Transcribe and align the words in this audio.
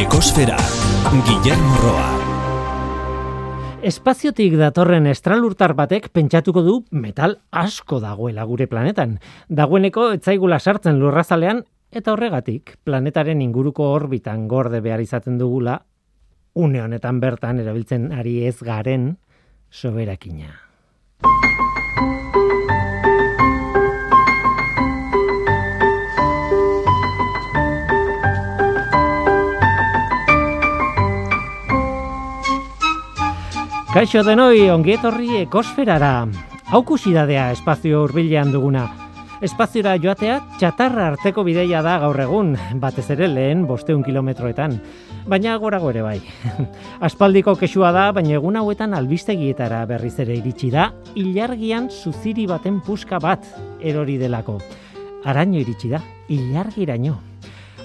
Ekosfera, 0.00 0.56
Guillermo 1.26 1.76
Roa. 1.82 2.06
Espaziotik 3.84 4.54
datorren 4.56 5.04
estralurtar 5.10 5.74
batek 5.76 6.06
pentsatuko 6.16 6.62
du 6.64 6.76
metal 6.88 7.34
asko 7.52 7.98
dagoela 8.00 8.46
gure 8.48 8.64
planetan. 8.70 9.18
Dagoeneko 9.52 10.06
etzaigula 10.16 10.56
sartzen 10.56 10.96
lurrazalean 11.02 11.60
eta 11.92 12.14
horregatik 12.14 12.78
planetaren 12.88 13.44
inguruko 13.44 13.90
orbitan 13.92 14.48
gorde 14.48 14.80
behar 14.80 15.04
izaten 15.04 15.36
dugula 15.36 15.82
une 16.54 16.80
honetan 16.80 17.20
bertan 17.20 17.60
erabiltzen 17.60 18.08
ari 18.16 18.38
ez 18.48 18.56
garen 18.64 19.18
soberakina. 19.68 20.54
Kaixo 33.90 34.20
denoi, 34.22 34.68
ongietorri 34.70 35.40
ekosferara. 35.40 36.28
Haukusidadea 36.70 37.48
espazio 37.50 38.04
hurbilean 38.04 38.52
duguna. 38.54 38.84
Espaziora 39.42 39.96
joatea 39.98 40.36
txatarra 40.60 41.08
arteko 41.10 41.42
bideia 41.42 41.80
da 41.82 41.96
gaur 41.98 42.20
egun, 42.22 42.52
batez 42.78 43.08
ere 43.10 43.26
lehen 43.26 43.64
bosteun 43.66 44.04
kilometroetan. 44.06 44.76
Baina 45.26 45.56
gorago 45.58 45.90
ere 45.90 46.04
bai. 46.06 46.20
Aspaldiko 47.08 47.56
kesua 47.58 47.90
da, 47.96 48.04
baina 48.14 48.36
egun 48.38 48.60
hauetan 48.60 48.94
albistegietara 48.94 49.82
berriz 49.90 50.14
ere 50.22 50.38
iritsi 50.38 50.70
da, 50.70 50.92
ilargian 51.18 51.90
zuziri 51.90 52.46
baten 52.46 52.78
puska 52.86 53.18
bat 53.18 53.42
erori 53.82 54.20
delako. 54.22 54.60
Araño 55.26 55.58
iritsi 55.64 55.90
da, 55.90 55.98
ilargiraino. 56.30 57.18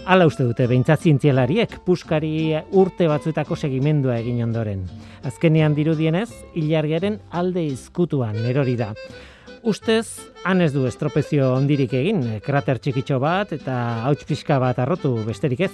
Hala 0.06 0.28
uste 0.30 0.46
dute 0.46 0.68
behintzat 0.70 1.02
zientzialariek 1.02 1.80
puskari 1.82 2.54
urte 2.78 3.08
batzuetako 3.10 3.56
segimendua 3.58 4.20
egin 4.22 4.44
ondoren. 4.46 4.84
Azkenean 5.26 5.74
dirudienez, 5.74 6.30
ilargiaren 6.62 7.18
alde 7.34 7.64
izkutuan 7.66 8.38
erori 8.46 8.76
da. 8.78 8.92
Ustez, 9.66 10.30
han 10.46 10.62
ez 10.62 10.70
du 10.76 10.86
estropezio 10.86 11.48
ondirik 11.56 11.96
egin, 11.98 12.22
krater 12.46 12.78
txikitxo 12.78 13.18
bat 13.24 13.56
eta 13.58 13.80
hauts 14.06 14.28
pixka 14.30 14.60
bat 14.62 14.78
arrotu 14.78 15.16
besterik 15.26 15.66
ez. 15.66 15.74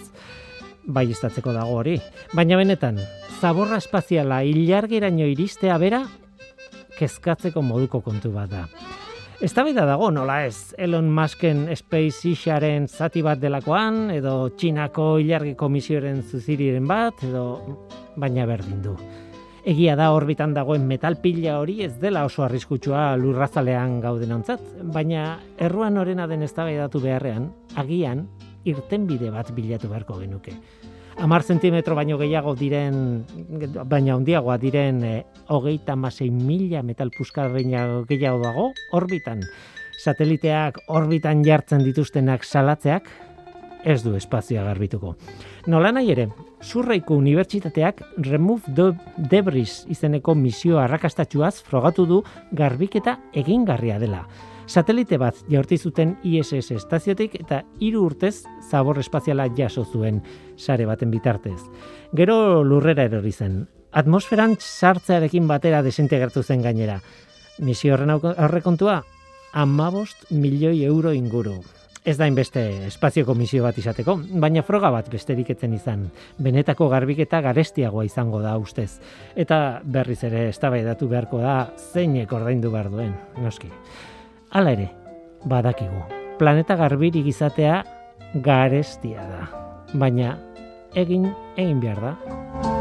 Bai 0.88 1.10
istatzeko 1.12 1.52
dago 1.52 1.76
hori. 1.82 1.98
Baina 2.32 2.56
benetan, 2.56 3.04
zaborra 3.42 3.84
espaziala 3.84 4.46
ilargiraino 4.48 5.28
iristea 5.28 5.76
bera, 5.78 6.06
kezkatzeko 6.96 7.60
moduko 7.68 8.00
kontu 8.00 8.32
bat 8.32 8.56
da. 8.56 8.64
Ez 9.42 9.56
da 9.58 9.64
dago, 9.90 10.12
nola 10.14 10.44
ez, 10.46 10.76
Elon 10.78 11.08
Musken 11.10 11.64
SpaceXaren 11.74 12.84
zati 12.86 13.24
bat 13.26 13.40
delakoan, 13.42 14.12
edo 14.14 14.52
Txinako 14.54 15.16
ilargi 15.18 15.56
komisioaren 15.58 16.20
zuziriren 16.22 16.86
bat, 16.86 17.24
edo 17.26 17.80
baina 18.22 18.46
berdin 18.46 18.84
du. 18.84 18.94
Egia 19.66 19.96
da 19.98 20.12
orbitan 20.14 20.54
dagoen 20.54 20.86
metal 20.86 21.18
pila 21.24 21.58
hori 21.58 21.80
ez 21.88 21.96
dela 21.98 22.22
oso 22.30 22.46
arriskutsua 22.46 23.16
lurrazalean 23.18 23.98
gauden 24.06 24.38
ontzat, 24.38 24.62
baina 24.94 25.40
erruan 25.58 25.98
orena 25.98 26.28
den 26.28 26.44
ez 26.44 26.54
beharrean, 26.54 27.52
agian 27.76 28.28
irtenbide 28.64 29.32
bat 29.32 29.50
bilatu 29.56 29.90
beharko 29.90 30.20
genuke 30.20 30.54
amar 31.18 31.44
zentimetro 31.44 31.96
baino 31.96 32.18
gehiago 32.18 32.54
diren, 32.56 33.26
baina 33.86 34.16
handiagoa 34.16 34.58
diren, 34.58 35.04
e, 35.04 35.26
hogeita 35.48 35.96
masei 35.96 36.30
mila 36.32 36.84
metal 36.84 37.12
gehiago 37.12 38.40
dago, 38.44 38.72
orbitan. 38.94 39.42
Sateliteak 40.04 40.80
orbitan 40.88 41.44
jartzen 41.44 41.84
dituztenak 41.84 42.44
salatzeak, 42.44 43.10
ez 43.84 44.02
du 44.04 44.16
espazioa 44.16 44.64
garbituko. 44.64 45.16
Nola 45.68 45.92
nahi 45.92 46.12
ere, 46.12 46.30
Zurreiko 46.62 47.16
Unibertsitateak 47.16 48.02
Remove 48.18 48.74
the 48.76 48.92
Debris 49.18 49.86
izeneko 49.90 50.36
misio 50.36 50.80
arrakastatxuaz 50.80 51.62
frogatu 51.62 52.06
du 52.06 52.24
garbiketa 52.52 53.18
egingarria 53.34 54.00
dela 54.00 54.28
satelite 54.72 55.18
bat 55.20 55.36
jaurti 55.52 55.76
zuten 55.78 56.14
ISS 56.24 56.72
estaziotik 56.78 57.36
eta 57.42 57.62
hiru 57.84 58.06
urtez 58.08 58.46
zabor 58.70 59.02
espaziala 59.02 59.50
jaso 59.58 59.84
zuen 59.84 60.22
sare 60.56 60.86
baten 60.88 61.12
bitartez. 61.12 61.60
Gero 62.16 62.64
lurrera 62.64 63.04
erori 63.10 63.34
zen. 63.36 63.66
Atmosferan 63.92 64.56
sartzearekin 64.60 65.50
batera 65.50 65.82
desintegratu 65.84 66.44
zen 66.44 66.64
gainera. 66.64 67.02
Misio 67.60 67.94
horren 67.94 68.14
aurrekontua 68.16 69.02
amabost 69.52 70.30
milioi 70.32 70.86
euro 70.88 71.12
inguru. 71.12 71.58
Ez 72.06 72.16
da 72.18 72.26
inbeste 72.26 72.64
espazioko 72.88 73.36
misio 73.38 73.62
bat 73.62 73.78
izateko, 73.78 74.16
baina 74.42 74.64
froga 74.66 74.90
bat 74.90 75.12
besterik 75.12 75.52
etzen 75.54 75.76
izan. 75.76 76.08
Benetako 76.42 76.88
garbiketa 76.90 77.44
garestiagoa 77.46 78.08
izango 78.08 78.40
da 78.42 78.56
ustez. 78.58 78.96
Eta 79.36 79.82
berriz 79.84 80.24
ere 80.32 80.48
eztabaidatu 80.50 81.12
beharko 81.12 81.44
da 81.44 81.58
zeinek 81.92 82.34
ordaindu 82.34 82.72
behar 82.72 82.90
duen, 82.90 83.14
noski. 83.44 83.70
Hala 84.52 84.74
ere, 84.76 84.90
badakigu. 85.48 86.02
Planeta 86.36 86.76
garbirik 86.76 87.28
izatea 87.32 87.78
garestia 88.44 89.24
da. 89.24 89.46
Baina 89.96 90.34
egin 91.00 91.30
egin 91.56 91.80
behar 91.80 92.02
da. 92.04 92.81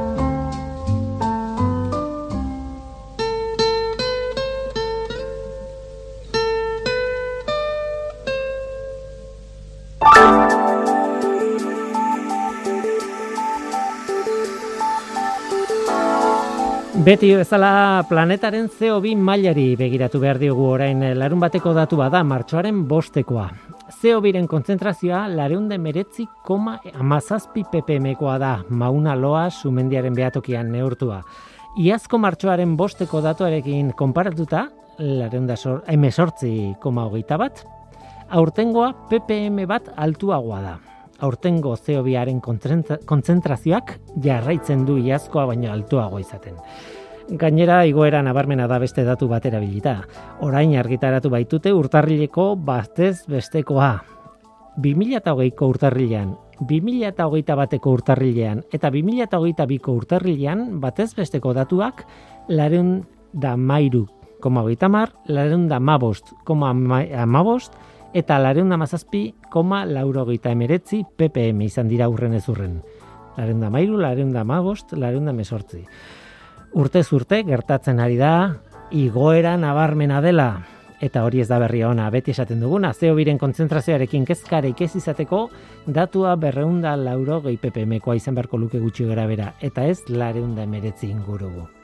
Beti 17.11 17.33
bezala 17.35 18.05
planetaren 18.07 18.69
CO2 18.71 19.17
mailari 19.19 19.73
begiratu 19.75 20.21
behar 20.23 20.39
diogu 20.39 20.63
orain 20.77 21.01
larun 21.19 21.41
bateko 21.43 21.73
datu 21.75 21.97
bada 21.99 22.21
martxoaren 22.23 22.85
bostekoa. 22.87 23.49
CO2-ren 23.97 24.47
kontzentrazioa 24.47 25.25
lareunde 25.33 25.75
meretzi 25.83 26.29
koma 26.47 26.77
amazazpi 26.95 27.65
ppm-koa 27.73 28.37
da, 28.39 28.51
mauna 28.69 29.17
loa 29.19 29.49
sumendiaren 29.51 30.15
behatokian 30.15 30.71
neurtua. 30.71 31.19
Iazko 31.83 32.21
martxoaren 32.23 32.77
bosteko 32.79 33.25
datuarekin 33.27 33.91
konparatuta, 33.99 34.69
lareunda 35.01 35.59
emesortzi 35.91 36.77
koma 36.79 37.09
hogeita 37.09 37.41
bat, 37.43 37.65
aurtengoa 38.31 38.93
ppm 39.11 39.67
bat 39.67 39.91
altuagoa 39.97 40.63
da. 40.63 40.77
Aurtengo 41.27 41.75
CO2-aren 41.75 42.39
kontzentrazioak 42.41 43.97
jarraitzen 44.23 44.87
du 44.87 44.95
iazkoa 45.03 45.51
baino 45.51 45.75
altuago 45.75 46.23
izaten. 46.23 46.55
Gainera, 47.31 47.85
igoera 47.87 48.25
nabarmena 48.27 48.65
da 48.67 48.81
beste 48.83 49.05
datu 49.07 49.29
batera 49.31 49.61
bilita. 49.63 50.01
Orain 50.43 50.73
argitaratu 50.75 51.31
baitute 51.31 51.71
urtarrileko 51.71 52.57
batez 52.59 53.23
bestekoa. 53.31 53.93
2008ko 54.83 55.69
urtarrilean, 55.71 56.33
2008 56.67 57.57
bateko 57.61 57.93
urtarrilean 57.95 58.65
eta 58.75 58.91
2008 58.91 59.79
ko 59.85 59.95
urtarrilean 60.01 60.81
batez 60.83 61.13
besteko 61.15 61.53
datuak 61.55 62.03
lareun 62.49 63.05
da 63.33 63.57
mairu 63.57 64.09
koma 64.41 64.65
mar, 64.89 65.13
lareun 65.27 65.69
da 65.69 65.79
mabost 65.79 66.33
koma 66.45 66.71
amabost, 66.71 67.75
eta 68.13 68.39
lareun 68.39 68.71
da 68.71 68.77
mazazpi 68.77 69.35
koma 69.51 69.85
lauro 69.85 70.27
emeretzi 70.45 71.05
ppm 71.17 71.61
izan 71.61 71.89
dira 71.89 72.09
urren 72.09 72.35
ez 72.35 72.49
urren. 72.49 72.83
Lareun 73.37 73.61
da 73.61 73.71
mairu, 73.71 73.99
lareun 73.99 74.33
da 74.33 74.43
mabost, 74.43 74.93
lareun 74.93 75.27
da 75.27 75.33
mesortzi 75.33 75.87
urte 76.73 77.03
zurte 77.03 77.43
gertatzen 77.43 77.99
ari 77.99 78.17
da 78.17 78.57
igoera 78.91 79.57
nabarmena 79.59 80.21
dela 80.21 80.51
eta 81.01 81.25
hori 81.25 81.41
ez 81.41 81.49
da 81.49 81.59
berria 81.59 81.89
ona 81.89 82.11
beti 82.13 82.31
esaten 82.35 82.61
duguna 82.61 82.93
zeo 82.93 83.17
biren 83.17 83.41
kontzentrazioarekin 83.41 84.29
kezkare 84.29 84.71
ikez 84.75 84.93
izateko 85.01 85.49
datua 85.87 86.37
berreunda 86.37 86.95
lauro 86.97 87.41
gehi 87.49 87.59
ppmkoa 87.59 88.17
izan 88.21 88.39
beharko 88.39 88.61
luke 88.61 88.79
gutxi 88.79 89.09
gara 89.09 89.27
bera 89.27 89.53
eta 89.61 89.89
ez 89.89 90.03
lareunda 90.09 90.63
emeretzi 90.69 91.11
ingurugu. 91.11 91.80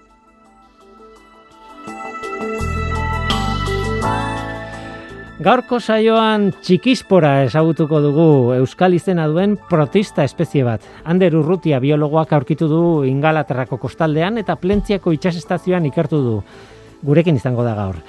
Gaurko 5.36 5.76
saioan 5.84 6.46
txikispora 6.64 7.42
ezagutuko 7.44 7.98
dugu 8.00 8.54
Euskal 8.54 8.94
izena 8.96 9.26
duen 9.28 9.58
protista 9.68 10.24
espezie 10.24 10.62
bat. 10.64 10.86
Ander 11.04 11.36
Urrutia 11.36 11.76
biologoak 11.76 12.32
aurkitu 12.32 12.64
du 12.70 12.78
Ingalaterrako 13.04 13.76
kostaldean 13.82 14.40
eta 14.40 14.56
Plentziako 14.56 15.12
itsasestazioan 15.12 15.90
ikertu 15.90 16.22
du. 16.24 16.38
Gurekin 17.04 17.36
izango 17.36 17.68
da 17.68 17.76
gaur. 17.76 18.00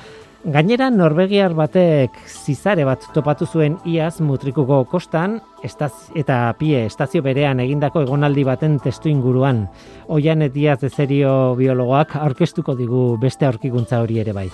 Gainera 0.48 0.88
Norvegiar 0.88 1.52
batek 1.52 2.16
zizare 2.32 2.88
bat 2.88 3.04
topatu 3.12 3.44
zuen 3.44 3.76
iaz 3.84 4.22
mutrikuko 4.24 4.86
kostan 4.88 5.42
eta 5.68 6.42
pie 6.56 6.86
estazio 6.86 7.26
berean 7.28 7.60
egindako 7.60 8.08
egonaldi 8.08 8.48
baten 8.48 8.80
testu 8.80 9.12
inguruan. 9.12 9.66
Oian 10.08 10.48
etiaz 10.48 10.80
de 10.80 10.96
serio 10.96 11.56
biologoak 11.60 12.16
aurkeztuko 12.16 12.80
digu 12.80 13.18
beste 13.20 13.52
aurkikuntza 13.52 14.00
hori 14.00 14.24
ere 14.24 14.32
bai 14.32 14.52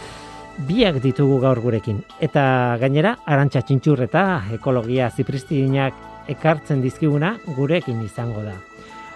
biak 0.68 1.02
ditugu 1.04 1.40
gaur 1.42 1.60
gurekin. 1.62 2.04
Eta 2.22 2.78
gainera, 2.82 3.18
arantxa 3.26 3.64
txintxur 3.66 4.06
eta 4.06 4.44
ekologia 4.54 5.10
zipristinak 5.10 5.98
ekartzen 6.30 6.82
dizkiguna 6.82 7.38
gurekin 7.56 8.02
izango 8.06 8.44
da. 8.46 8.56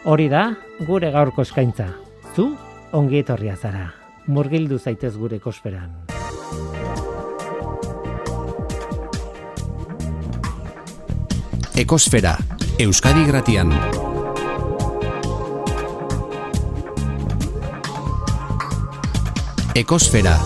Hori 0.05 0.27
da, 0.29 0.49
gure 0.87 1.11
gaurko 1.11 1.43
eskaintza. 1.45 1.87
Zu, 2.35 2.51
ongi 2.93 3.21
etorria 3.23 3.55
zara. 3.55 3.89
Murgildu 4.27 4.79
zaitez 4.79 5.15
gure 5.17 5.39
kosferan. 5.39 5.93
Ekosfera, 11.77 12.33
Euskadi 12.81 13.23
Gratian. 13.27 13.71
Ekosfera. 19.77 20.39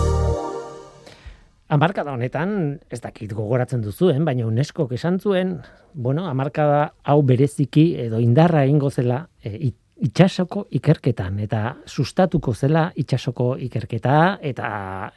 Amarkada 1.72 2.12
honetan, 2.12 2.80
ez 2.92 2.98
dakit 3.00 3.30
gogoratzen 3.32 3.80
duzuen, 3.80 4.26
baina 4.28 4.44
UNESCO 4.44 4.84
esan 4.92 5.16
zuen, 5.20 5.54
bueno, 5.94 6.26
amarkada 6.28 6.92
hau 7.08 7.22
bereziki 7.24 7.94
edo 8.02 8.18
indarra 8.20 8.66
egingo 8.66 8.90
zela 8.90 9.22
e, 9.40 9.54
it- 9.70 9.78
itsasoko 10.02 10.66
ikerketan 10.74 11.38
eta 11.44 11.76
sustatuko 11.86 12.52
zela 12.52 12.88
itsasoko 12.98 13.54
ikerketa 13.68 14.38
eta 14.42 14.66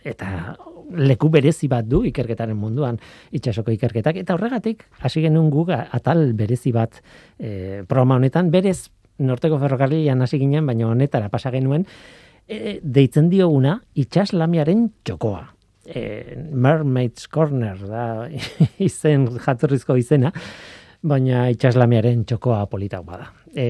eta 0.05 0.29
leku 0.95 1.29
berezi 1.33 1.67
bat 1.67 1.87
du 1.89 2.03
ikerketaren 2.05 2.55
munduan 2.55 2.99
itsasoko 3.33 3.73
ikerketak. 3.73 4.19
Eta 4.21 4.35
horregatik 4.37 4.85
hasi 5.01 5.23
genuen 5.25 5.49
guk 5.49 5.73
atal 5.73 6.27
berezi 6.37 6.71
bat 6.71 7.01
e, 7.39 7.81
programa 7.87 8.19
honetan. 8.21 8.51
Berez 8.53 8.91
norteko 9.17 9.59
ferrokarrilan 9.59 10.21
hasi 10.21 10.39
ginen 10.39 10.69
baina 10.69 10.87
honetara 10.87 11.27
pasa 11.33 11.51
genuen 11.51 11.83
e, 12.47 12.79
deitzen 12.83 13.27
dioguna 13.33 13.79
itsaslamiaren 14.05 14.91
txokoa 15.03 15.54
e, 15.85 16.35
Mermaid's 16.51 17.27
Corner 17.27 17.79
da 17.87 18.05
izen 18.89 19.27
jatorrizko 19.45 19.97
izena, 19.99 20.31
baina 21.05 21.47
itxaslamiaren 21.53 22.25
txokoa 22.25 22.65
politak 22.71 23.05
bada. 23.05 23.31
E, 23.53 23.67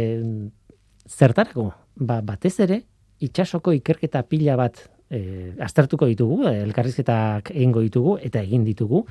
zertarako? 1.09 1.69
Ba, 1.95 2.19
batez 2.25 2.57
ere, 2.65 2.81
itxasoko 3.23 3.73
ikerketa 3.75 4.23
pila 4.27 4.57
bat 4.59 4.81
e, 5.09 5.53
aztertuko 5.63 6.07
ditugu, 6.09 6.44
elkarrizketak 6.50 7.51
egingo 7.56 7.83
ditugu 7.83 8.17
eta 8.23 8.41
egin 8.44 8.65
ditugu, 8.67 9.06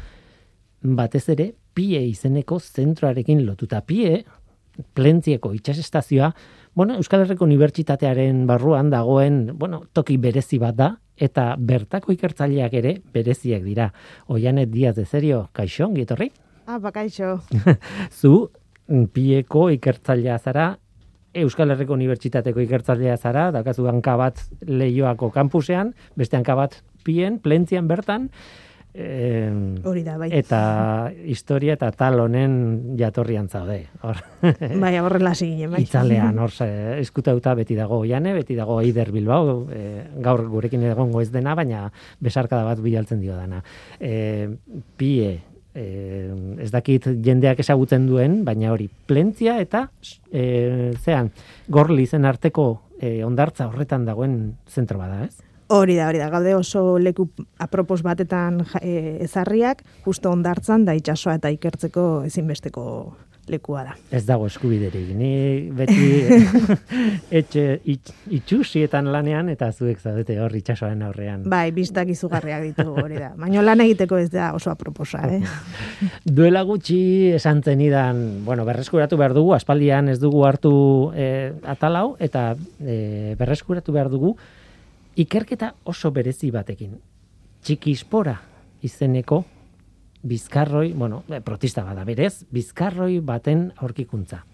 batez 0.85 1.29
ere, 1.33 1.53
PIE 1.75 2.03
izeneko 2.07 2.61
zentroarekin 2.61 3.41
lotuta. 3.47 3.81
PIE, 3.83 4.25
plentzieko 4.95 5.53
itxasestazioa, 5.55 6.33
bueno, 6.75 6.97
Euskal 6.99 7.23
Herriko 7.23 7.47
Unibertsitatearen 7.47 8.45
barruan 8.47 8.91
dagoen, 8.91 9.47
bueno, 9.59 9.85
toki 9.95 10.17
berezi 10.19 10.59
bat 10.59 10.75
da, 10.75 10.89
eta 11.17 11.55
bertako 11.59 12.13
ikertzaileak 12.15 12.75
ere 12.75 12.95
bereziak 13.15 13.63
dira. 13.63 13.91
Oianet 14.27 14.71
Diaz 14.71 14.97
de 14.97 15.05
Serio, 15.07 15.49
kaixo, 15.53 15.87
ongi 15.87 16.05
etorri? 16.07 16.31
Ah, 16.67 16.79
bakaixo. 16.79 17.39
Zu, 18.21 18.51
mm, 18.89 19.11
pieko 19.15 19.69
ikertzailea 19.75 20.39
zara, 20.39 20.73
Euskal 21.35 21.73
Herriko 21.75 21.97
Unibertsitateko 21.97 22.63
ikertzailea 22.63 23.17
zara, 23.19 23.49
dakazu 23.55 23.89
hanka 23.91 24.15
bat 24.17 24.43
leioako 24.67 25.33
kampusean, 25.35 25.91
beste 26.17 26.39
hanka 26.39 26.55
bat 26.55 26.77
pien, 27.05 27.41
plentzian 27.43 27.89
bertan, 27.91 28.29
em, 28.95 29.75
Hori 29.85 30.05
da, 30.07 30.17
bai. 30.17 30.29
eta 30.33 31.13
historia 31.27 31.75
eta 31.75 31.91
tal 31.93 32.21
honen 32.23 32.97
jatorrian 32.99 33.49
zaude. 33.49 33.89
Hor, 34.03 34.21
Bai, 34.83 34.93
horrela 35.03 35.33
hasi 35.35 35.49
ginen, 35.51 35.73
bai. 35.75 35.83
itzalean, 35.83 36.39
hor, 36.39 36.55
eskutauta 37.05 37.57
beti 37.59 37.75
dago 37.75 37.99
oiane, 38.05 38.33
beti 38.39 38.55
dago 38.55 38.79
Eider 38.81 39.11
Bilbao, 39.13 39.65
e, 39.75 40.05
gaur 40.23 40.47
gurekin 40.49 40.87
egongo 40.91 41.21
ez 41.21 41.33
dena, 41.35 41.57
baina 41.59 41.89
besarkada 42.23 42.65
bat 42.65 42.81
bilaltzen 42.85 43.21
dio 43.21 43.35
dana. 43.37 43.65
E, 43.99 44.49
pie, 44.97 45.33
e, 45.75 45.87
ez 46.63 46.71
dakit 46.71 47.11
jendeak 47.25 47.61
ezagutzen 47.65 48.07
duen, 48.07 48.43
baina 48.47 48.73
hori, 48.73 48.89
plentzia 49.07 49.59
eta 49.63 49.89
e, 50.31 50.95
zean, 51.03 51.33
gorli 51.69 52.07
zen 52.07 52.25
arteko 52.31 52.69
e, 53.01 53.19
ondartza 53.27 53.69
horretan 53.69 54.07
dagoen 54.07 54.39
zentro 54.71 55.03
bada, 55.03 55.25
ez? 55.27 55.43
Hori 55.69 55.97
da, 55.97 56.09
hori 56.09 56.21
da. 56.21 56.29
Gaude 56.33 56.55
oso 56.55 56.99
leku 56.99 57.29
apropos 57.59 58.03
batetan 58.05 58.61
e, 58.83 59.19
ezarriak, 59.25 59.85
justo 60.05 60.31
ondartzan 60.31 60.85
da 60.85 60.95
itsasoa 60.97 61.39
eta 61.41 61.53
ikertzeko 61.55 62.25
ezinbesteko 62.29 62.85
lekua 63.49 63.83
da. 63.85 63.95
Ez 64.15 64.25
dago 64.27 64.47
eskubiderik. 64.49 65.11
Ni 65.17 65.71
beti 65.77 66.07
etxe 67.41 67.65
itx, 67.85 68.15
itxusietan 68.39 69.11
lanean 69.13 69.51
eta 69.53 69.71
zuek 69.73 70.01
zaudete 70.01 70.37
hor 70.41 70.55
itxasoaren 70.57 71.05
aurrean. 71.05 71.45
Bai, 71.51 71.69
biztak 71.77 72.13
izugarriak 72.13 72.65
ditugu, 72.71 72.97
hori 73.05 73.21
da. 73.21 73.33
Baina 73.37 73.65
lan 73.65 73.85
egiteko 73.85 74.21
ez 74.21 74.31
da 74.33 74.53
oso 74.57 74.73
aproposa, 74.73 75.23
eh? 75.29 75.43
Duela 76.39 76.65
gutxi 76.65 76.99
esan 77.37 77.63
zenidan, 77.63 78.45
bueno, 78.45 78.65
berreskuratu 78.69 79.21
behar 79.21 79.37
dugu, 79.37 79.55
aspaldian 79.57 80.09
ez 80.13 80.19
dugu 80.23 80.45
hartu 80.49 80.75
e, 81.17 81.53
atalau, 81.69 82.15
eta 82.21 82.53
e, 82.81 83.35
berreskuratu 83.41 83.97
behar 83.97 84.13
dugu 84.13 84.37
ikerketa 85.17 85.75
oso 85.85 86.11
berezi 86.11 86.51
batekin. 86.51 86.97
Txikispora 87.65 88.35
izeneko 88.85 89.45
bizkarroi, 90.25 90.93
bueno, 90.93 91.23
eh, 91.29 91.41
protista 91.41 91.85
bada 91.85 92.05
berez, 92.05 92.45
bizkarroi 92.51 93.21
baten 93.21 93.71
aurkikuntza. 93.77 94.45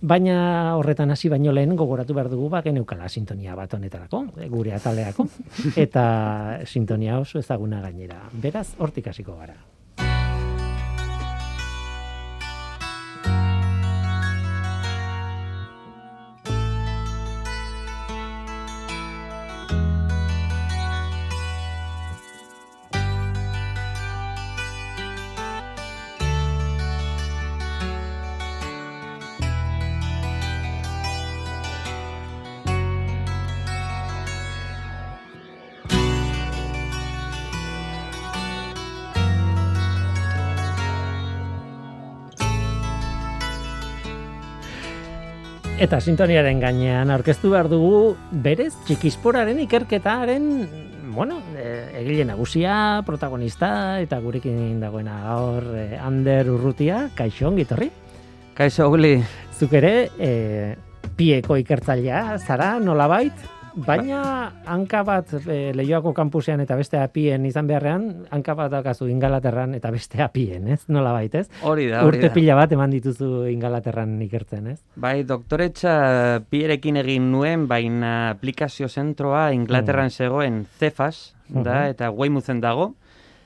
Baina 0.00 0.76
horretan 0.78 1.10
hasi 1.10 1.28
baino 1.28 1.52
lehen 1.52 1.74
gogoratu 1.76 2.14
behar 2.14 2.28
dugu 2.30 2.48
ba 2.48 2.62
geneukala 2.62 3.08
sintonia 3.08 3.56
bat 3.58 3.74
honetarako, 3.74 4.24
eh, 4.38 4.48
gure 4.48 4.74
ataleako, 4.74 5.26
eta 5.76 6.60
sintonia 6.64 7.18
oso 7.18 7.38
ezaguna 7.38 7.80
gainera. 7.82 8.22
Beraz, 8.32 8.68
hortik 8.78 9.10
hasiko 9.10 9.36
gara. 9.36 9.56
Eta 45.88 46.02
sintoniaren 46.04 46.58
gainean 46.60 47.08
aurkeztu 47.08 47.48
behar 47.54 47.70
dugu 47.72 48.10
berez 48.44 48.74
txikisporaren 48.84 49.56
ikerketaren 49.62 50.42
bueno, 51.14 51.38
eh, 51.56 52.02
egile 52.02 52.26
nagusia, 52.28 53.00
protagonista 53.06 53.70
eta 54.02 54.18
gurekin 54.20 54.82
dagoena 54.82 55.14
gaur 55.22 55.64
eh, 55.80 55.96
Ander 55.96 56.50
Urrutia, 56.52 57.06
kaixo 57.16 57.48
ongi 57.48 57.64
etorri. 57.64 57.88
Kaixo, 58.52 58.90
Uli. 58.92 59.14
Zuk 59.56 59.72
ere 59.80 59.94
eh, 60.20 60.76
pieko 61.16 61.56
ikertzailea 61.56 62.36
zara 62.36 62.74
nolabait, 62.84 63.48
baina 63.86 64.52
hanka 64.66 65.02
bat 65.06 65.32
eh, 65.46 65.72
Leioako 65.76 66.12
kampusean 66.16 66.60
eta 66.64 66.76
beste 66.78 66.98
apien 67.00 67.44
izan 67.46 67.66
beharrean, 67.68 68.26
hanka 68.34 68.54
bat 68.58 68.70
daukazu 68.72 69.08
Ingalaterran 69.08 69.74
eta 69.78 69.90
beste 69.94 70.22
apien, 70.22 70.68
ez? 70.68 70.80
Nolabait, 70.88 71.34
ez? 71.34 71.46
Hori 71.62 71.88
da, 71.90 72.02
hori 72.04 72.18
Urte 72.18 72.28
da. 72.28 72.34
pila 72.34 72.54
bat 72.58 72.72
eman 72.72 72.90
dituzu 72.90 73.46
Ingalaterran 73.52 74.16
ikertzen, 74.26 74.66
ez? 74.74 74.78
Bai, 74.96 75.22
doktoretza 75.28 76.42
pierekin 76.50 76.96
egin 77.02 77.30
nuen, 77.32 77.66
baina 77.70 78.30
aplikazio 78.30 78.88
zentroa 78.88 79.52
Inglaterran 79.52 80.10
zegoen 80.10 80.64
CEFAS, 80.78 81.34
da, 81.48 81.84
Mhm. 81.84 81.90
eta 81.94 82.10
Weymouthen 82.10 82.60
dago, 82.60 82.94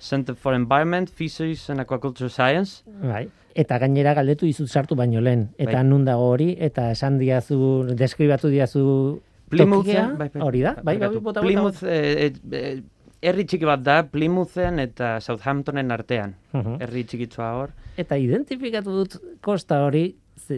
Center 0.01 0.35
for 0.35 0.55
Environment, 0.55 1.09
Fisheries 1.09 1.69
and 1.71 1.81
Aquaculture 1.81 2.29
Science. 2.29 2.83
Bai. 3.03 3.29
Eta 3.55 3.77
gainera 3.79 4.15
galdetu 4.15 4.47
dizut 4.47 4.67
sartu 4.69 4.97
baino 4.97 5.21
lehen. 5.21 5.51
Eta 5.59 5.77
Bai. 5.77 5.85
nun 5.85 6.05
dago 6.05 6.25
hori, 6.33 6.57
eta 6.59 6.91
esan 6.91 7.19
diazu, 7.19 7.85
deskribatu 7.95 8.49
diazu 8.49 9.21
Plymouthen, 9.53 10.17
tokia, 10.19 10.43
hori 10.47 10.65
da? 10.65 10.75
Bai, 10.83 10.97
bai, 10.99 11.11
bota, 11.21 11.45
Plymouth, 11.45 11.83
eh, 11.85 12.31
eh, 12.33 12.81
herri 13.23 13.45
txiki 13.47 13.69
bat 13.69 13.83
da, 13.85 14.01
Plymouthen 14.09 14.81
eta 14.83 15.15
Southamptonen 15.21 15.93
artean. 15.95 16.35
Mhm. 16.53 16.81
Herri 16.83 17.05
txikitsua 17.05 17.53
hor. 17.59 17.77
Eta 18.01 18.17
identifikatu 18.17 18.97
dut 19.03 19.19
kosta 19.45 19.83
hori, 19.85 20.07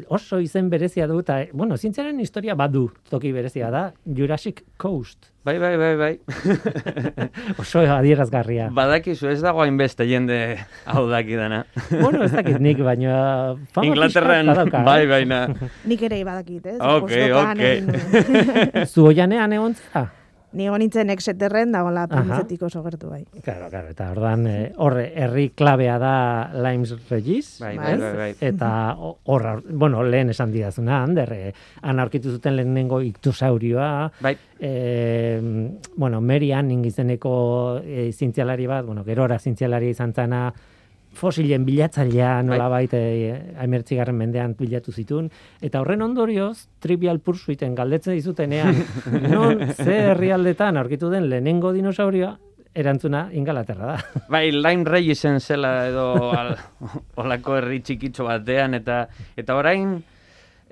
oso 0.09 0.41
izen 0.43 0.71
berezia 0.71 1.07
du, 1.11 1.21
eta, 1.25 1.41
bueno, 1.53 1.77
zientziaren 1.77 2.21
historia 2.21 2.55
badu 2.55 2.89
toki 3.11 3.33
berezia 3.33 3.71
da, 3.71 3.93
Jurassic 4.05 4.65
Coast. 4.77 5.31
Bai, 5.45 5.59
bai, 5.61 5.75
bai, 5.77 5.91
bai. 6.01 6.13
Oso 7.61 7.83
adierazgarria. 7.85 8.71
Badakizu, 8.73 9.29
ez 9.29 9.43
dago 9.45 9.61
hainbeste 9.61 10.07
jende 10.09 10.39
hau 10.89 11.05
dakidana. 11.11 11.67
bueno, 11.91 12.25
ez 12.25 12.33
dakit 12.33 12.57
nik, 12.65 12.81
baina 12.81 13.19
fama 13.77 13.91
Inglaterran, 13.91 14.49
badauka, 14.55 14.83
bai, 14.89 15.03
eh? 15.05 15.11
baina. 15.13 15.45
Nik 15.85 16.09
ere 16.09 16.25
badakit, 16.25 16.73
ez? 16.73 16.79
Ok, 16.81 17.13
ok. 17.45 18.85
Zu 18.89 19.11
oianean 19.13 19.53
egon 19.61 19.77
zara? 19.77 20.09
Ni 20.55 20.69
nintzen 20.71 21.11
exeterren 21.11 21.73
dagoela 21.75 22.05
Aha. 22.07 22.11
printzetik 22.13 22.63
oso 22.63 22.83
gertu 22.85 23.11
bai. 23.11 23.25
Claro, 23.43 23.69
claro, 23.71 23.91
eta 23.91 24.11
ordan 24.13 24.47
eh, 24.47 24.73
horre 24.79 25.09
herri 25.15 25.49
klabea 25.57 25.99
da 25.99 26.15
Limes 26.55 26.95
Regis. 27.11 27.59
Bai, 27.61 27.77
bai, 27.77 27.95
bai, 27.99 28.13
bai. 28.21 28.31
Eta 28.41 28.71
hor, 28.99 29.49
bueno, 29.71 30.03
lehen 30.07 30.31
esan 30.31 30.53
didazuna, 30.55 31.03
Ander, 31.03 31.33
eh, 31.35 31.53
han 31.83 32.01
aurkitu 32.01 32.31
zuten 32.31 32.57
lehenengo 32.57 33.01
iktosaurioa, 33.03 33.91
Bai, 34.23 34.37
e, 34.61 35.41
bueno, 35.97 36.21
Mary 36.21 36.53
Anning 36.53 36.87
izeneko 36.87 37.81
e, 37.85 38.13
zientzialari 38.13 38.67
bat, 38.71 38.87
bueno, 38.87 39.05
gerora 39.05 39.39
zientzialari 39.39 39.91
izan 39.93 40.15
zana, 40.15 40.47
fosilen 41.15 41.65
bilatzailea 41.65 42.43
nolabait 42.43 42.93
e, 42.95 43.55
garren 43.97 44.17
mendean 44.17 44.55
bilatu 44.59 44.93
zituen, 44.93 45.31
eta 45.63 45.81
horren 45.81 46.03
ondorioz, 46.03 46.69
Trivial 46.81 47.21
Pursuiten 47.21 47.75
galdetzen 47.75 48.15
dizutenean, 48.15 48.75
non 49.33 49.73
ze 49.75 50.11
herrialdetan 50.11 50.77
aurkitu 50.77 51.11
den 51.11 51.29
lehenengo 51.31 51.73
dinosaurioa, 51.73 52.39
erantzuna 52.75 53.29
ingalaterra 53.33 53.87
da. 53.87 53.99
bai, 54.35 54.51
Lime 54.51 54.85
Reyesen 54.85 55.39
zela 55.41 55.87
edo 55.89 56.33
al, 56.35 56.57
olako 57.23 57.57
herri 57.57 57.81
txikitxo 57.81 58.25
batean, 58.27 58.75
eta 58.75 59.05
eta 59.37 59.55
orain 59.55 60.01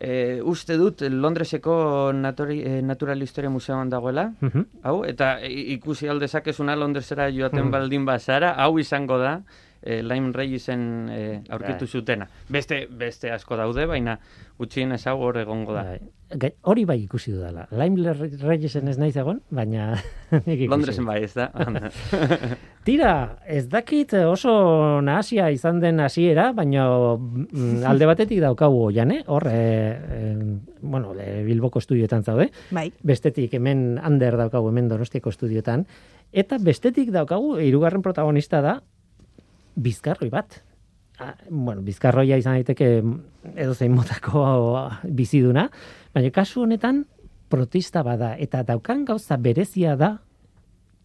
e, 0.03 0.41
uste 0.43 0.75
dut 0.81 1.05
Londreseko 1.07 2.11
natori, 2.13 2.57
e, 2.67 2.81
Natural 2.83 3.23
Historia 3.23 3.51
Museoan 3.55 3.89
dagoela, 3.93 4.33
Mhm. 4.41 4.65
hau, 4.83 5.05
eta 5.07 5.37
ikusi 5.47 6.09
aldezakezuna 6.09 6.75
Londresera 6.75 7.29
joaten 7.31 7.65
Mhm. 7.67 7.71
baldin 7.71 8.05
bazara, 8.05 8.57
hau 8.59 8.79
izango 8.83 9.19
da, 9.19 9.43
e, 9.83 10.03
Lime 10.03 10.33
Reyesen 10.33 11.09
e, 11.11 11.21
aurkitu 11.51 11.85
Bai. 11.87 11.89
zutena. 11.89 12.29
Beste, 12.49 12.87
beste 12.91 13.31
asko 13.33 13.57
daude, 13.57 13.87
baina 13.87 14.19
utxien 14.63 14.93
ez 14.93 15.07
hau 15.07 15.19
hor 15.21 15.39
egongo 15.43 15.75
da. 15.75 15.83
Bai. 15.83 16.01
Gai- 16.33 16.55
Hori 16.63 16.87
bai 16.89 16.97
ikusi 17.03 17.33
dudala. 17.35 17.67
Lime 17.77 18.15
Reyesen 18.15 18.89
ez 18.89 18.97
naiz 18.99 19.17
egon, 19.21 19.43
baina 19.51 19.91
Londresen 20.73 21.05
bai, 21.05 21.19
ez 21.27 21.35
da? 21.37 21.51
Tira, 22.87 23.39
ez 23.47 23.69
dakit 23.71 24.15
oso 24.27 25.01
nahasia 25.05 25.51
izan 25.55 25.79
den 25.83 26.01
hasiera, 26.03 26.49
baina 26.57 26.87
mm, 27.17 27.85
alde 27.87 28.09
batetik 28.11 28.41
daukagu 28.43 28.81
oian, 28.89 29.13
eh? 29.15 29.21
Hor, 29.31 29.47
e, 29.47 29.59
e, 29.59 30.33
bueno, 30.81 31.13
e, 31.15 31.43
Bilboko 31.47 31.79
estudioetan 31.79 32.25
zaude. 32.25 32.49
Bai. 32.75 32.89
Bestetik 33.07 33.55
hemen 33.55 34.01
Ander 34.03 34.37
daukagu 34.41 34.73
hemen 34.73 34.89
Donostiako 34.91 35.31
estudioetan. 35.31 35.87
Eta 36.33 36.57
bestetik 36.59 37.13
daukagu, 37.15 37.59
hirugarren 37.61 38.03
protagonista 38.03 38.63
da, 38.65 38.79
bizkarroi 39.77 40.31
bat. 40.31 40.63
Ah, 41.21 41.35
bueno, 41.51 41.83
bizkarroia 41.83 42.37
izan 42.41 42.55
daiteke 42.55 43.03
edo 43.55 43.75
zein 43.75 43.93
motako 43.95 44.43
biziduna, 45.05 45.69
baina 46.15 46.31
kasu 46.35 46.63
honetan 46.65 47.05
protista 47.53 48.03
bada 48.03 48.35
eta 48.41 48.63
daukan 48.65 49.05
gauza 49.05 49.37
berezia 49.37 49.95
da 49.97 50.19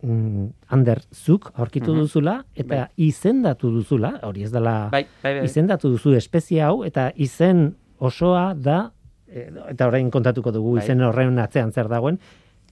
mm, 0.03 0.47
Ander, 0.69 1.01
zuk 1.13 1.51
aurkitu 1.55 1.91
Mhm. 1.93 1.99
duzula 1.99 2.45
eta 2.55 2.89
izendatu 2.97 3.69
duzula, 3.71 4.19
hori 4.23 4.43
ez 4.43 4.51
dela 4.51 4.89
bai, 4.91 5.05
bai, 5.23 5.33
bai. 5.39 5.45
izendatu 5.45 5.89
duzu 5.89 6.13
espezie 6.15 6.61
hau 6.63 6.83
eta 6.85 7.11
izen 7.15 7.75
osoa 7.99 8.53
da 8.55 8.91
eh, 9.27 9.51
eta 9.69 9.87
orain 9.87 10.09
kontatuko 10.11 10.51
dugu 10.51 10.75
Bai. 10.77 10.83
izen 10.85 11.01
horren 11.01 11.37
atzean 11.39 11.71
zer 11.71 11.87
dagoen 11.89 12.17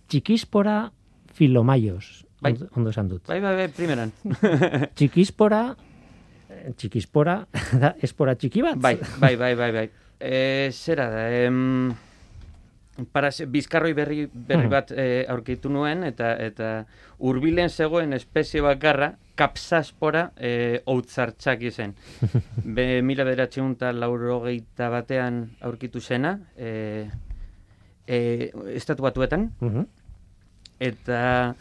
txikispora 0.08 0.92
filomaios 1.34 2.26
Bai. 2.42 2.56
ondo, 2.76 2.90
esan 2.92 3.10
dut 3.10 3.28
Bai, 3.28 3.42
bai, 3.42 3.56
bai, 3.56 3.68
primeran. 3.70 4.12
txikispora 4.96 5.76
txikispora 6.78 7.46
da 7.82 7.96
espora 8.02 8.36
txiki 8.36 8.62
bat 8.66 8.78
Bai, 8.82 8.98
bai, 9.20 9.36
bai, 9.36 9.54
bai, 9.56 9.72
bai. 9.72 9.90
E, 10.20 10.70
zera 10.72 11.10
da, 11.12 11.24
em, 11.46 11.92
paras, 13.12 13.42
bizkarroi 13.52 13.92
berri, 13.94 14.30
berri 14.34 14.64
Mhm. 14.68 14.72
bat 14.72 14.92
e, 14.96 15.26
aurkitu 15.30 15.70
nuen, 15.70 16.04
eta 16.08 16.34
eta 16.40 16.86
hurbilen 17.20 17.70
zegoen 17.70 18.14
espezie 18.14 18.62
bakarra, 18.62 19.16
kapsaspora 19.36 20.30
e, 20.40 20.82
outzartxak 20.88 21.62
izen. 21.68 21.94
Be, 22.64 23.02
mila 23.04 23.26
bederatzeun 23.28 23.74
eta 23.76 23.92
laurogeita 23.92 24.88
batean 24.90 25.42
aurkitu 25.60 26.00
zena, 26.00 26.38
e, 26.56 27.10
e, 28.08 28.52
estatu 28.76 29.04
batuetan, 29.04 29.50
Mhm. 29.60 29.86
eta 30.80 31.56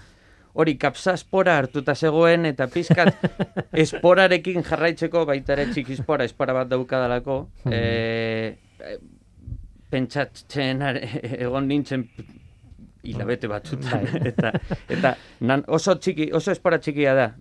hori 0.55 0.77
kapsaspora 0.79 1.57
hartuta 1.59 1.95
zegoen 1.95 2.47
eta 2.47 2.69
pizkat 2.71 3.15
esporarekin 3.85 4.63
jarraitzeko 4.67 5.25
baita 5.27 5.57
ere 5.57 5.67
txikispora 5.73 6.27
espora 6.29 6.55
bat 6.55 6.71
daukadalako 6.71 7.39
e, 7.71 8.55
pentsatzen 9.91 10.83
egon 11.39 11.69
nintzen 11.71 12.07
hilabete 13.05 13.51
batzutan 13.51 14.07
Bai. 14.07 14.23
eta 14.31 14.53
eta 14.89 15.15
nan, 15.45 15.65
oso 15.69 15.97
txiki 15.99 16.31
oso 16.35 16.55
espora 16.55 16.79
txikia 16.83 17.15
da 17.19 17.33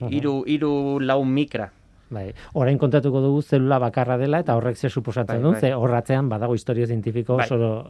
Mm, 0.00 0.08
hiru 0.08 0.32
hiru 0.48 0.72
lau 1.04 1.18
mikra 1.28 1.66
Bai, 2.10 2.30
orain 2.58 2.78
kontatuko 2.78 3.20
dugu 3.22 3.42
zelula 3.42 3.78
bakarra 3.82 4.16
dela 4.18 4.40
eta 4.42 4.54
horrek 4.56 4.76
ze 4.76 4.88
suposatzen 4.88 5.36
Bai, 5.36 5.42
duen, 5.42 5.52
bai. 5.54 5.60
ze 5.60 5.74
horratzean 5.74 6.28
badago 6.28 6.54
historia 6.54 6.86
zientifiko 6.86 7.36
Bai. 7.36 7.44
oso 7.46 7.84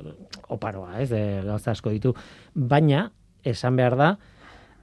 oparoa, 0.49 0.99
ez, 1.01 1.13
e, 1.13 1.41
gauza 1.47 1.71
asko 1.71 1.91
ditu. 1.95 2.13
Baina, 2.55 3.07
esan 3.45 3.77
behar 3.77 3.97
da, 3.97 4.11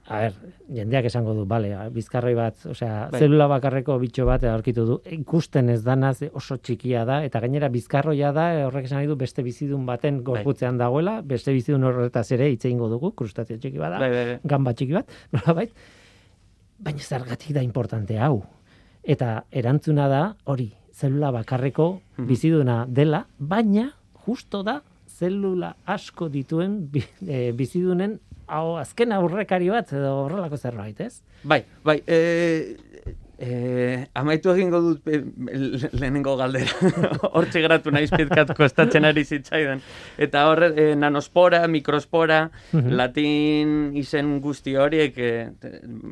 a 0.08 0.18
ber, 0.22 0.32
jendeak 0.72 1.04
esango 1.10 1.34
du, 1.36 1.42
bale, 1.44 1.68
bizkarroi 1.92 2.32
bat, 2.34 2.62
osea, 2.72 3.08
Bai. 3.12 3.20
zelula 3.20 3.46
bakarreko 3.50 3.98
bitxo 4.00 4.24
bat 4.24 4.44
aurkitu 4.48 4.86
du, 4.88 4.96
ikusten 5.12 5.68
ez 5.68 5.82
danaz 5.84 6.22
oso 6.32 6.56
txikia 6.56 7.04
da, 7.04 7.18
eta 7.26 7.40
gainera 7.44 7.68
bizkarroia 7.68 8.30
da, 8.32 8.46
e, 8.56 8.64
horrek 8.64 8.86
esan 8.88 8.98
nahi 9.02 9.06
du 9.10 9.16
beste 9.20 9.42
bizidun 9.44 9.84
baten 9.86 10.22
gorputzean 10.24 10.78
dagoela, 10.80 11.18
beste 11.22 11.52
bizidun 11.52 11.84
horretaz 11.84 12.26
ere 12.32 12.48
hitz 12.50 12.64
egingo 12.64 12.88
dugu, 12.88 13.12
krustazio 13.12 13.58
txiki 13.60 13.78
bada, 13.78 13.98
bai, 14.00 14.10
bai, 14.14 14.24
bai. 14.32 14.38
gamba 14.44 14.72
txiki 14.72 14.96
bat, 14.96 15.12
nolabait, 15.36 15.72
baina 16.78 16.98
zergatik 17.04 17.52
da 17.56 17.62
importante 17.66 18.18
hau. 18.18 18.42
Eta 19.04 19.42
erantzuna 19.52 20.08
da, 20.08 20.22
hori, 20.46 20.70
zelula 20.94 21.30
bakarreko 21.32 22.00
Mhm. 22.18 22.26
biziduna 22.26 22.84
dela, 22.88 23.26
baina 23.38 23.90
justo 24.26 24.62
da 24.62 24.80
zelula 25.08 25.74
asko 25.86 26.28
dituen 26.28 26.88
bi, 26.92 27.02
e, 27.26 27.52
bizidunen 27.52 28.18
hau 28.48 28.76
azken 28.80 29.12
aurrekari 29.12 29.68
bat 29.70 29.92
edo 29.92 30.24
horrelako 30.24 30.56
zerbait, 30.56 31.00
ez? 31.00 31.22
Bai, 31.44 31.62
bai, 31.84 32.02
e, 32.06 32.76
e, 33.38 34.06
amaitu 34.18 34.50
egingo 34.50 34.80
dut 34.82 35.06
e, 35.06 35.20
le- 35.52 35.90
lehenengo 35.92 36.32
galdera. 36.40 36.72
Hortxe 37.36 37.60
geratu 37.62 37.92
naiz 37.94 38.08
pizkat 38.10 38.50
kostatzen 38.58 39.04
ari 39.06 39.22
zitzaidan. 39.24 39.82
Eta 40.18 40.46
horre, 40.50 40.72
e, 40.74 40.86
nanospora, 40.96 41.60
mikrospora, 41.70 42.40
Mhm. 42.72 42.90
latin 42.98 43.76
izen 44.00 44.40
guzti 44.44 44.74
horiek 44.76 45.18
e, 45.18 45.30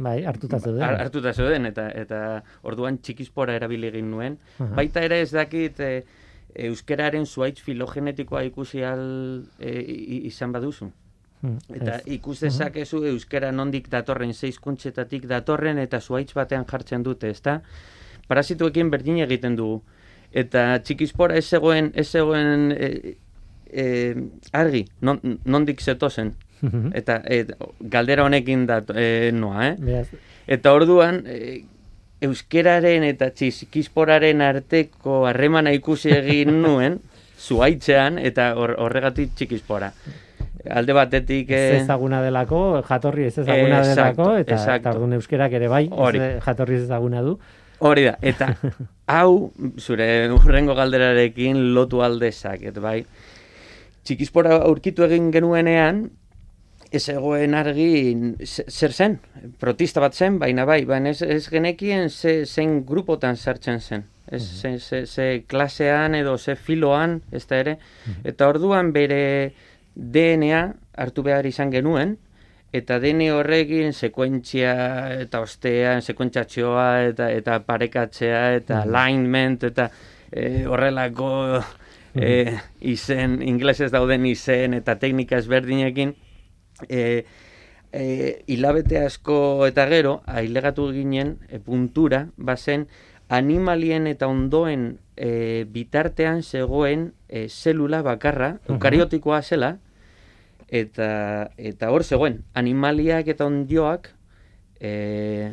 Bai, 0.07 0.21
hartuta 0.25 0.61
zeuden. 0.61 0.83
har- 0.85 1.00
hartuta 1.07 1.33
zeuden, 1.33 1.66
eta, 1.66 1.88
eta 1.90 2.21
orduan 2.62 2.99
txikispora 3.02 3.57
erabili 3.59 3.88
egin 3.88 4.11
nuen. 4.11 4.38
Baita 4.59 5.02
ere 5.02 5.21
ez 5.25 5.33
dakit 5.33 5.81
e, 5.81 6.05
euskeraren 6.69 7.26
zuaitz 7.26 7.59
filogenetikoa 7.61 8.45
ikusi 8.49 8.85
al 8.85 9.43
e, 9.59 9.73
izan 10.31 10.52
baduzu. 10.55 10.93
Hmm, 11.47 11.59
Eta 11.79 12.00
ikus 12.11 12.41
dezakezu 12.43 13.05
euskara 13.12 13.53
nondik 13.55 13.87
datorren, 13.93 14.33
zeizkuntzetatik 14.35 15.29
datorren 15.31 15.79
eta 15.79 16.00
zuaitz 16.00 16.33
batean 16.35 16.67
jartzen 16.67 17.05
dute, 17.07 17.31
ezta? 17.31 17.61
Parasituekin 18.26 18.91
berdin 18.91 19.21
egiten 19.23 19.55
dugu. 19.59 19.83
Eta 20.35 20.81
txikispora 20.83 21.37
ez 21.38 21.45
zegoen, 21.47 21.93
ez 21.95 22.09
zegoen 22.11 22.73
e, 22.75 23.15
e, 23.71 23.87
argi, 24.53 24.83
non, 25.00 25.21
nondik 25.45 25.81
zetozen. 25.81 26.35
Mhm. 26.61 26.91
Eta 26.99 27.21
e, 27.31 27.45
galdera 27.95 28.26
honekin 28.26 28.67
da 28.67 28.81
e, 28.95 29.31
noa, 29.33 29.71
eh? 29.71 30.03
Eta 30.59 30.75
orduan, 30.75 31.23
e, 31.31 31.62
euskeraren 32.26 33.05
eta 33.07 33.31
txikisporaren 33.31 34.43
arteko 34.43 35.25
harremana 35.31 35.71
ikusi 35.76 36.11
egin 36.17 36.59
nuen, 36.65 36.99
zuaitzean, 37.38 38.19
eta 38.19 38.55
hor, 38.59 38.75
horregatik 38.83 39.37
txikispora. 39.37 39.93
Alde 40.70 40.92
batetik... 40.96 41.50
ez 41.50 41.61
eh, 41.73 41.80
ezaguna 41.82 42.23
delako, 42.23 42.82
jatorri 42.88 43.25
ez 43.28 43.38
ezaguna 43.38 43.78
Exacto, 43.82 43.94
delako, 44.00 44.26
eta, 44.42 44.54
exacto. 44.54 44.76
eta 44.80 44.90
orduan 44.96 45.12
euskerak 45.18 45.52
ere 45.52 45.68
bai, 45.68 45.87
Hori. 45.90 46.18
ez, 46.18 46.42
jatorri 46.44 46.75
ez 46.76 46.82
ezaguna 46.82 47.23
du. 47.23 47.38
Hori 47.78 48.04
da, 48.08 48.16
eta 48.23 48.54
hau, 49.18 49.52
zure 49.78 50.06
urrengo 50.32 50.75
galderarekin 50.75 51.75
lotu 51.75 52.00
aldezaket, 52.02 52.78
bai. 52.80 53.00
Txikispora 54.06 54.61
aurkitu 54.68 55.04
egin 55.06 55.30
genuenean, 55.35 56.04
ez 56.94 57.08
egoen 57.11 57.54
argi 57.58 58.14
ze- 58.46 58.64
zer 58.70 58.92
zen, 58.94 59.16
protista 59.61 60.00
bat 60.00 60.14
zen, 60.14 60.38
baina 60.38 60.64
bai, 60.64 60.85
baina 60.87 61.11
ez, 61.11 61.20
ez 61.23 61.49
genekien 61.50 62.08
ze, 62.11 62.44
zen 62.46 62.85
grupotan 62.87 63.37
sartzen 63.37 63.80
zen. 63.80 64.04
Ez, 64.30 64.42
ze, 64.61 64.78
ze, 64.78 65.04
ze 65.06 65.44
klasean 65.46 66.14
edo 66.18 66.37
ze 66.38 66.56
filoan, 66.56 67.20
ez 67.30 67.44
da 67.46 67.61
ere. 67.62 67.76
Eta 68.26 68.49
orduan 68.50 68.92
bere 68.94 69.52
DNA 69.97 70.62
hartu 70.97 71.25
behar 71.25 71.47
izan 71.49 71.73
genuen, 71.73 72.17
eta 72.76 72.99
dene 73.00 73.31
horrekin 73.33 73.95
sekuentzia 73.95 74.75
eta 75.23 75.41
ostea, 75.45 75.97
sekuentzatxoa 76.03 76.88
eta 77.12 77.31
eta 77.33 77.59
parekatzea 77.65 78.43
eta 78.59 78.83
alignment 78.85 79.65
eta 79.65 79.88
e, 80.31 80.67
horrelako 80.69 81.31
e, 82.15 82.59
izen, 82.81 83.41
inglesez 83.43 83.91
dauden 83.95 84.26
izen 84.29 84.76
eta 84.76 84.99
teknika 85.00 85.38
ezberdinekin 85.41 86.15
e, 86.88 87.25
e, 87.93 88.05
hilabete 88.47 89.00
asko 89.05 89.67
eta 89.69 89.87
gero, 89.91 90.21
ailegatu 90.26 90.91
ginen 90.93 91.37
e, 91.49 91.61
puntura, 91.62 92.26
bazen 92.37 92.88
animalien 93.33 94.07
eta 94.07 94.29
ondoen 94.31 94.99
e, 95.17 95.65
bitartean 95.73 96.43
zegoen 96.43 97.12
e, 97.29 97.49
zelula 97.49 98.03
bakarra, 98.07 98.57
eukariotikoa 98.69 99.43
zela, 99.43 99.76
eta, 100.68 101.50
eta 101.56 101.90
hor 101.90 102.04
zegoen, 102.04 102.42
animaliak 102.54 103.28
eta 103.28 103.46
ondioak 103.46 104.11
e, 104.80 105.52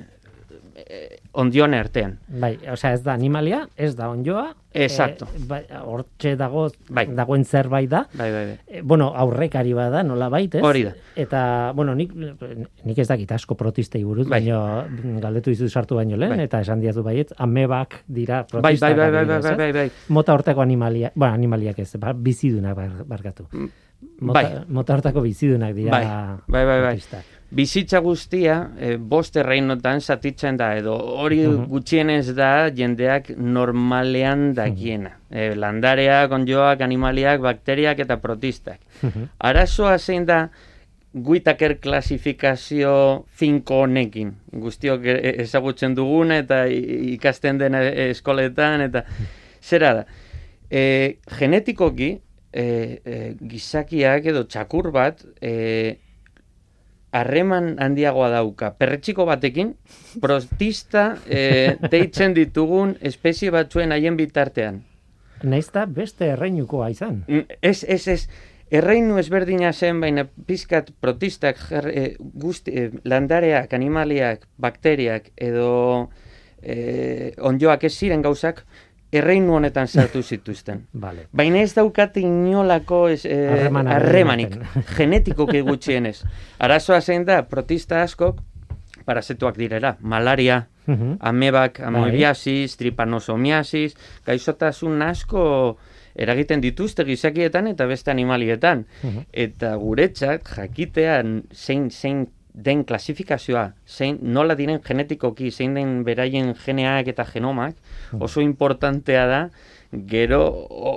e, 0.76 1.20
ondioan 1.34 1.74
artean. 1.74 2.18
Bai, 2.28 2.58
osea, 2.72 2.94
ez 2.94 3.04
da 3.06 3.14
animalia, 3.14 3.64
ez 3.78 3.96
da 3.98 4.10
onjoa. 4.10 4.52
Exacto. 4.74 5.28
E, 5.38 5.42
bai, 5.50 5.62
hortxe 5.86 6.36
dago, 6.38 6.68
Bai. 6.90 7.06
dagoen 7.14 7.46
zerbait 7.46 7.90
da. 7.90 8.04
Bai, 8.18 8.32
bai, 8.34 8.44
bai. 8.52 8.58
E, 8.68 8.82
bueno, 8.82 9.12
aurrekari 9.16 9.74
bada, 9.78 10.02
nola 10.04 10.30
baita, 10.34 10.58
ez? 10.60 10.64
Hori 10.66 10.84
da. 10.88 10.94
Eta, 11.16 11.44
bueno, 11.78 11.94
nik, 11.96 12.14
nik 12.18 12.98
ez 13.00 13.08
dakit 13.10 13.32
asko 13.38 13.56
protistei 13.60 14.04
buruz, 14.04 14.28
Bai. 14.28 14.42
baino 14.42 15.20
galdetu 15.22 15.54
dizu 15.54 15.70
sartu 15.70 15.98
baino 16.02 16.18
lehen, 16.18 16.38
Bai. 16.38 16.50
eta 16.50 16.62
esan 16.66 16.82
diazu 16.82 17.06
baiet, 17.06 17.34
amebak 17.38 18.02
dira 18.08 18.44
Bai, 18.44 18.50
protistak. 18.50 18.98
bai, 18.98 18.98
bai, 18.98 19.12
bai, 19.12 19.12
bai, 19.12 19.22
adibidez, 19.22 19.44
bai, 19.44 19.54
ez? 19.54 19.58
bai, 19.58 19.72
bai. 19.74 19.90
Mota 20.10 20.34
hortako 20.34 20.62
animalia, 20.66 21.12
bueno, 21.16 21.34
animaliak 21.34 21.80
ez, 21.86 21.92
ba, 22.02 22.14
bizidunak 22.14 22.76
bar, 22.76 22.92
barkatu. 23.06 23.48
Mota, 24.20 24.42
bai. 24.42 24.66
mota 24.68 24.94
hortako 24.96 25.22
bizidunak 25.22 25.74
dira 25.76 25.92
Bai, 25.92 26.06
bai, 26.48 26.66
bai, 26.66 26.82
bai. 26.82 27.22
Bizitza 27.54 28.00
guztia, 28.00 28.72
e, 28.80 28.96
bost 28.98 29.36
erreinotan 29.38 30.00
zatitzen 30.02 30.58
da, 30.58 30.72
edo 30.76 30.96
hori 30.98 31.44
Mhm. 31.48 31.68
gutxienez 31.70 32.34
da 32.36 32.70
jendeak 32.74 33.30
normalean 33.38 34.54
dakiena. 34.56 35.12
E, 35.30 35.54
landareak, 35.56 36.32
onjoak, 36.32 36.82
animaliak, 36.82 37.42
bakteriak 37.42 38.00
eta 38.00 38.18
protistak. 38.18 38.80
Mhm. 39.04 39.28
Arazoa 39.40 39.98
zein 40.00 40.26
da 40.26 40.50
Whittaker 41.14 41.78
klasifikazio 41.80 43.26
finko 43.28 43.84
honekin. 43.84 44.32
Guztiok 44.52 45.06
e- 45.06 45.36
ezagutzen 45.44 45.94
dugun 45.96 46.32
eta 46.32 46.64
ikasten 46.68 47.60
den 47.60 47.76
e- 47.76 48.10
eskoletan 48.10 48.82
eta 48.82 49.04
zera 49.62 49.94
da. 49.94 50.06
E, 50.72 51.18
genetikoki 51.38 52.16
e, 52.54 53.02
e, 53.04 53.20
gizakiak 53.42 54.30
edo 54.32 54.46
txakur 54.46 54.92
bat 54.94 55.26
e, 55.42 55.98
harreman 57.14 57.76
handiagoa 57.82 58.30
dauka. 58.34 58.72
Perretxiko 58.78 59.26
batekin, 59.30 59.76
protista 60.22 61.14
e, 61.28 61.44
deitzen 61.94 62.34
ditugun 62.38 62.96
espezie 63.02 63.54
batzuen 63.54 63.94
haien 63.94 64.18
bitartean. 64.18 64.82
Naiz 65.44 65.68
da 65.76 65.86
beste 65.86 66.32
erreinukoa 66.34 66.90
izan. 66.94 67.24
Mm, 67.28 67.60
Ez, 67.62 67.84
ez, 67.84 68.08
ez. 68.08 68.52
Erreinu 68.74 69.20
ezberdina 69.22 69.70
zen, 69.74 70.00
baina 70.02 70.24
pizkat 70.48 70.88
protistak, 71.04 71.60
jar, 71.70 71.86
e, 71.92 72.16
guzti, 72.20 72.74
e, 72.74 72.90
landareak, 73.06 73.74
animaliak, 73.78 74.48
bakteriak 74.58 75.30
edo 75.38 76.10
e, 76.64 77.34
onjoak 77.38 77.84
ez 77.86 77.94
ziren 77.94 78.24
gauzak, 78.26 78.64
erreinu 79.14 79.56
honetan 79.56 79.88
sartu 79.88 80.22
zituzten. 80.24 80.86
Vale. 81.06 81.28
Baina 81.32 81.62
ez 81.62 81.74
daukate 81.78 82.20
inolako 82.26 83.08
ez, 83.14 83.26
e, 83.26 83.38
Harremana 83.50 83.96
harremanik, 83.98 84.56
ematen. 84.58 84.84
genetikoki 84.98 85.62
gutxienez. 85.62 86.24
Arazoa 86.60 87.02
zein 87.02 87.26
da, 87.26 87.44
protista 87.48 88.02
askok, 88.04 88.42
parazetuak 89.06 89.58
direra, 89.58 89.96
malaria, 90.02 90.68
Mhm. 90.86 91.14
amebak, 91.24 91.78
Bai. 91.80 91.88
amoebiasis, 91.88 92.74
tripanosomiasis, 92.76 93.94
gaixotasun 94.26 95.02
asko 95.02 95.78
eragiten 96.16 96.60
dituzte 96.62 97.06
gizakietan 97.08 97.68
eta 97.72 97.86
beste 97.88 98.12
animalietan. 98.12 98.86
Mhm. 99.02 99.22
Eta 99.32 99.76
guretzat 99.80 100.44
jakitean 100.58 101.44
zein 101.54 101.90
zein 101.90 102.28
den 102.54 102.84
klasifikazioa, 102.86 103.74
zein 103.88 104.20
nola 104.22 104.56
diren 104.56 104.80
genetikoki, 104.86 105.52
zein 105.52 105.74
den 105.78 106.04
beraien 106.06 106.54
geneak 106.66 107.10
eta 107.10 107.26
genomak, 107.26 107.76
oso 108.22 108.42
importantea 108.46 109.26
da, 109.28 109.40
gero 110.10 110.42
o, 110.46 110.94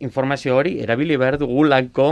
informazio 0.00 0.56
hori 0.56 0.78
erabili 0.82 1.16
behar 1.20 1.36
dugulako 1.40 2.08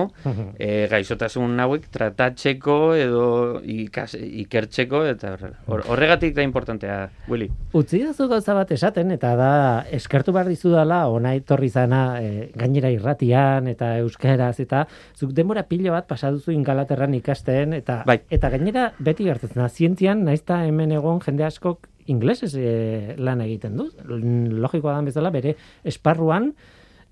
e, 0.58 0.86
gaixotasun 0.90 1.58
hauek 1.60 1.88
tratatzeko 1.92 2.78
edo 2.98 3.24
ikas, 3.64 4.14
ikertzeko 4.18 5.02
eta 5.08 5.34
horregatik 5.66 6.34
da 6.36 6.44
importantea, 6.44 6.98
Willy. 7.28 7.48
Utzi 7.76 8.02
dazu 8.04 8.28
gauza 8.30 8.54
bat 8.56 8.70
esaten, 8.76 9.12
eta 9.16 9.34
da, 9.38 9.50
eskertu 9.98 10.34
behar 10.36 10.50
dizudala, 10.52 11.02
ona 11.12 11.34
etorri 11.38 11.68
zana, 11.68 12.02
e, 12.20 12.48
gainera 12.56 12.92
irratian, 12.94 13.68
eta 13.72 13.94
euskaraz, 14.04 14.56
eta 14.64 14.84
zuk 15.16 15.32
denbora 15.36 15.64
pilo 15.68 15.92
bat 15.96 16.08
pasaduzu 16.08 16.52
ingalaterran 16.54 17.16
ikasten, 17.18 17.76
eta, 17.78 18.02
Bai. 18.08 18.20
eta 18.30 18.52
gainera 18.52 18.90
beti 18.98 19.28
gertatzen 19.28 19.64
da, 19.64 19.68
zientzian, 19.68 20.24
naizta 20.28 20.62
hemen 20.66 20.92
egon 20.96 21.22
jende 21.24 21.46
askok 21.48 21.88
inglesez 22.08 22.54
e, 22.56 23.14
lan 23.20 23.42
egiten 23.44 23.76
du. 23.78 23.88
Logikoa 24.08 24.96
da 24.96 25.06
bezala, 25.06 25.32
bere 25.34 25.54
esparruan, 25.84 26.52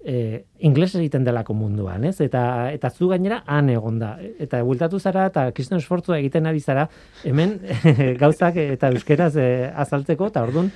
e, 0.06 0.44
ingles 0.62 0.94
egiten 0.94 1.24
delako 1.26 1.54
munduan, 1.58 2.04
ez? 2.06 2.16
Eta, 2.24 2.42
eta 2.72 2.90
zu 2.90 3.10
gainera 3.10 3.42
han 3.50 3.70
egonda. 3.72 4.14
Eta 4.42 4.62
bueltatu 4.66 5.00
zara 5.00 5.26
eta 5.32 5.48
kriston 5.56 5.82
esfortzua 5.82 6.20
egiten 6.20 6.46
ari 6.46 6.62
zara, 6.62 6.86
hemen 7.26 7.58
gauzak 8.22 8.60
eta 8.62 8.92
euskeraz 8.94 9.34
e, 9.36 9.48
azaltzeko, 9.74 10.30
eta 10.32 10.44
orduan, 10.46 10.70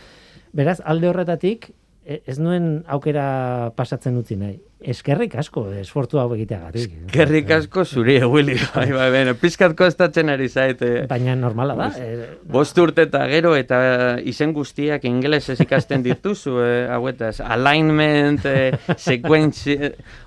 beraz, 0.56 0.80
alde 0.84 1.08
horretatik, 1.12 1.70
e, 2.04 2.20
ez 2.26 2.40
nuen 2.42 2.82
aukera 2.90 3.70
pasatzen 3.78 4.18
utzi 4.18 4.40
nahi. 4.40 4.58
Eskerrik 4.80 5.34
asko 5.36 5.66
esfortu 5.76 6.16
hau 6.16 6.30
egiteagatik. 6.32 6.92
Gerrik 7.12 7.50
asko 7.52 7.82
zuri, 7.84 8.14
Willy. 8.24 8.54
Bai, 8.72 8.86
bai, 8.94 9.08
bene, 9.12 9.34
pizkat 9.36 9.74
kostatzen 9.76 10.32
ari 10.32 10.48
zaite. 10.48 11.04
Baina 11.10 11.34
normala 11.36 11.76
da. 11.76 11.88
E, 12.00 12.28
Bost 12.48 12.78
urte 12.80 13.04
eta 13.04 13.26
gero 13.28 13.52
eta 13.58 13.80
izen 14.24 14.54
guztiak 14.56 15.04
ingelesez 15.04 15.58
ikasten 15.60 16.04
dituzu, 16.06 16.56
eh, 16.64 16.86
hauetaz, 16.94 17.34
alignment, 17.44 18.46
eh, 18.48 18.72
sequence, 18.96 19.76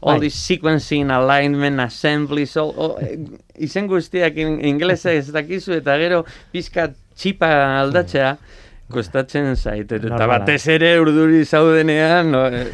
all 0.02 0.20
Bai. 0.20 0.28
this 0.28 0.38
sequencing, 0.38 1.10
alignment, 1.10 1.82
assemblies, 1.82 2.54
all, 2.58 2.76
all, 2.78 2.98
eh, 3.02 3.18
izen 3.66 3.90
guztiak 3.90 4.38
in, 4.38 4.60
ingelesez 4.74 5.32
dakizu 5.34 5.80
eta 5.80 5.98
gero 5.98 6.24
pizkat 6.54 6.94
txipa 7.18 7.50
aldatzea, 7.82 8.36
kostatzen 8.92 9.56
zait, 9.56 9.90
eta 9.96 10.26
batez 10.28 10.68
ere 10.70 10.90
urduri 11.02 11.44
zaudenean, 11.46 12.30
no, 12.32 12.42
eh, 12.48 12.68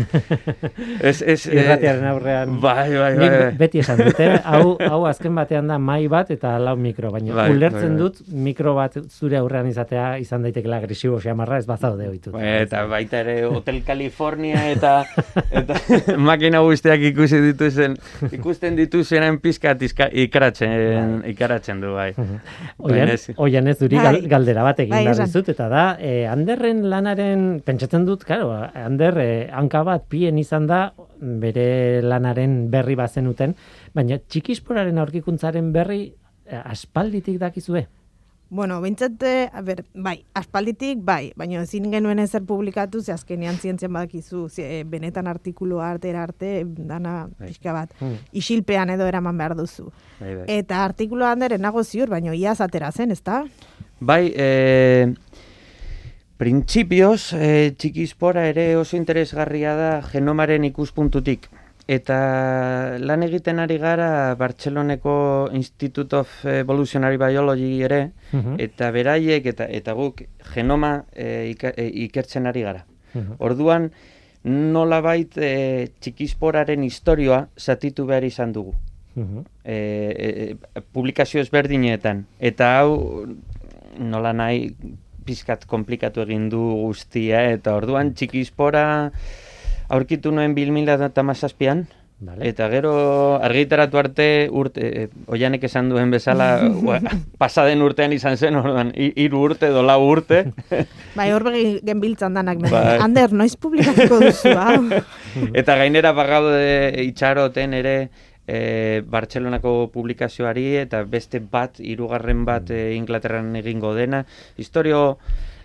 ez, 1.09 1.21
ez, 1.21 1.45
eh, 1.47 1.53
irratiaren 1.61 2.05
aurrean. 2.09 2.55
Bai, 2.61 2.89
bai, 2.91 2.97
bai. 2.99 3.11
Nik 3.19 3.35
bai. 3.35 3.51
beti 3.59 3.79
esan 3.83 4.01
dute, 4.03 4.27
hau, 4.51 4.73
hau 4.83 4.99
azken 5.07 5.35
batean 5.37 5.69
da 5.71 5.77
mai 5.79 6.07
bat 6.11 6.31
eta 6.33 6.55
lau 6.59 6.75
mikro, 6.79 7.11
baina 7.13 7.35
Bai, 7.37 7.47
ulertzen 7.53 7.93
bai, 7.93 7.95
bai. 7.95 7.99
dut 8.01 8.19
mikro 8.49 8.73
bat 8.75 8.97
zure 9.07 9.37
aurrean 9.39 9.69
izatea 9.69 10.17
izan 10.19 10.43
daitekela 10.47 10.81
agresibo 10.81 11.19
xamarra 11.23 11.59
ez 11.61 11.67
bazaude 11.69 12.09
oitut. 12.09 12.33
Bai, 12.33 12.45
Eta 12.65 12.83
baita 12.89 13.21
ere 13.23 13.37
Hotel 13.53 13.81
California 13.87 14.65
eta 14.73 15.05
eta 15.51 15.79
makina 16.17 16.59
guztiak 16.65 16.99
ikusi 17.13 17.39
dituzen 17.43 17.95
ikusten 18.35 18.75
dituzenen 18.79 19.39
pizkat 19.43 19.81
izka- 19.87 20.09
ikaratzen 20.11 21.23
ikaratzen 21.31 21.79
du 21.81 21.93
bai. 21.95 22.11
Oian, 22.79 23.09
oian 23.37 23.67
ez 23.71 23.77
duri 23.79 23.95
Bai. 23.99 24.03
gal, 24.05 24.19
galdera 24.35 24.63
bat 24.67 24.79
egin 24.83 24.93
Bai, 24.97 25.03
behar 25.07 25.23
dizut, 25.25 25.49
eta 25.53 25.67
da, 25.71 25.83
eh, 25.99 26.25
Anderren 26.31 26.81
lanaren, 26.89 27.61
pentsatzen 27.65 28.05
dut, 28.07 28.23
karo, 28.25 28.49
Ander 28.73 29.17
eh, 29.19 29.49
hanka 29.51 29.83
bat 29.83 30.07
pien 30.09 30.37
izan 30.41 30.65
da, 30.67 30.93
bere 31.19 32.01
lanaren 32.01 32.69
berri 32.71 32.95
bazenuten, 32.95 33.55
baina 33.93 34.17
txikisporaren 34.17 34.97
aurkikuntzaren 34.97 35.71
berri 35.75 36.05
eh, 36.45 36.61
aspalditik 36.63 37.37
dakizue. 37.41 37.85
Bueno, 38.49 38.79
bintzat, 38.81 39.21
a 39.53 39.61
ber, 39.61 39.83
bai, 39.93 40.23
aspalditik, 40.33 41.03
bai, 41.05 41.31
baina 41.37 41.59
ezin 41.61 41.91
genuen 41.93 42.17
ezer 42.17 42.41
publikatu, 42.49 43.03
ze 43.05 43.11
azkenean 43.13 43.59
zientzian 43.61 43.93
badakizu, 43.93 44.47
ze, 44.49 44.83
benetan 44.89 45.27
artikulu 45.29 45.77
artera 45.85 46.23
arte, 46.25 46.63
dana 46.65 47.27
Bai. 47.37 47.51
pixka 47.51 47.73
bat, 47.75 47.93
Hmm. 47.99 48.15
isilpean 48.33 48.89
edo 48.89 49.05
eraman 49.05 49.37
behar 49.37 49.55
duzu. 49.55 49.91
Bai, 50.19 50.33
bai. 50.35 50.45
Eta 50.47 50.83
artikulu 50.83 51.25
handeren 51.29 51.61
nago 51.61 51.83
ziur, 51.83 52.09
baina 52.09 52.33
iaz 52.33 52.59
atera 52.61 52.91
zen, 52.91 53.11
ezta? 53.11 53.43
Bai, 53.99 54.33
eh, 54.35 55.13
printzipioz, 56.39 57.33
eh, 57.35 57.73
txikispora 57.75 58.45
ere 58.47 58.75
oso 58.79 58.95
interesgarria 58.97 59.73
da 59.75 59.89
genomaren 60.07 60.63
ikuspuntutik. 60.69 61.49
Eta 61.89 62.97
lan 63.01 63.25
egiten 63.25 63.59
ari 63.59 63.79
gara 63.81 64.35
Bartzeloneko 64.39 65.49
Institute 65.57 66.15
of 66.15 66.45
Evolutionary 66.45 67.17
Biology 67.17 67.81
ere, 67.83 68.11
Mhm. 68.31 68.59
eta 68.59 68.91
beraiek 68.91 69.45
eta 69.45 69.65
eta 69.65 69.93
guk 69.93 70.21
genoma 70.53 71.05
ika- 71.17 71.73
eh, 71.75 71.89
ikertzen 72.05 72.45
ari 72.47 72.61
gara. 72.61 72.85
Mhm. 73.13 73.35
Orduan, 73.39 73.91
nolabait 74.43 75.35
e, 75.37 75.89
txikisporaren 75.99 76.83
historioa 76.83 77.49
zatitu 77.57 78.05
behar 78.05 78.23
izan 78.23 78.53
dugu. 78.53 78.73
Mhm. 79.15 79.43
E, 79.65 79.75
e, 80.15 80.81
publikazio 80.93 81.41
ezberdinetan. 81.41 82.25
Eta 82.39 82.79
hau, 82.79 83.25
nola 83.99 84.31
nahi, 84.33 84.75
pizkat 85.29 85.69
komplikatu 85.69 86.25
egin 86.25 86.49
du 86.49 86.63
guztia, 86.81 87.45
eta 87.53 87.77
orduan 87.77 88.15
txikispora 88.17 88.83
aurkitu 89.93 90.33
nuen 90.33 90.57
2017an, 90.57 91.85
Vale. 92.19 92.49
Eta 92.49 92.65
gero 92.67 92.91
argitaratu 93.39 93.95
arte 93.95 94.25
urte, 94.51 94.83
e, 94.83 95.03
oianek 95.31 95.63
esan 95.69 95.87
duen 95.87 96.11
bezala, 96.11 96.49
pasaden 97.41 97.79
urtean 97.85 98.11
izan 98.11 98.35
zen, 98.35 98.57
orduan, 98.59 98.91
hi- 98.91 99.13
hiru 99.23 99.45
urte 99.47 99.69
edo 99.71 99.85
lau 99.87 100.01
urte. 100.03 100.41
Bai, 101.19 101.29
hor 101.31 101.45
begi 101.47 101.77
genbiltzan 101.87 102.35
danak. 102.35 102.59
Bai. 102.65 102.97
Ander, 103.05 103.31
noiz 103.31 103.55
publikatuko 103.55 104.19
duzu, 104.25 104.51
hau? 104.51 104.99
Eta 105.61 105.77
gainera 105.79 106.11
bagaude 106.17 106.91
itxaroten 107.05 107.77
ere 107.79 107.95
e, 108.49 109.01
Bartzelonako 109.05 109.91
publikazioari 109.93 110.65
eta 110.81 111.03
beste 111.05 111.39
bat, 111.39 111.77
hirugarren 111.79 112.43
bat 112.47 112.71
e, 112.73 112.95
Inglaterran 112.97 113.53
egingo 113.61 113.93
dena. 113.95 114.23
Historio 114.57 115.17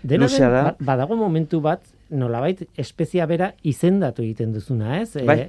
Dena 0.05 0.27
luzea 0.27 0.49
da. 0.53 0.63
ba- 0.69 0.75
badago 0.93 1.17
momentu 1.17 1.61
bat, 1.65 1.81
nolabait 2.13 2.59
espezia 2.77 3.25
bera 3.25 3.53
izendatu 3.65 4.21
egiten 4.21 4.51
duzuna, 4.53 4.99
ez? 5.01 5.15
E, 5.17 5.23
Bai. 5.25 5.39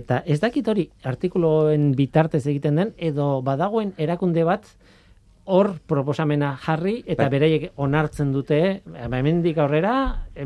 eta 0.00 0.22
ez 0.24 0.40
dakit 0.40 0.66
hori 0.72 0.86
artikuloen 1.04 1.90
bitartez 1.98 2.46
egiten 2.48 2.80
den, 2.80 2.94
edo 2.96 3.42
badagoen 3.44 3.92
erakunde 4.00 4.44
bat 4.48 4.64
hor 5.50 5.74
proposamena 5.90 6.54
jarri 6.62 7.00
eta 7.06 7.26
Bai. 7.26 7.30
beraiek 7.34 7.68
onartzen 7.76 8.32
dute, 8.32 8.80
ba, 8.86 9.18
hemendik 9.18 9.58
aurrera, 9.58 9.94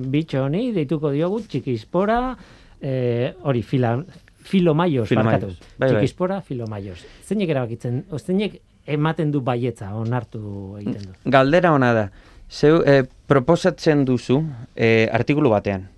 bitxo 0.00 0.46
honi, 0.48 0.72
deituko 0.72 1.10
diogu 1.14 1.42
txikispora, 1.46 2.18
e, 2.80 3.34
hori, 3.44 3.62
fila, 3.62 3.98
filomaios, 4.44 5.08
Filomaios, 5.08 5.40
barkatu. 5.42 5.74
bai, 5.78 5.88
bai. 5.88 5.96
Txikispora, 5.96 6.40
filomaios. 6.44 7.00
Zeinek 7.26 7.48
erabakitzen, 7.54 8.02
zeinek 8.20 8.60
ematen 8.86 9.30
du 9.32 9.40
baietza, 9.40 9.88
onartu 9.96 10.76
egiten 10.82 11.08
du. 11.08 11.16
Galdera 11.32 11.72
ona 11.72 11.92
da. 11.96 12.06
Zeu, 12.52 12.82
e, 12.84 13.02
proposatzen 13.26 14.04
duzu 14.04 14.42
e, 14.76 15.08
artikulu 15.10 15.48
batean. 15.50 15.88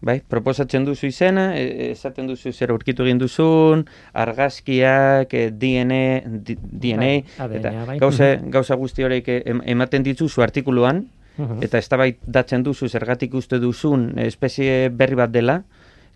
Bai, 0.00 0.22
proposatzen 0.24 0.86
duzu 0.88 1.10
izena, 1.10 1.50
e, 1.60 1.90
esaten 1.92 2.26
duzu 2.30 2.54
zer 2.56 2.70
aurkitu 2.72 3.04
egin 3.04 3.18
duzun, 3.20 3.82
argazkiak, 4.16 5.34
e, 5.34 5.50
DNA, 5.52 6.22
DNA, 6.24 7.12
Bai, 7.38 7.56
eta 7.60 7.72
bai. 7.86 7.98
gauza, 8.00 8.30
gauza 8.48 8.74
guzti 8.80 9.04
horiek 9.04 9.28
em- 9.44 9.60
ematen 9.66 10.02
dituzu 10.02 10.40
artikuluan, 10.42 11.04
Mhm. 11.36 11.62
eta 11.62 11.78
eztabaidatzen 11.78 12.62
duzu 12.62 12.88
zergatik 12.88 13.34
uste 13.34 13.58
duzun 13.60 14.18
espezie 14.18 14.88
berri 14.90 15.14
bat 15.14 15.30
dela, 15.30 15.62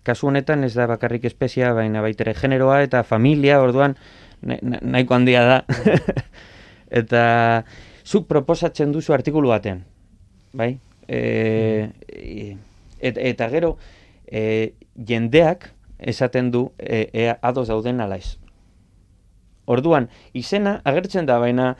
kasu 0.05 0.29
honetan 0.29 0.63
ez 0.63 0.73
da 0.77 0.87
bakarrik 0.87 1.25
espezia, 1.25 1.73
baina 1.73 2.01
baitere 2.05 2.35
generoa 2.37 2.81
eta 2.85 3.03
familia, 3.03 3.59
orduan 3.61 3.97
na- 4.41 4.59
na- 4.61 4.81
nahiko 4.81 5.17
handia 5.17 5.43
da. 5.49 5.57
eta 7.01 7.25
zuk 8.05 8.27
proposatzen 8.29 8.93
duzu 8.93 9.13
artikulu 9.17 9.49
batean, 9.49 9.83
bai? 10.53 10.75
E, 11.07 11.89
e, 12.09 12.55
et, 12.99 13.17
eta 13.17 13.49
gero, 13.49 13.75
e, 14.25 14.73
jendeak 14.95 15.71
esaten 15.99 16.51
du 16.51 16.67
e, 16.77 17.07
ea 17.13 17.37
ados 17.41 17.67
dauden 17.69 18.01
ala 18.01 18.17
ez. 18.21 18.37
Orduan, 19.65 20.09
izena 20.37 20.79
agertzen 20.85 21.25
da, 21.25 21.39
baina 21.41 21.71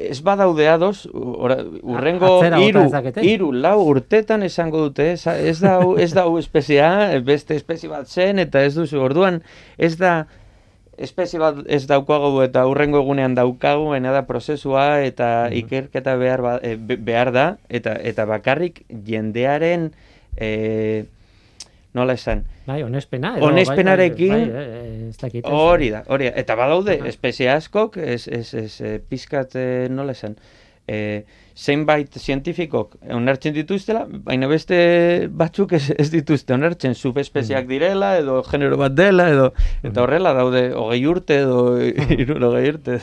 ez 0.00 0.20
badaude 0.24 0.66
ados, 0.68 1.04
urrengo 1.12 2.38
hiru, 2.64 2.84
hiru, 3.20 3.50
lau 3.52 3.76
urtetan 3.84 4.42
esango 4.46 4.86
dute, 4.88 5.10
ez, 5.12 5.26
ez 5.26 5.58
da 5.60 5.76
ez 6.00 6.10
da 6.16 6.24
espezia, 6.40 6.90
beste 7.26 7.58
espezie 7.58 7.90
bat 7.92 8.08
zen, 8.08 8.40
eta 8.40 8.62
ez 8.64 8.74
duzu, 8.78 9.00
orduan, 9.04 9.42
ez 9.76 9.96
da 10.00 10.24
espezie 11.00 11.40
bat 11.40 11.60
ez 11.68 11.84
daukagu 11.88 12.42
eta 12.44 12.66
urrengo 12.68 13.00
egunean 13.00 13.36
daukagu, 13.36 13.90
baina 13.92 14.12
da 14.16 14.24
prozesua 14.28 15.00
eta 15.04 15.48
ikerketa 15.56 16.16
behar, 16.20 16.44
ba, 16.44 16.56
e, 16.62 16.76
be- 16.76 16.98
behar 17.00 17.32
da, 17.36 17.46
eta, 17.68 17.94
eta 17.96 18.26
bakarrik 18.28 18.82
jendearen, 19.06 19.90
e, 20.36 21.04
nola 21.94 22.12
esan, 22.14 22.44
Bai, 22.66 22.82
onespena. 22.82 23.36
edo, 23.36 23.46
Onespenarekin- 23.48 24.28
Bai, 24.30 24.50
bai, 24.50 25.08
ez 25.08 25.16
dakit. 25.18 25.44
ez. 25.44 25.50
Hori 25.52 25.90
da, 25.90 26.04
hori 26.06 26.24
da. 26.30 26.32
Eta 26.36 26.54
badaude, 26.54 26.98
Aha. 27.00 27.08
espezie 27.08 27.50
askok, 27.50 27.96
ez, 27.96 28.28
ez, 28.28 28.54
ez, 28.54 28.80
eh, 28.80 29.00
pizkat, 29.08 29.54
eh, 29.56 29.88
nola 29.90 30.12
esan, 30.12 30.36
eh, 30.86 31.24
zeinbait 31.56 32.14
zientifikok 32.18 32.96
onartzen 33.16 33.54
dituztela, 33.54 34.06
baina 34.08 34.48
beste 34.50 35.28
batzuk 35.30 35.74
ez, 35.78 35.90
ez 35.98 36.08
dituzte 36.12 36.54
onartzen, 36.54 36.94
subespeziak 36.94 37.68
direla, 37.70 38.16
edo 38.20 38.40
genero 38.48 38.78
bat 38.80 38.94
dela, 38.96 39.28
edo, 39.32 39.50
eta 39.82 40.04
horrela 40.04 40.32
daude, 40.36 40.70
hogei 40.76 41.02
urte, 41.06 41.42
edo 41.44 41.60
irurogei 41.80 42.68
urte. 42.74 43.00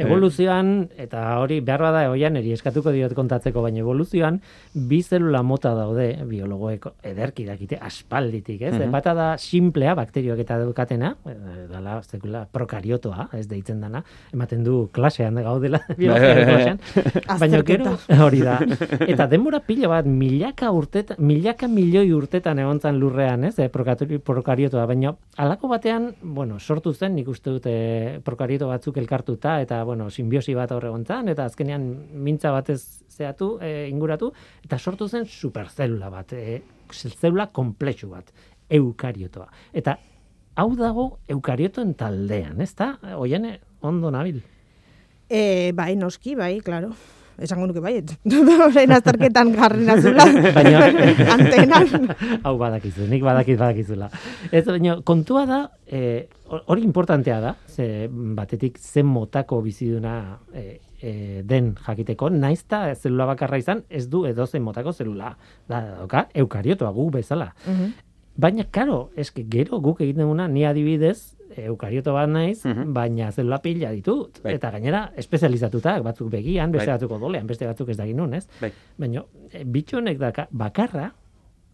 Evoluzioan, 0.00 0.88
eta 1.00 1.22
hori 1.42 1.58
behar 1.64 1.82
bada 1.82 2.04
oian 2.12 2.36
eri 2.38 2.52
eskatuko 2.54 2.92
diot 2.94 3.12
kontatzeko, 3.16 3.62
baina 3.64 3.82
evoluzioan 3.82 4.38
bi 4.90 5.00
zelula 5.02 5.42
mota 5.46 5.72
daude 5.76 6.06
biologoek 6.28 6.86
ederki 7.10 7.44
dakite 7.48 7.78
aspalditik, 7.80 8.62
ez? 8.62 8.74
Mhm. 8.74 8.90
Bata 8.94 9.14
da 9.14 9.28
simplea, 9.38 9.94
bakterioak 9.98 10.40
eta 10.44 10.58
daukatena, 10.62 11.14
eh, 11.26 11.66
dala 11.70 12.00
zekula 12.02 12.46
prokariotoa, 12.52 13.28
ez 13.36 13.46
deitzen 13.50 13.80
dana, 13.80 14.02
ematen 14.32 14.64
du 14.64 14.88
klasean 14.92 15.40
gaudela, 15.42 15.82
biologia 15.98 16.34
klasean. 16.50 16.80
Baina 17.50 17.62
gero, 17.66 17.92
hori 18.24 18.40
da. 18.44 18.58
Eta 19.06 19.26
denbora 19.30 19.60
pila 19.66 19.90
bat, 19.90 20.06
milaka 20.06 20.70
urtetan, 20.74 21.18
milaka 21.26 21.68
milioi 21.68 22.12
urtetan 22.14 22.60
egontzan 22.62 22.98
lurrean, 23.00 23.44
ez, 23.48 23.56
eh, 23.58 23.68
prokatori- 23.72 24.20
prokariotoa, 24.24 24.86
baina 24.86 25.14
halako 25.36 25.70
batean, 25.72 26.10
bueno, 26.22 26.58
sortu 26.60 26.92
zen, 26.94 27.14
nik 27.18 27.28
uste 27.28 27.50
dute 27.50 27.74
prokarioto 28.24 28.68
batzuk 28.68 29.00
elkartuta, 29.02 29.60
eta, 29.64 29.82
bueno, 29.84 30.10
simbiosi 30.10 30.54
bat 30.54 30.72
hor 30.72 30.86
egontzan, 30.90 31.28
eta 31.32 31.48
azkenean 31.50 31.88
mintza 32.14 32.52
batez 32.54 32.80
zeatu, 33.10 33.56
e, 33.60 33.88
inguratu, 33.90 34.32
eta 34.64 34.78
sortu 34.78 35.08
zen 35.08 35.26
superzelula 35.26 36.10
bat, 36.10 36.32
e, 36.32 36.62
zelula 36.92 37.50
komplexu 37.52 38.08
bat, 38.10 38.32
eukariotoa. 38.70 39.48
Eta 39.72 39.98
hau 40.60 40.70
dago 40.76 41.06
eukariotoen 41.28 41.94
taldean, 41.98 42.60
ez 42.60 42.74
da? 42.78 42.94
Oian, 43.16 43.46
ondo 43.80 44.10
nabil. 44.10 44.42
E, 45.30 45.72
bai, 45.74 45.94
noski, 45.96 46.34
bai, 46.34 46.58
claro. 46.60 46.94
Esango 47.40 47.66
nuke 47.70 47.80
bai, 47.80 47.94
orain 48.66 48.92
azterketan 48.92 49.54
jarri 49.56 49.86
nazula. 49.86 50.26
Baina- 50.56 50.90
antenan. 51.36 52.10
Hau 52.44 52.56
badakizu, 52.60 53.06
nik 53.08 53.22
badakit 53.24 53.58
badakizula. 53.60 54.10
Ez, 54.52 54.64
baina, 54.68 54.98
kontua 55.08 55.46
da, 55.48 55.60
eh, 55.88 56.26
hori 56.66 56.84
importantea 56.84 57.40
da, 57.40 57.54
ze 57.66 58.08
batetik 58.12 58.76
zen 58.78 59.06
motako 59.08 59.62
biziduna 59.64 60.14
eh, 60.52 60.76
eh, 61.00 61.40
den 61.48 61.72
jakiteko, 61.86 62.28
naizta 62.30 62.82
zelula 62.94 63.26
bakarra 63.32 63.56
izan, 63.62 63.82
ez 63.88 64.04
du 64.12 64.26
edozen 64.28 64.62
motako 64.62 64.92
zelula. 64.92 65.32
Da, 65.68 65.80
dauka, 65.96 66.26
eukariotoa 66.34 66.92
gu 66.92 67.08
bezala. 67.16 67.52
Mhm. 67.66 67.90
Baina, 68.40 68.64
karo, 68.72 69.10
eske 69.20 69.42
gero 69.52 69.80
guk 69.84 70.00
egiten 70.04 70.22
duguna, 70.26 70.46
ni 70.48 70.62
adibidez, 70.64 71.34
eukarioto 71.56 72.12
bat 72.14 72.28
naiz, 72.28 72.64
Mhm. 72.64 72.92
baina 72.94 73.30
zelula 73.32 73.58
pila 73.62 73.90
ditut. 73.92 74.40
Bai. 74.42 74.54
Eta 74.54 74.70
gainera, 74.70 75.12
espezializatutak, 75.16 76.02
batzuk 76.02 76.30
begian, 76.30 76.70
beste 76.72 76.86
Bai. 76.86 76.94
batzuk 76.98 77.10
odolean, 77.12 77.46
beste 77.46 77.66
batzuk 77.66 77.88
ez 77.88 77.96
dakit 77.96 78.16
nun, 78.16 78.34
ez? 78.34 78.46
Bai. 78.60 78.72
Baina, 78.98 79.24
e, 79.52 79.64
bitxo 79.64 79.98
honek 79.98 80.18
daka, 80.18 80.48
bakarra, 80.50 81.12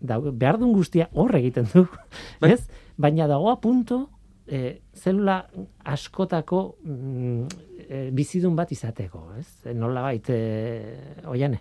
da, 0.00 0.18
behar 0.20 0.58
duen 0.58 0.72
guztia 0.72 1.08
hor 1.12 1.34
egiten 1.36 1.66
du, 1.74 1.86
Bai. 2.40 2.52
ez? 2.52 2.68
Baina 2.96 3.26
dago 3.26 3.50
a 3.50 3.60
punto, 3.60 4.10
e, 4.46 4.80
zelula 4.94 5.46
askotako 5.84 6.76
mm, 6.84 7.46
e, 7.88 8.10
bizidun 8.12 8.56
bat 8.56 8.70
izateko, 8.72 9.32
ez? 9.38 9.66
E, 9.66 9.74
Nola 9.74 10.02
bait, 10.02 10.30
e, 10.30 11.22
oiane. 11.26 11.60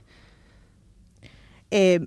E, 1.71 1.99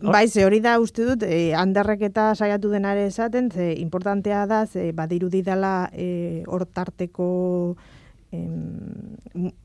bai, 0.00 0.28
ze 0.28 0.44
hori 0.44 0.60
da 0.60 0.80
uste 0.80 1.04
dut, 1.08 1.22
e, 1.22 1.54
handerrek 1.56 2.02
eta 2.10 2.34
saiatu 2.34 2.70
denare 2.72 3.06
esaten, 3.06 3.50
ze 3.50 3.72
importantea 3.80 4.46
da, 4.46 4.66
ze 4.66 4.92
badirudi 4.92 5.42
dela 5.42 5.90
e, 5.92 6.42
hortarteko 6.46 7.76
em, 8.32 9.16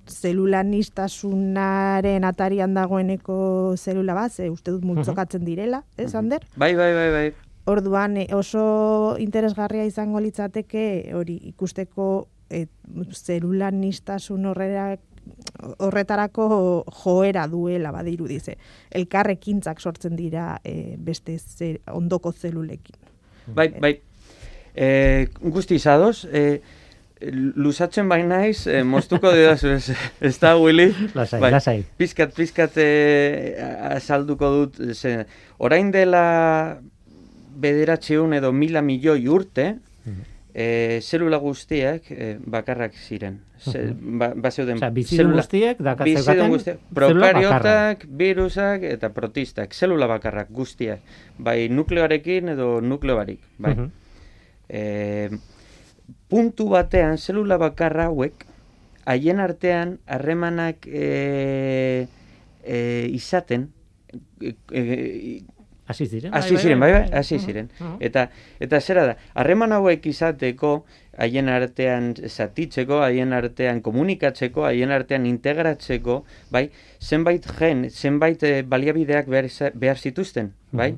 zelulanistasunaren 0.08 2.24
atarian 2.24 2.74
dagoeneko 2.74 3.76
zelula 3.78 4.14
bat, 4.16 4.32
ze 4.32 4.50
uste 4.50 4.72
dut 4.72 4.84
multzokatzen 4.86 5.46
direla, 5.46 5.84
ez, 5.98 6.16
Ander? 6.16 6.40
Bai, 6.56 6.76
bai, 6.76 6.94
bai, 6.96 7.12
bai. 7.12 7.34
Orduan 7.70 8.18
e, 8.18 8.26
oso 8.34 9.16
interesgarria 9.22 9.86
izango 9.86 10.20
litzateke 10.20 11.14
hori 11.14 11.36
ikusteko 11.52 12.28
e, 12.50 12.66
zelulanistasun 13.14 14.46
horrera 14.50 14.98
horretarako 15.78 16.48
joera 17.04 17.48
duela 17.48 17.92
badirudi 17.92 18.40
ze. 18.40 18.58
Elkarrekintzak 18.92 19.82
sortzen 19.82 20.16
dira 20.16 20.60
e, 20.64 20.96
beste 20.98 21.38
ze, 21.40 21.76
ondoko 21.92 22.32
zelulekin. 22.32 22.98
Bai, 23.48 23.70
bai. 23.80 23.96
E, 24.74 25.28
guzti 25.42 25.76
izadoz, 25.76 26.26
e, 26.32 26.62
luzatzen 27.32 28.10
bai 28.10 28.22
naiz, 28.26 28.66
e, 28.68 28.82
moztuko 28.88 29.32
didazu, 29.36 29.76
ez, 29.76 29.98
ez 30.22 30.34
da, 30.42 30.56
Willy? 30.58 30.90
Lasai, 31.14 31.42
bai, 31.44 31.52
lasai. 31.54 31.78
Pizkat, 31.98 32.34
pizkat 32.38 32.80
e, 32.82 32.88
azalduko 33.92 34.50
dut, 34.56 34.82
ze, 34.96 35.20
orain 35.62 35.92
dela 35.94 36.80
bederatzeun 37.62 38.34
edo 38.34 38.52
mila 38.56 38.82
milioi 38.82 39.28
urte, 39.30 39.76
e, 40.54 41.00
zelula 41.02 41.38
guztiak 41.38 42.10
e, 42.12 42.36
bakarrak 42.42 42.98
ziren. 42.98 43.40
Ze, 43.62 43.94
ba, 43.94 44.32
ba 44.34 44.50
zeuden 44.50 44.80
Osea, 44.80 44.90
bizidun 44.90 45.36
guztiek 45.38 45.78
bizidun 46.04 46.50
bakarra. 46.50 46.78
prokariotak, 46.98 48.06
virusak 48.10 48.82
eta 48.90 49.12
protistak, 49.14 49.76
zelula 49.78 50.08
bakarrak 50.10 50.50
guztiak, 50.50 51.00
bai 51.38 51.70
nukleoarekin 51.70 52.50
edo 52.56 52.82
nukleobarik, 52.82 53.40
bai. 53.62 53.76
Mhm. 53.76 53.92
e, 54.70 55.30
puntu 56.28 56.70
batean, 56.74 57.18
zelula 57.22 57.58
bakarra 57.62 58.10
hauek, 58.10 58.46
haien 59.06 59.40
artean 59.40 60.00
harremanak 60.08 60.88
e, 60.88 62.08
e, 62.64 62.78
izaten, 63.14 63.70
e, 64.42 64.56
e, 64.72 65.44
Hasi 65.92 66.06
ziren. 66.08 66.32
Hasi 66.34 66.56
ziren, 66.56 66.80
bai, 66.80 66.92
bai, 66.94 67.10
hasi 67.12 67.36
Mhm, 67.36 67.46
ziren. 67.46 67.70
Eta, 68.00 68.30
eta 68.64 68.80
zera 68.80 69.06
da, 69.10 69.16
harreman 69.34 69.74
hauek 69.76 70.06
izateko, 70.08 70.86
haien 71.18 71.50
artean 71.50 72.14
zatitzeko, 72.28 73.02
haien 73.04 73.34
artean 73.34 73.82
komunikatzeko, 73.82 74.64
haien 74.66 74.92
artean 74.92 75.26
integratzeko, 75.26 76.24
bai, 76.52 76.70
zenbait 77.04 77.46
gen, 77.60 77.90
zenbait 77.90 78.44
eh, 78.44 78.62
baliabideak 78.64 79.28
behar, 79.28 79.50
behar 79.76 79.98
zituzten, 80.00 80.54
bai? 80.72 80.94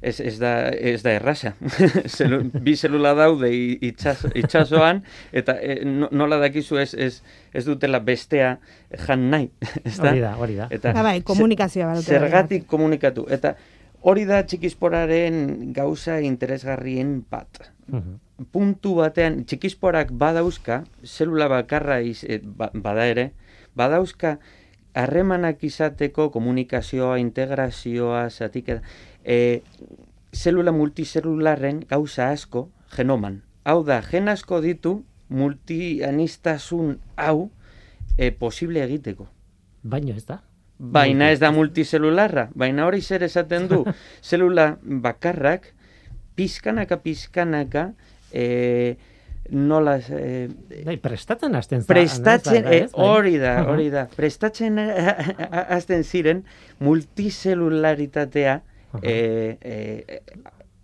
Ez, 0.00 0.20
ez, 0.22 0.36
da, 0.38 0.68
ez 0.70 1.02
da 1.02 1.10
erraza. 1.10 1.56
Zelu, 2.16 2.36
bi 2.62 2.76
zelula 2.78 3.16
daude 3.18 3.48
i- 3.50 3.78
itxas, 3.88 4.20
itxasoan, 4.38 5.00
eta 5.34 5.56
no- 5.84 6.08
nola 6.12 6.38
dakizu 6.38 6.78
ez, 6.78 6.92
ez, 6.94 7.16
ez 7.52 7.64
dutela 7.66 7.98
bestea 7.98 8.52
jan 9.08 9.24
nahi. 9.32 9.50
Ez 9.84 9.96
da? 9.98 10.12
Hori 10.12 10.20
da, 10.22 10.30
hori 10.38 10.54
da. 10.60 10.68
Eta, 10.70 10.92
Ba, 10.94 11.02
bai, 11.02 11.16
komunikazioa 11.26 11.96
Zergatik 12.00 12.66
komunikatu. 12.70 13.26
Eta 13.28 13.56
hori 14.02 14.24
da 14.24 14.42
txikisporaren 14.46 15.72
gauza 15.72 16.20
interesgarrien 16.20 17.24
bat. 17.30 17.70
Mhm. 17.88 18.18
Puntu 18.52 18.94
batean, 19.00 19.44
txikisporak 19.44 20.12
badauzka, 20.14 20.84
zelula 21.04 21.48
bakarra 21.48 22.00
iz, 22.00 22.22
eh, 22.24 22.40
ba- 22.44 22.70
bada 22.74 23.06
ere, 23.06 23.32
badauzka 23.74 24.38
harremanak 24.94 25.62
izateko 25.64 26.30
komunikazioa, 26.30 27.18
integrazioa, 27.18 28.28
zatik, 28.30 28.70
e, 29.24 29.62
zelula 30.32 30.72
multizelularren 30.72 31.84
gauza 31.88 32.30
asko 32.30 32.68
genoman. 32.96 33.42
Hau 33.64 33.84
da, 33.84 34.00
gen 34.02 34.28
asko 34.28 34.60
ditu 34.64 35.04
multianistasun 35.28 36.98
hau 37.16 37.50
e, 38.16 38.30
posible 38.32 38.82
egiteko. 38.84 39.28
Baino 39.82 40.14
ez 40.16 40.24
da. 40.26 40.42
Baina 40.78 41.32
ez 41.34 41.40
da 41.42 41.50
multizelularra, 41.50 42.48
baina 42.54 42.86
hori 42.86 43.02
zer 43.02 43.24
esaten 43.26 43.66
du, 43.70 43.82
zelula 44.22 44.76
bakarrak, 44.80 45.72
pizkanaka, 46.38 47.00
pizkanaka, 47.02 47.88
e, 48.30 48.96
nola, 49.50 49.96
e, 49.98 50.48
Bai, 50.84 50.98
prestatzen 51.02 51.56
hasten 51.58 51.82
prestatzen, 51.88 52.62
bai, 52.64 52.76
e, 52.76 52.80
bai. 52.92 53.08
hori 53.08 53.36
da, 53.42 53.54
hori 53.66 53.88
da, 53.90 54.06
prestatzen 54.18 54.78
hasten 54.78 56.04
ziren 56.04 56.44
multizelularitatea 56.84 58.60
e, 59.02 59.58
e, 59.60 60.22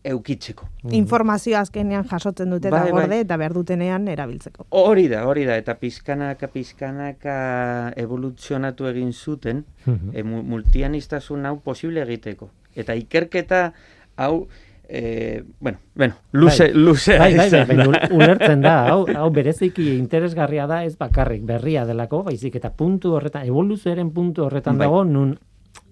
eukitzeko. 0.04 0.66
Informazio 0.92 1.56
azkenean 1.58 2.04
jasotzen 2.04 2.50
dute 2.50 2.68
eta 2.68 2.76
Bai, 2.82 2.90
bai. 2.92 3.00
gorde 3.00 3.20
eta 3.24 3.36
behar 3.40 3.54
dutenean 3.56 4.06
erabiltzeko. 4.08 4.66
Hori 4.70 5.08
da, 5.08 5.22
hori 5.26 5.44
da, 5.48 5.56
eta 5.56 5.74
pizkanaka, 5.80 6.48
pizkanaka 6.52 7.92
evoluzionatu 7.96 8.86
egin 8.90 9.12
zuten, 9.12 9.64
Mhm. 9.86 10.10
e, 10.14 10.22
mu- 10.22 10.42
multianistasun 10.42 11.46
hau 11.46 11.58
posible 11.60 12.02
egiteko. 12.02 12.50
Eta 12.74 12.94
ikerketa 12.94 13.72
hau, 14.16 14.46
e, 14.88 15.42
bueno, 15.60 15.78
bueno, 15.94 16.14
luze, 16.32 16.64
Bai. 16.70 16.74
luzea 16.74 17.18
Bai, 17.18 17.36
bai, 17.36 17.50
bai, 17.50 17.64
bai, 17.76 18.08
ulertzen 18.10 18.60
da, 18.60 18.74
hau, 18.92 19.06
hau 19.16 19.30
bereziki 19.30 19.94
interesgarria 19.96 20.66
da 20.66 20.84
ez 20.84 20.96
bakarrik 20.98 21.42
berria 21.42 21.86
delako, 21.86 22.22
baizik 22.24 22.56
eta 22.56 22.70
puntu 22.70 23.14
horretan, 23.14 23.46
evoluzioaren 23.46 24.10
puntu 24.10 24.44
horretan 24.44 24.76
Bai. 24.78 24.86
dago, 24.86 25.04
nun 25.04 25.38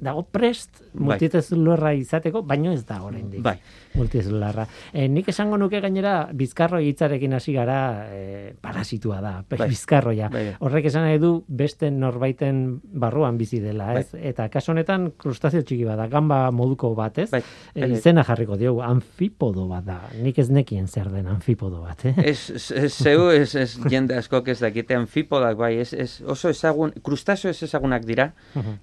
dago 0.00 0.22
prest 0.24 0.82
Bai. 0.92 1.18
multizelularra 1.18 1.94
izateko, 1.94 2.42
baino 2.42 2.72
ez 2.72 2.84
da 2.86 3.02
oraindik. 3.02 3.42
Bai. 3.42 3.56
Multizelularra. 3.94 4.66
E, 4.92 5.06
nik 5.08 5.28
esango 5.28 5.58
nuke 5.60 5.80
gainera 5.84 6.28
bizkarroi 6.32 6.86
hitzarekin 6.88 7.34
hasi 7.36 7.52
gara 7.52 7.78
e, 8.12 8.54
parasitua 8.60 9.20
da, 9.20 9.32
Bai. 9.50 9.68
bizkarroia. 9.68 10.28
Bai, 10.32 10.44
bai. 10.50 10.54
Horrek 10.60 10.88
esan 10.90 11.04
nahi 11.06 11.18
du 11.22 11.32
beste 11.48 11.90
norbaiten 11.90 12.80
barruan 12.82 13.38
bizi 13.38 13.60
dela, 13.60 13.90
ez? 14.00 14.08
Eta 14.14 14.48
kasu 14.52 14.72
honetan 14.72 15.10
krustazio 15.18 15.62
txiki 15.62 15.84
bada, 15.88 16.06
gamba 16.12 16.50
moduko 16.50 16.94
bat, 16.98 17.18
ez? 17.18 17.30
Bai, 17.30 17.42
E, 17.74 17.80
bai, 17.80 17.88
bai. 17.90 17.98
izena 17.98 18.22
jarriko 18.24 18.56
diogu, 18.60 18.82
anfipodo 18.84 19.66
bat 19.68 19.84
da. 19.86 19.98
Nik 20.22 20.38
ez 20.38 20.48
nekien 20.50 20.86
zer 20.88 21.08
den 21.12 21.26
anfipodo 21.32 21.82
bat, 21.82 22.04
eh? 22.08 22.14
Ez, 22.32 22.50
ez, 22.76 22.92
zeu, 22.92 23.28
ez, 23.30 23.54
ez 23.56 23.76
jende 23.90 24.16
askok 24.18 24.48
ez 24.52 24.58
dakite 24.60 24.96
anfipodak, 24.96 25.56
bai, 25.56 25.74
ez, 25.80 25.92
ez, 25.94 26.10
oso 26.26 26.50
ezagun, 26.52 26.92
krustazio 27.04 27.50
ez 27.50 27.62
ezagunak 27.62 28.04
dira, 28.08 28.30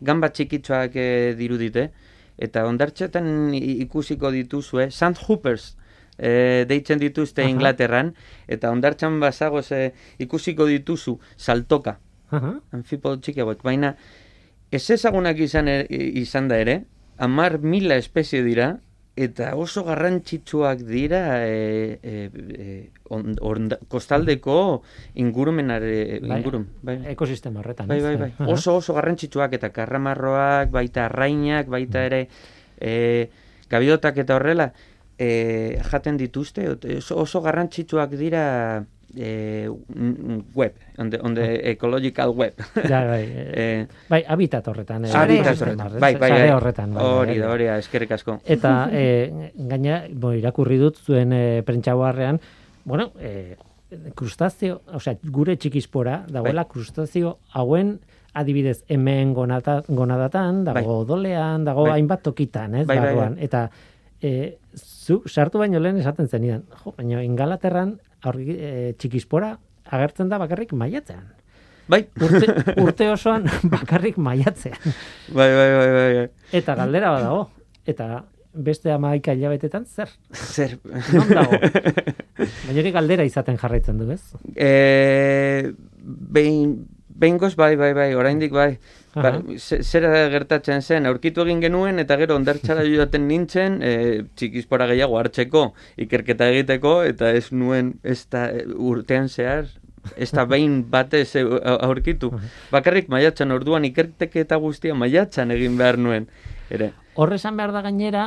gamba 0.02 0.30
txikitxoak 0.34 0.96
e, 0.96 1.08
dirudite, 1.38 1.90
eta 2.40 2.66
ondartxetan 2.68 3.54
ikusiko 3.54 4.32
dituzue, 4.32 4.90
sandhoopers, 4.92 5.74
e, 6.18 6.66
deitzen 6.70 7.00
dituzte 7.00 7.44
Aha. 7.44 7.52
Inglaterran, 7.52 8.14
eta 8.48 8.72
ondartxan 8.72 9.20
bazago 9.20 9.62
ze 9.62 9.94
ikusiko 10.20 10.68
dituzu 10.70 11.18
saltoka, 11.38 12.00
Aha. 12.32 12.56
anfipodo 12.76 13.20
txiki 13.20 13.44
hauek, 13.44 13.64
baina 13.64 13.96
ez 14.72 14.86
ezagunak 14.90 15.40
izan, 15.40 15.68
ere, 15.68 15.88
izan 16.24 16.48
da 16.48 16.60
ere, 16.62 16.84
amar 17.18 17.60
mila 17.60 17.98
espezie 18.00 18.44
dira, 18.46 18.78
eta 19.20 19.52
oso 19.60 19.84
garrantzitsuak 19.84 20.84
dira 20.88 21.22
e, 21.44 22.00
e, 22.02 22.14
e, 22.32 22.68
on, 23.12 23.36
onda- 23.44 23.80
kostaldeko 23.92 24.82
ingurumenare, 25.20 26.20
Bai, 26.24 26.38
ingurum, 26.40 26.68
bai. 26.82 26.98
Ekosistema 27.12 27.60
horretan. 27.60 27.90
Bai, 27.92 28.00
bai, 28.02 28.16
bai. 28.22 28.32
Oso 28.48 28.78
oso 28.80 28.96
garrantzitsuak 28.96 29.58
eta 29.60 29.72
karramarroak, 29.76 30.72
baita 30.72 31.08
arrainak, 31.10 31.68
baita 31.68 32.06
ere 32.08 32.22
e, 32.80 32.94
gabidotak 33.70 34.22
eta 34.24 34.38
horrela 34.40 34.72
e, 35.20 35.82
jaten 35.92 36.18
dituzte, 36.18 36.70
oso, 36.98 37.20
oso 37.20 37.42
garrantzitsuak 37.44 38.16
dira 38.16 38.46
e, 39.16 39.70
web, 40.54 40.74
on 40.98 41.10
the, 41.10 41.20
on 41.22 41.34
the 41.34 41.70
ecological 41.72 42.34
web. 42.36 42.54
Ja, 42.88 43.06
bai, 43.08 43.24
eh, 43.30 43.82
e, 43.82 43.88
bai, 44.10 44.24
habitat 44.28 44.68
horretan. 44.68 45.06
eh, 45.06 45.14
habitat 45.14 45.62
horretan. 45.62 46.00
Bai, 46.00 46.16
bai, 46.16 46.30
bai. 46.32 46.50
horretan. 46.52 46.94
Bai, 46.94 47.04
Hori 47.04 47.28
bai, 47.32 47.40
da, 47.40 47.46
bai. 47.46 47.54
hori 47.54 47.66
da, 47.66 47.78
eskerrik 47.78 48.12
asko. 48.12 48.40
Eta 48.46 48.74
e, 48.92 49.52
gaina, 49.56 50.04
bo, 50.14 50.34
irakurri 50.38 50.78
dut 50.82 51.02
zuen 51.04 51.34
e, 51.34 51.44
prentxauarrean, 51.66 52.40
bueno, 52.86 53.12
e, 53.20 53.56
krustazio, 54.16 54.82
osea, 54.94 55.18
gure 55.24 55.58
txikispora, 55.58 56.24
dagoela 56.30 56.64
Bai. 56.64 56.72
krustazio 56.72 57.38
hauen 57.58 58.00
adibidez 58.38 58.84
hemen 58.88 59.34
gonata, 59.34 59.80
gonadatan, 59.88 60.64
dago 60.68 60.84
Bai. 60.84 61.00
odolean, 61.06 61.66
dago 61.66 61.88
Bai. 61.88 61.98
hainbat 61.98 62.22
tokitan, 62.24 62.76
ez, 62.84 62.86
Bai, 62.88 63.00
bai, 63.02 63.16
bai. 63.18 63.32
Eta 63.42 63.64
e, 64.22 64.58
zu 64.76 65.24
sartu 65.26 65.58
baino 65.58 65.80
lehen 65.82 65.98
esaten 65.98 66.28
zenidan, 66.30 66.64
jo, 66.84 66.94
baina 66.98 67.24
ingalaterran 67.26 67.98
aurri, 68.24 68.56
e, 68.56 68.94
txikispora 69.00 69.54
agertzen 69.90 70.30
da 70.30 70.38
bakarrik 70.42 70.74
maiatzean. 70.78 71.28
Bai, 71.90 72.04
Urte, 72.22 72.52
urte 72.84 73.08
osoan 73.10 73.48
bakarrik 73.76 74.18
maiatzean. 74.22 74.78
bai, 75.34 75.50
bai, 75.54 75.70
bai, 75.74 75.88
bai, 75.96 76.10
bai. 76.20 76.28
Eta 76.60 76.76
galdera 76.78 77.14
badago. 77.16 77.48
Eta 77.90 78.10
beste 78.54 78.92
amaika 78.92 79.34
hilabetetan 79.34 79.86
zer? 79.86 80.10
Zer, 80.34 80.78
Non 81.14 81.30
dago? 81.30 81.58
Baina 82.68 82.92
galdera 82.94 83.26
izaten 83.26 83.58
jarraitzen 83.58 83.98
du, 84.00 84.10
ez? 84.12 84.22
e, 84.56 85.74
behin, 86.06 86.76
behingoz 87.10 87.56
bai, 87.60 87.76
bai, 87.76 87.94
bai, 87.94 88.14
oraindik 88.16 88.52
bai. 88.54 88.78
Ba, 89.24 89.34
zera 89.58 90.12
gertatzen 90.32 90.82
zen, 90.82 91.08
aurkitu 91.10 91.44
egin 91.46 91.62
genuen 91.64 92.00
eta 92.04 92.18
gero 92.22 92.38
ondartxara 92.40 92.86
joaten 92.92 93.28
nintzen 93.28 93.82
e, 93.84 93.92
txikispora 94.40 94.88
gehiago 94.92 95.20
hartzeko, 95.20 95.66
ikerketa 96.06 96.50
egiteko, 96.54 97.00
eta 97.10 97.34
ez 97.36 97.50
nuen 97.52 97.96
ez 98.04 98.22
da 98.32 98.48
e, 98.54 98.66
urtean 98.92 99.30
zehar, 99.30 99.68
ez 100.16 100.30
da 100.36 100.46
behin 100.50 100.82
batez 100.92 101.28
e, 101.36 101.44
aurkitu. 101.76 102.32
Bakarrik 102.72 103.12
maiatzan, 103.12 103.52
orduan 103.56 103.88
ikerketa 103.90 104.60
guztia 104.62 104.96
maiatzan 104.96 105.52
egin 105.56 105.78
behar 105.80 106.00
nuen. 106.00 106.30
Ere, 106.70 106.94
Hor 107.20 107.34
esan 107.36 107.58
behar 107.60 107.74
da 107.76 107.82
gainera, 107.84 108.22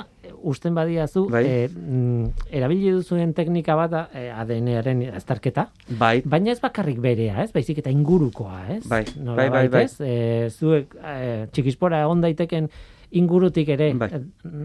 usten 0.44 0.74
badiazu, 0.76 1.22
Bai. 1.32 1.42
e, 1.48 1.68
mm, 1.72 2.48
erabili 2.58 2.90
duzuen 2.92 3.30
teknika 3.32 3.72
bat 3.78 3.94
e, 4.12 4.26
ADN-aren 4.28 5.00
azterketa, 5.16 5.70
bai, 5.96 6.18
baina 6.28 6.52
ez 6.52 6.60
bakarrik 6.60 7.00
berea, 7.00 7.38
ez? 7.40 7.54
Baizik 7.54 7.80
eta 7.80 7.92
ingurukoa, 7.94 8.58
ez? 8.76 8.82
Bai, 8.90 9.06
Nolabait, 9.16 9.54
bai, 9.54 9.62
bai, 9.68 9.70
bai. 9.72 9.84
ez? 9.88 9.96
E, 10.04 10.50
zuek 10.52 10.92
e, 11.00 11.46
txikispora 11.56 12.02
egon 12.04 12.20
daiteken 12.20 12.68
ingurutik 13.16 13.72
ere 13.72 13.94
Bai. 13.96 14.10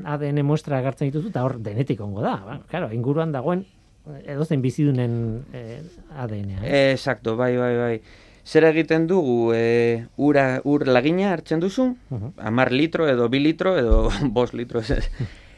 ADN 0.03 0.43
muestra 0.47 0.81
agertzen 0.81 1.07
dituzu, 1.07 1.31
eta 1.31 1.47
hor 1.47 1.57
denetik 1.63 2.03
ongo 2.03 2.25
da. 2.25 2.35
Ba, 2.43 2.59
claro, 2.67 2.91
inguruan 2.95 3.31
dagoen 3.31 3.63
edozein 4.27 4.61
bizidunen 4.63 5.45
e, 5.55 5.81
ADN-a. 6.19 6.63
Exacto, 6.91 7.35
bai, 7.39 7.53
bai, 7.59 7.75
bai. 7.79 7.97
Zer 8.47 8.63
egiten 8.63 9.07
dugu, 9.09 9.51
e, 9.53 10.05
ura, 10.15 10.61
ur 10.63 10.85
lagina 10.87 11.33
hartzen 11.33 11.59
duzu, 11.59 11.97
Mhm. 12.09 12.33
amar 12.37 12.71
litro 12.71 13.07
edo 13.11 13.27
bi 13.29 13.39
litro 13.43 13.77
edo 13.77 14.09
bos 14.31 14.53
litro. 14.53 14.81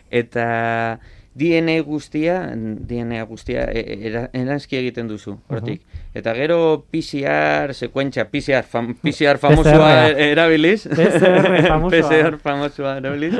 Eta 0.09 0.99
DNA 1.35 1.81
guztia, 1.85 2.49
DNA 2.55 3.21
guztia 3.29 3.67
e, 3.71 3.83
era, 4.09 4.23
eranzki 4.33 4.75
egiten 4.79 5.07
duzu, 5.07 5.37
hortik. 5.47 5.83
Eta 6.17 6.33
gero 6.33 6.85
PCR, 6.89 7.75
sekuentzia, 7.77 8.25
PCR, 8.31 8.63
fam, 8.65 8.95
PCR 8.95 9.37
famosoa 9.37 10.09
PCR. 10.09 10.17
e- 10.17 10.31
erabiliz. 10.31 10.87
PCR 10.89 12.39
famosoa 12.47 12.97
erabiliz. 12.97 13.35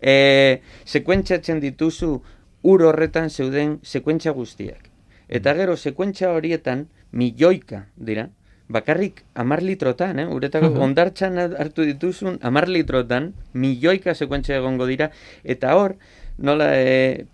E, 0.00 0.62
sekuentziatzen 0.84 1.60
dituzu 1.60 2.22
ur 2.62 2.82
horretan 2.88 3.28
zeuden 3.30 3.78
sekuentzia 3.82 4.32
guztiak. 4.32 4.88
Eta 5.28 5.52
gero, 5.54 5.76
sekuentzia 5.76 6.32
horietan, 6.32 6.86
milioika 7.12 7.84
dira, 7.96 8.30
bakarrik 8.68 9.22
amar 9.34 9.62
litrotan, 9.62 10.18
eh? 10.20 10.26
uretako 10.28 10.70
Mhm. 10.70 10.80
ondartxan 10.82 11.38
hartu 11.38 11.82
dituzun 11.88 12.38
amar 12.42 12.68
litrotan, 12.68 13.32
milioika 13.54 14.14
sekuentzia 14.14 14.56
egongo 14.60 14.86
dira, 14.86 15.10
eta 15.44 15.74
hor, 15.76 15.96
nola, 16.38 16.70
e, 16.76 17.24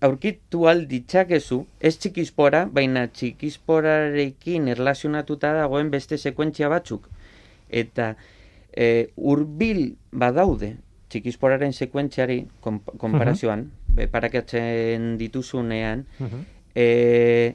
aurkitu 0.00 0.66
alditzakezu, 0.68 1.66
ez 1.80 1.96
txikispora, 1.98 2.66
baina 2.72 3.06
txikisporarekin 3.08 4.68
erlazionatuta 4.72 5.52
dagoen 5.56 5.90
beste 5.92 6.16
sekuentzia 6.18 6.68
batzuk. 6.72 7.08
Eta 7.68 8.14
e, 8.72 9.10
urbil 9.16 9.96
badaude 10.12 10.76
txikisporaren 11.10 11.72
sekuentziari 11.72 12.44
konp- 12.62 12.96
konparazioan, 12.98 13.70
uh 13.98 14.06
parakatzen 14.10 15.16
dituzunean, 15.18 16.04
Mhm. 16.20 16.44
e, 16.74 17.54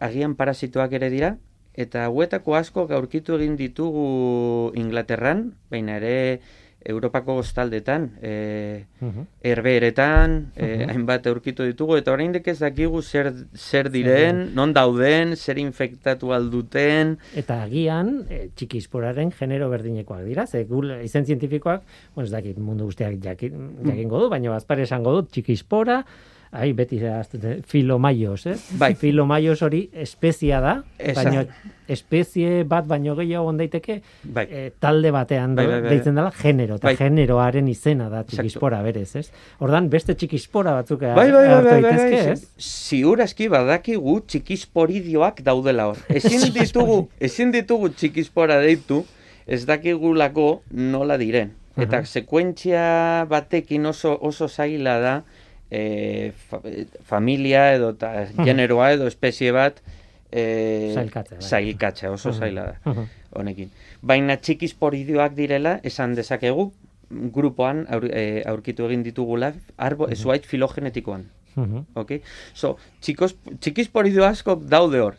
agian 0.00 0.36
parasitoak 0.36 0.92
ere 0.92 1.10
dira, 1.10 1.36
eta 1.74 2.04
hauetako 2.06 2.54
asko 2.56 2.86
aurkitu 2.90 3.36
egin 3.38 3.56
ditugu 3.56 4.72
Inglaterran, 4.74 5.52
baina 5.70 5.96
ere 5.96 6.40
Europako 6.84 7.36
goztaldetan, 7.38 8.08
e, 8.20 8.84
Mhm. 9.00 9.26
herbeeretan, 9.44 10.50
e, 10.56 10.66
Mhm. 10.66 10.90
hainbat 10.90 11.26
aurkitu 11.26 11.62
ditugu, 11.62 11.96
eta 11.96 12.10
oraindik 12.12 12.48
ez 12.48 12.58
dakigu 12.58 13.00
zer, 13.02 13.32
zer 13.54 13.88
diren, 13.90 14.52
non 14.54 14.72
dauden, 14.72 15.36
zer 15.36 15.58
infektatu 15.58 16.32
alduten, 16.32 17.18
Eta 17.36 17.62
agian, 17.62 18.26
e, 18.28 18.48
txikisporaren 18.56 19.30
genero 19.30 19.70
berdinekoak 19.70 20.24
dira, 20.24 20.46
ze 20.46 20.64
gul, 20.64 20.90
izen 21.04 21.24
zientifikoak, 21.24 21.82
bueno, 22.16 22.26
ez 22.26 22.32
dakit 22.32 22.58
mundu 22.58 22.84
guztiak 22.86 23.14
jakin, 23.22 23.76
jakingo 23.86 24.18
du, 24.18 24.28
baina 24.28 24.50
bazpare 24.50 24.82
esango 24.82 25.12
dut, 25.12 25.30
txikispora, 25.30 26.04
ai, 26.52 26.72
beti 26.76 26.98
zehaztute, 27.00 27.62
filomaios, 27.66 28.44
eh? 28.46 28.54
Bai. 28.78 28.92
Filomaios 29.00 29.62
hori 29.64 29.86
espezia 30.04 30.60
da, 30.60 30.74
Esa. 30.98 31.22
baina 31.22 31.44
espezie 31.88 32.62
bat 32.68 32.84
baino 32.88 33.14
gehiago 33.16 33.48
on 33.48 33.56
daiteke, 33.56 33.96
bai, 34.22 34.44
e, 34.50 34.64
talde 34.80 35.10
batean 35.12 35.54
Bai, 35.56 35.64
bai, 35.66 35.78
bai. 35.80 35.94
deitzen 35.94 36.14
dela 36.18 36.30
genero, 36.36 36.76
eta 36.76 36.90
Bai. 36.90 36.96
generoaren 37.00 37.68
izena 37.72 38.10
da 38.12 38.20
txikispora 38.28 38.82
berez, 38.84 39.08
ez? 39.16 39.24
Ordan 39.64 39.88
beste 39.92 40.14
txikispora 40.14 40.76
batzuk 40.82 41.00
bai, 41.00 41.14
bai, 41.16 41.30
bai, 41.32 41.48
bai, 41.48 41.62
bai, 41.64 41.80
daitezke, 41.80 42.20
bai, 42.20 42.36
ez? 42.36 42.46
ziur 42.60 43.24
aski 43.24 43.48
badakigu 43.52 44.18
txikisporidioak 44.28 45.40
daudela 45.42 45.88
hor. 45.90 46.04
Ezin 46.20 46.52
ditugu, 46.52 47.08
ezin 47.20 47.52
ditugu 47.56 47.88
txikispora 47.96 48.60
deitu, 48.60 49.02
ez 49.46 49.64
dakigulako 49.66 50.62
nola 50.70 51.16
diren. 51.16 51.56
Eta 51.80 52.02
sekuentzia 52.04 53.24
batekin 53.30 53.86
oso, 53.88 54.12
oso 54.20 54.44
zaila 54.48 54.98
da, 55.00 55.14
e, 55.72 56.32
fa, 56.50 56.60
familia 57.08 57.70
edo 57.74 57.94
ta, 57.96 58.26
generoa 58.44 58.90
edo 58.92 59.06
espezie 59.08 59.52
bat 59.56 59.78
e, 60.30 60.92
Sailkatzea, 60.94 61.38
bai. 61.40 61.48
sailkatzea, 61.48 62.10
oso 62.12 62.32
zaila 62.36 62.66
da 62.74 62.94
honekin. 63.40 63.70
Baina 64.02 64.36
txikisporidioak 64.36 65.32
direla, 65.38 65.78
esan 65.88 66.14
dezakegu, 66.18 66.66
grupoan 67.32 67.86
aur, 67.92 68.04
e, 68.08 68.42
aurkitu 68.48 68.84
egin 68.88 69.02
ditugula, 69.06 69.52
arbo, 69.76 70.06
Mhm. 70.08 70.16
zuait 70.16 70.44
filogenetikoan. 70.48 71.24
Mhm. 71.56 71.86
Ok? 71.94 72.20
So, 72.54 72.76
txikos, 73.00 73.34
txikisporidio 73.60 74.24
asko 74.24 74.56
daude 74.56 75.00
hor. 75.00 75.16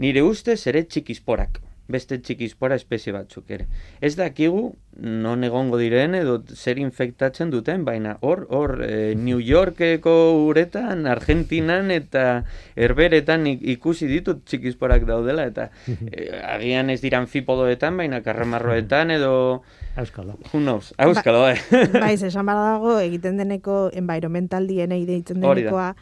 Nire 0.00 0.22
ustez 0.24 0.66
ere 0.66 0.84
txikisporak. 0.84 1.60
Beste 1.90 2.20
txikispora 2.22 2.76
espezie 2.78 3.12
batzuk 3.12 3.50
ere. 3.50 3.66
Ez 4.00 4.14
dakigu 4.18 4.76
non 5.00 5.42
egongo 5.46 5.78
diren 5.80 6.14
edo 6.14 6.36
zer 6.54 6.78
infektatzen 6.78 7.50
duten, 7.50 7.84
baina 7.84 8.16
hor, 8.22 8.44
hor, 8.50 8.76
e, 8.84 9.14
New 9.18 9.40
Yorkeko 9.42 10.12
uretan, 10.46 11.06
Argentinan 11.10 11.90
eta 11.90 12.44
herberetan 12.76 13.46
ik- 13.50 13.64
ikusi 13.76 14.06
ditut 14.10 14.44
txikisporak 14.46 15.06
daudela, 15.08 15.46
eta 15.50 15.70
e, 16.12 16.28
agian 16.54 16.90
ez 16.94 17.00
dira 17.02 17.18
anfipodoetan, 17.22 17.96
baina 17.96 18.22
karramarroetan 18.22 19.10
edo, 19.16 19.62
Euskalo. 19.96 20.38
who 20.52 20.60
knows, 20.60 20.92
auskalo, 20.98 21.48
eh? 21.50 21.58
Baiz, 22.04 22.22
esan 22.22 22.46
behar 22.46 22.62
dago, 22.76 22.98
egiten 23.02 23.36
deneko 23.40 23.88
environmental 23.92 24.66
DNA 24.70 25.02
deitzen 25.08 25.40
denekoa, 25.42 25.94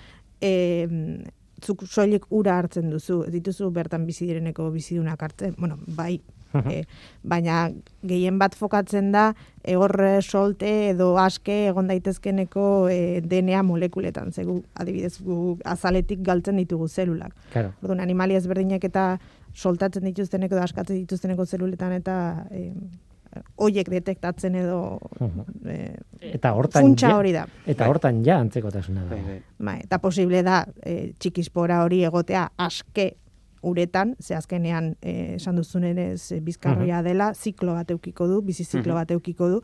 zuk 1.64 1.85
soilik 1.87 2.27
ura 2.31 2.59
hartzen 2.59 2.90
duzu, 2.90 3.23
ez 3.27 3.33
dituzu 3.35 3.71
bertan 3.75 4.07
bizi 4.07 4.27
direneko 4.27 4.71
bizidunak 4.75 5.23
hartzen, 5.23 5.55
bueno, 5.59 5.79
bai, 5.97 6.21
e, 6.55 6.83
baina 7.23 7.68
gehien 8.07 8.38
bat 8.40 8.55
fokatzen 8.57 9.11
da 9.12 9.33
egor 9.68 9.94
solte 10.23 10.71
edo 10.90 11.11
aske 11.21 11.57
egon 11.68 11.90
daitezkeneko 11.90 12.64
e, 12.92 13.21
DNA 13.25 13.62
molekuletan, 13.66 14.33
zegu 14.33 14.62
adibidez 14.75 15.18
gu 15.25 15.59
azaletik 15.64 16.23
galtzen 16.25 16.57
ditugu 16.62 16.88
zelulak. 16.88 17.35
Claro. 17.53 17.75
Orduan, 17.83 18.01
animalia 18.05 18.38
ezberdinek 18.38 18.88
eta 18.88 19.11
soltatzen 19.55 20.07
dituzteneko 20.09 20.57
edo 20.57 20.64
askatzen 20.64 21.03
dituzteneko 21.03 21.47
zeluletan 21.47 21.92
eta 21.99 22.16
e, 22.51 22.71
hoiek 23.60 23.88
detektatzen 23.90 24.56
edo 24.58 24.80
e, 25.66 25.78
Eta 26.32 26.52
hortan 26.56 26.88
funtsa 26.88 27.14
hori 27.16 27.32
da. 27.34 27.44
Eta 27.66 27.84
Bai. 27.84 27.88
hortan 27.92 28.20
ja 28.26 28.38
antzekotasuna 28.42 29.04
da. 29.04 29.14
Bai, 29.14 29.22
bai. 29.26 29.38
Bai, 29.70 29.78
eta 29.84 30.00
posible 30.02 30.42
da 30.46 30.62
e, 30.82 31.12
txikispora 31.18 31.82
hori 31.84 32.02
egotea 32.08 32.48
aske 32.56 33.12
uretan, 33.62 34.14
ze 34.22 34.36
azkenean 34.38 34.94
e, 35.02 35.34
esan 35.36 35.58
duzunenez 35.58 36.32
e, 36.32 36.40
bizkarroia 36.44 37.02
dela, 37.02 37.32
ziklo 37.34 37.74
bat 37.74 37.90
eukiko 37.90 38.28
du, 38.30 38.40
bizi 38.46 38.64
ziklo 38.64 38.94
bat 38.94 39.10
eukiko 39.10 39.48
du, 39.50 39.62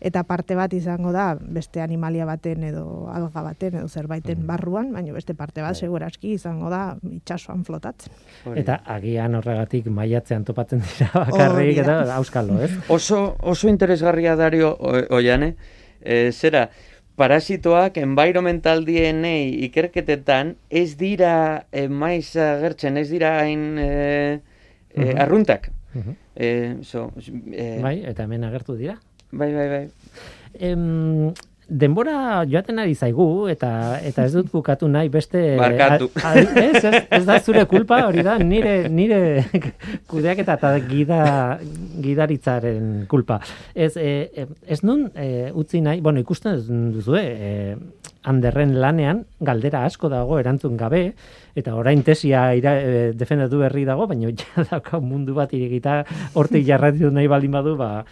eta 0.00 0.22
parte 0.24 0.54
bat 0.56 0.72
izango 0.72 1.12
da 1.12 1.34
beste 1.40 1.80
animalia 1.84 2.24
baten 2.24 2.64
edo 2.64 3.08
alga 3.12 3.42
baten 3.44 3.74
edo 3.82 3.88
zerbaiten 3.88 4.46
barruan, 4.46 4.92
baina 4.92 5.12
beste 5.12 5.34
parte 5.34 5.60
bat 5.62 5.76
seguraski 5.76 6.32
izango 6.38 6.70
da 6.72 6.96
itsasoan 7.04 7.64
flotatzen. 7.64 8.12
Eta 8.56 8.80
agian 8.86 9.34
horregatik 9.34 9.86
maiatzean 9.92 10.44
topatzen 10.48 10.80
dira 10.80 11.10
bakarrik 11.26 11.82
eta 11.84 11.98
auskalo, 12.16 12.60
ez? 12.64 12.70
Oso, 12.96 13.36
oso 13.42 13.68
interesgarria 13.68 14.36
dario 14.36 14.72
oiane, 15.10 15.54
e, 16.00 16.30
zera, 16.32 16.68
parasitoak 17.20 17.98
environmental 18.00 18.86
DNA 18.86 19.34
ikerketetan 19.66 20.54
ez 20.70 20.94
dira 20.96 21.66
e, 21.70 21.84
maiz 21.88 22.32
agertzen, 22.40 22.96
ez 22.96 23.10
dira 23.10 23.34
hain 23.42 23.76
e, 23.78 23.90
e, 24.94 25.04
Mhm. 25.04 25.18
arruntak. 25.20 25.70
Mhm. 25.92 26.16
E, 26.36 26.76
so, 26.82 27.10
e, 27.52 27.78
Bai, 27.82 27.98
eta 28.06 28.24
hemen 28.24 28.44
agertu 28.48 28.76
dira. 28.78 28.96
Bai, 29.32 29.52
bai, 29.54 29.68
bai. 29.68 29.84
Em, 30.58 31.32
denbora 31.70 32.42
joaten 32.50 32.80
ari 32.82 32.96
zaigu 32.98 33.46
eta 33.48 34.00
eta 34.02 34.24
ez 34.26 34.32
dut 34.34 34.48
bukatu 34.50 34.88
nahi 34.90 35.08
beste 35.08 35.38
Barkatu. 35.60 36.08
a- 36.18 36.32
a- 36.32 36.40
ez, 36.40 36.82
ez, 36.84 37.02
ez 37.10 37.24
da 37.28 37.36
zure 37.38 37.62
kulpa 37.70 38.00
hori 38.08 38.24
da 38.26 38.34
nire 38.42 38.88
nire 38.90 39.20
kudeaketa 40.10 40.56
eta 40.58 40.72
gida 40.88 41.20
gidaritzaren 42.02 43.06
kulpa 43.10 43.38
ez 43.74 43.92
e, 43.96 44.10
e, 44.34 44.46
ez 44.66 44.80
nun 44.82 45.06
e, 45.14 45.50
utzi 45.54 45.80
nahi 45.84 46.00
bueno 46.00 46.20
ikusten 46.20 46.58
duzu 46.96 47.16
e, 47.20 47.76
Anderren 48.20 48.74
lanean 48.82 49.22
galdera 49.40 49.86
asko 49.88 50.10
dago 50.12 50.36
erantzun 50.42 50.74
gabe 50.76 51.14
eta 51.56 51.72
orain 51.74 52.02
tesia 52.04 52.50
ira, 52.54 52.74
e, 52.76 53.12
defendatu 53.16 53.62
berri 53.62 53.86
dago 53.88 54.06
baina 54.10 54.28
ja 54.42 54.66
dauka 54.70 55.00
mundu 55.00 55.34
bat 55.38 55.54
irekita 55.56 56.02
hortik 56.34 56.66
jarraitu 56.66 57.08
nahi 57.14 57.30
baldin 57.32 57.54
badu 57.54 57.76
ba 57.78 58.04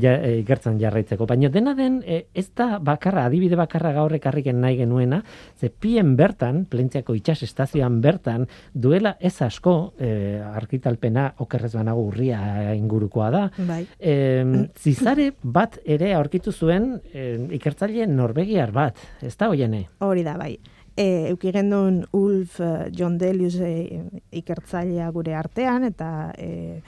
ja, 0.00 0.14
e, 0.18 0.38
ikertzen 0.42 0.78
jarraitzeko. 0.80 1.26
Baina 1.26 1.48
dena 1.52 1.74
den, 1.74 2.00
e, 2.06 2.26
ez 2.34 2.48
da 2.56 2.78
bakarra, 2.78 3.26
adibide 3.28 3.56
bakarra 3.56 3.92
gaur 3.96 4.12
ekarriken 4.16 4.60
nahi 4.60 4.78
genuena, 4.82 5.22
ze 5.60 5.70
pien 5.70 6.14
bertan, 6.16 6.64
plentziako 6.70 7.16
itxas 7.18 7.42
estazioan 7.46 8.00
bertan, 8.04 8.46
duela 8.72 9.16
ez 9.20 9.34
asko, 9.42 9.94
e, 9.98 10.40
arkitalpena 10.44 11.30
okerrez 11.44 11.74
banago 11.74 12.06
urria 12.08 12.74
ingurukoa 12.74 13.30
da, 13.30 13.44
Bai. 13.68 13.82
e, 13.98 14.68
zizare 14.76 15.32
bat 15.42 15.78
ere 15.84 16.14
aurkitu 16.14 16.52
zuen 16.52 16.94
e, 17.12 17.34
ikertzaile 17.58 18.06
norbegiar 18.06 18.72
bat, 18.72 18.98
ez 19.22 19.36
da 19.36 19.50
hoiene? 19.52 19.86
Hori 20.04 20.24
da, 20.26 20.38
bai. 20.40 20.54
E, 20.94 21.26
euki 21.32 21.50
gendun 21.50 22.04
Ulf 22.14 22.60
eh, 22.62 22.90
John 22.94 23.16
Delius 23.18 23.56
e, 23.58 23.98
ikertzailea 24.38 25.08
gure 25.14 25.34
artean, 25.34 25.88
eta 25.88 26.30
e, 26.38 26.82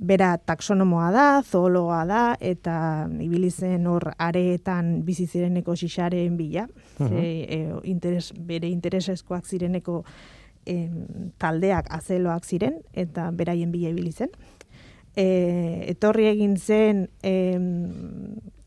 bera 0.00 0.38
taxonomoa 0.38 1.10
da, 1.12 1.24
zoologa 1.44 2.00
da, 2.08 2.20
eta 2.40 2.74
ibili 3.20 3.50
zen 3.50 3.84
hor 3.86 4.14
areetan 4.16 5.02
bizi 5.04 5.26
zireneko 5.28 5.74
xixaren 5.76 6.38
bila, 6.38 6.64
ze, 6.96 7.24
e, 7.44 7.58
interes, 7.90 8.30
bere 8.32 8.70
interesezkoak 8.72 9.44
zireneko 9.44 10.00
em, 10.64 11.32
taldeak 11.38 11.90
azeloak 11.92 12.48
ziren, 12.48 12.80
eta 12.96 13.28
beraien 13.36 13.72
bila 13.72 13.92
ibili 13.92 14.12
zen. 14.12 14.32
E, 15.16 15.26
etorri 15.92 16.30
egin 16.30 16.56
zen, 16.56 17.08
em, 17.22 17.68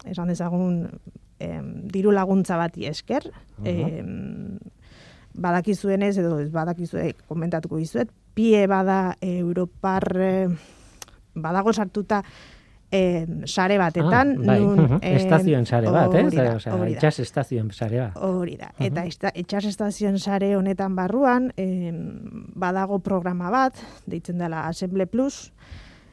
esan 0.05 0.29
dezagun, 0.29 0.85
em, 1.41 1.73
diru 1.89 2.13
laguntza 2.13 2.59
bati 2.61 2.85
esker, 2.85 3.25
em, 3.65 4.59
badakizuenez, 5.33 6.13
edo 6.21 6.37
ez 6.43 6.51
badakizue, 6.53 7.15
komentatuko 7.25 7.81
dizuet, 7.81 8.13
pie 8.37 8.67
bada 8.67 9.17
Europar, 9.21 10.05
badago 11.35 11.73
sartuta 11.73 12.23
em, 12.93 13.41
sare 13.47 13.77
batetan, 13.81 14.35
Ah, 14.43 14.45
bai, 14.45 14.59
nun... 14.61 14.99
em, 15.01 15.15
estazioen 15.19 15.65
sare 15.65 15.89
bat, 15.89 16.13
hori 16.13 16.35
da, 16.37 16.55
Osea, 16.55 16.75
da. 16.77 16.89
itxas 16.93 17.19
estazioen 17.23 17.71
sare 17.73 17.99
bat. 18.03 18.17
Hori 18.21 18.57
da. 18.59 18.69
Eta 18.79 19.05
esta, 19.09 19.31
etxas 19.33 19.65
estazioen 19.71 20.19
sare 20.19 20.51
honetan 20.57 20.95
barruan, 20.95 21.51
em, 21.57 21.97
badago 22.55 22.99
programa 22.99 23.49
bat, 23.49 23.81
deitzen 24.05 24.37
dela 24.37 24.67
Assemble 24.67 25.07
Plus, 25.07 25.51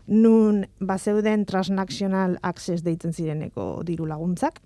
nun 0.08 0.64
bazeuden 0.80 1.44
transnational 1.46 2.38
access 2.42 2.82
deitzen 2.82 3.12
zireneko 3.12 3.82
diru 3.84 4.06
laguntzak, 4.08 4.62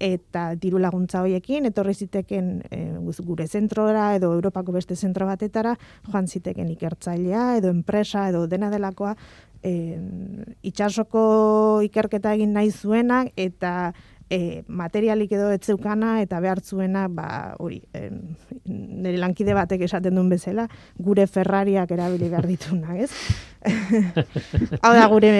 eta 0.00 0.54
diru 0.60 0.78
laguntza 0.82 1.22
hoiekin 1.24 1.66
etorri 1.70 1.94
ziteken 1.94 2.50
e, 2.70 2.80
guz- 3.00 3.24
gure 3.24 3.46
zentrora 3.46 4.14
edo 4.16 4.32
Europako 4.34 4.72
beste 4.72 4.96
zentro 4.96 5.26
batetara 5.26 5.76
joan 6.10 6.28
ziteken 6.28 6.68
ikertzailea 6.74 7.56
edo 7.58 7.70
enpresa 7.72 8.28
edo 8.28 8.46
dena 8.46 8.70
delakoa 8.70 9.14
e, 9.62 9.96
itxasoko 10.62 11.80
ikerketa 11.86 12.34
egin 12.36 12.52
nahi 12.52 12.70
zuenak 12.70 13.32
eta 13.36 13.92
e, 14.30 14.64
materialik 14.68 15.32
edo 15.36 15.50
etzeukana 15.54 16.20
eta 16.22 16.40
behar 16.42 16.60
zuena 16.60 17.06
ba, 17.08 17.54
hori, 17.62 17.80
em, 17.94 18.20
nire 18.66 19.18
lankide 19.20 19.54
batek 19.54 19.86
esaten 19.86 20.16
duen 20.18 20.30
bezala, 20.32 20.66
gure 20.98 21.26
Ferrariak 21.30 21.90
erabili 21.94 22.30
behar 22.32 22.48
dituna, 22.50 22.96
ez? 22.98 23.10
Hau 24.84 24.92
da, 24.94 25.06
gure, 25.10 25.30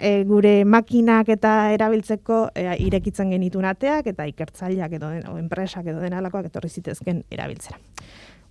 e, 0.00 0.12
gure 0.28 0.54
makinak 0.64 1.32
eta 1.36 1.56
erabiltzeko 1.76 2.46
e, 2.54 2.68
irekitzen 2.86 3.32
genitun 3.34 3.66
ateak 3.68 4.12
eta 4.12 4.28
ikertzaileak 4.28 4.96
edo 5.00 5.12
enpresak 5.36 5.88
edo 5.92 6.00
denalakoak 6.04 6.50
etorri 6.50 6.72
zitezken 6.72 7.24
erabiltzera. 7.30 7.80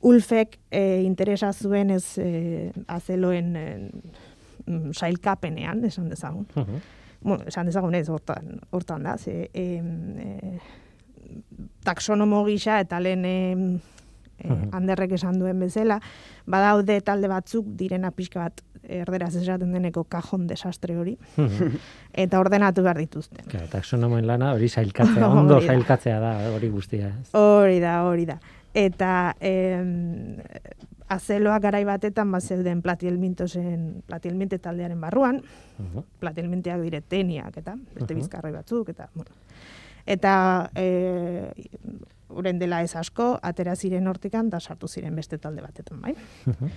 Ulfek 0.06 0.60
e, 0.70 1.02
interesa 1.06 1.52
zuen 1.54 1.96
ez 1.96 2.18
e, 2.22 2.70
azeloen 2.94 3.56
e, 3.58 3.66
sailkapenean, 4.94 5.84
esan 5.86 6.10
dezagun 6.10 6.46
Mhm. 6.56 7.05
Bueno, 7.26 7.44
esan 7.50 7.66
dezagun 7.66 7.96
ez 7.98 8.08
hortan, 8.10 8.60
hortan 8.70 9.04
da, 9.04 9.18
ze 9.18 9.50
em, 9.54 9.88
e, 10.22 10.60
taxonomo 11.84 12.44
gisa 12.46 12.78
eta 12.84 13.00
lehen 13.02 13.26
e, 13.26 13.36
handerrek 14.76 15.16
esan 15.18 15.40
duen 15.40 15.60
bezala, 15.64 15.98
badaude 16.46 17.00
talde 17.02 17.30
batzuk 17.32 17.68
direna 17.80 18.12
pixka 18.14 18.44
bat 18.44 18.62
erderaz 18.86 19.32
esaten 19.40 19.72
deneko 19.74 20.04
kajon 20.04 20.46
desastre 20.46 20.94
hori, 21.02 21.16
eta 22.14 22.40
ordenatu 22.40 22.84
behar 22.86 23.00
dituzte. 23.02 23.42
Claro, 23.50 23.66
taxonomoen 23.72 24.28
lana 24.30 24.52
hori 24.54 24.70
sailkatzea, 24.70 25.26
Hori 25.32 25.40
ondo 25.42 25.58
da. 25.58 25.66
sailkatzea 25.66 26.20
da, 26.22 26.34
hori 26.54 26.70
guztia. 26.70 27.10
Ez? 27.24 27.32
Hori 27.40 27.80
da, 27.82 27.96
hori 28.06 28.28
da. 28.30 28.38
Eta 28.76 29.34
em, 29.40 30.36
azeloak 31.08 31.62
garai 31.62 31.84
batetan 31.86 32.32
bazeuden 32.32 32.82
platielmintosen, 32.82 34.04
platielminte 34.08 34.58
taldearen 34.60 35.00
barruan, 35.02 35.42
Mhm. 35.78 36.04
platelmenteak 36.20 36.82
dire 36.82 37.02
teniak 37.02 37.58
eta 37.58 37.76
beste 37.94 38.14
bizkarroi 38.16 38.52
batzuk 38.52 38.90
eta 38.90 39.10
bueno. 39.14 39.32
Eta 40.06 40.70
e, 40.76 41.52
uren 42.30 42.60
dela 42.60 42.82
ez 42.84 42.96
asko 42.96 43.40
atera 43.42 43.76
ziren 43.76 44.08
hortikan 44.08 44.50
da 44.50 44.60
sartu 44.60 44.88
ziren 44.88 45.16
beste 45.16 45.38
talde 45.38 45.62
batetan, 45.62 46.02
bai. 46.02 46.16
Mhm. 46.46 46.70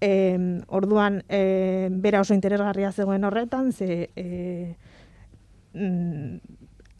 E, 0.00 0.62
orduan 0.68 1.22
e, 1.28 1.88
bera 1.90 2.20
oso 2.20 2.34
interesgarria 2.34 2.92
zegoen 2.92 3.24
horretan 3.24 3.72
ze 3.72 4.10
e, 4.14 4.76
mm, 5.72 6.36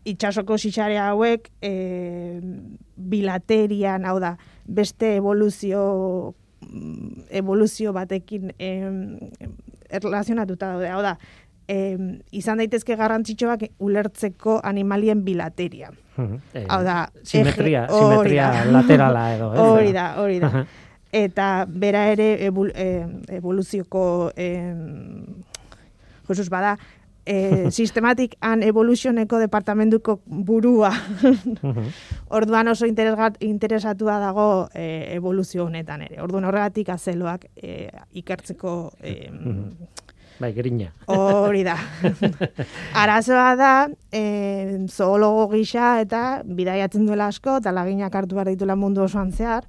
itxasoko 0.04 0.56
sisare 0.56 0.98
hauek 0.98 1.50
e, 1.60 2.40
bilaterian, 2.96 4.04
hau 4.06 4.18
da, 4.20 4.36
beste 4.64 5.16
evoluzio 5.16 6.34
evoluzio 7.30 7.92
batekin 7.92 8.52
em, 8.58 9.18
erlazionatuta 9.90 10.72
daude, 10.74 10.88
hau 10.90 11.02
da, 11.02 11.16
em, 11.68 12.18
izan 12.32 12.58
daitezke 12.58 12.96
garrantzitsuak 12.96 13.66
ulertzeko 13.78 14.60
animalien 14.64 15.24
bilateria. 15.24 15.90
Mhm. 16.16 16.38
Eh, 16.54 16.64
Hau 16.68 16.82
da, 16.84 17.10
simetria, 17.22 17.86
eje- 17.86 17.98
simetria 17.98 18.50
da. 18.52 18.64
laterala 18.72 19.24
edo, 19.34 19.52
ez? 19.52 19.60
Hori 19.60 19.92
da, 19.92 20.06
hori 20.22 20.38
da. 20.40 20.64
Eta 21.12 21.66
bera 21.68 22.06
ere 22.12 22.44
evol, 22.46 22.70
eh, 22.74 23.06
evoluzioko 23.28 24.32
eh, 24.36 24.74
Jesus 26.28 26.48
bada 26.50 26.76
eh, 27.26 27.68
Systematic 27.70 28.36
and 28.40 28.64
Evolutioneko 28.64 29.38
departamentuko 29.38 30.20
burua. 30.26 30.92
Mhm. 31.62 31.92
Orduan 32.28 32.68
oso 32.68 32.86
interesgat, 32.86 33.36
interesatua 33.40 34.18
dago 34.22 34.68
eh, 34.74 35.12
evoluzio 35.16 35.66
honetan 35.66 36.02
ere. 36.02 36.20
Orduan 36.22 36.44
horregatik 36.44 36.88
azeloak 36.94 37.46
eh, 37.56 37.90
ikertzeko 38.12 38.92
eh, 39.02 39.30
Bai, 40.38 40.52
grina. 40.52 40.90
Hori 41.08 41.62
da. 41.64 41.78
Arazoa 43.02 43.54
da, 43.56 43.70
e, 44.12 44.84
zoologo 44.92 45.46
gisa 45.54 45.94
eta 46.02 46.42
bidaiatzen 46.44 47.06
duela 47.08 47.30
asko, 47.32 47.56
eta 47.62 47.72
laginak 47.72 48.14
hartu 48.14 48.36
behar 48.36 48.50
ditula 48.52 48.76
mundu 48.76 49.00
osoan 49.06 49.32
zehar, 49.32 49.64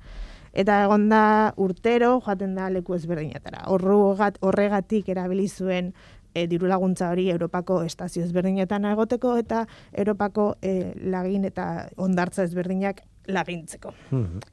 eta 0.51 0.81
egon 0.83 1.07
da 1.07 1.53
urtero 1.55 2.17
joaten 2.25 2.57
da 2.59 2.67
leku 2.73 2.97
ezberdinetara. 2.97 3.63
Horregat, 3.71 4.41
horregatik 4.43 5.07
erabili 5.13 5.47
zuen 5.47 5.93
e, 6.38 6.45
diru 6.47 6.69
laguntza 6.69 7.09
hori 7.11 7.29
Europako 7.33 7.81
estazio 7.88 8.23
ezberdinetan 8.25 8.85
egoteko 8.91 9.35
eta 9.41 9.65
Europako 9.91 10.53
e, 10.61 10.93
lagin 11.13 11.47
eta 11.49 11.88
ondartza 11.97 12.45
ezberdinak 12.47 13.01
lagintzeko. 13.27 13.93
Mhm. 14.11 14.45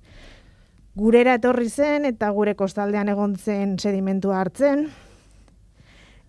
Gurera 0.95 1.35
etorri 1.41 1.69
zen 1.69 2.05
eta 2.07 2.29
gure 2.31 2.55
kostaldean 2.55 3.09
egon 3.11 3.35
zen 3.35 3.75
sedimentua 3.83 4.39
hartzen, 4.45 4.87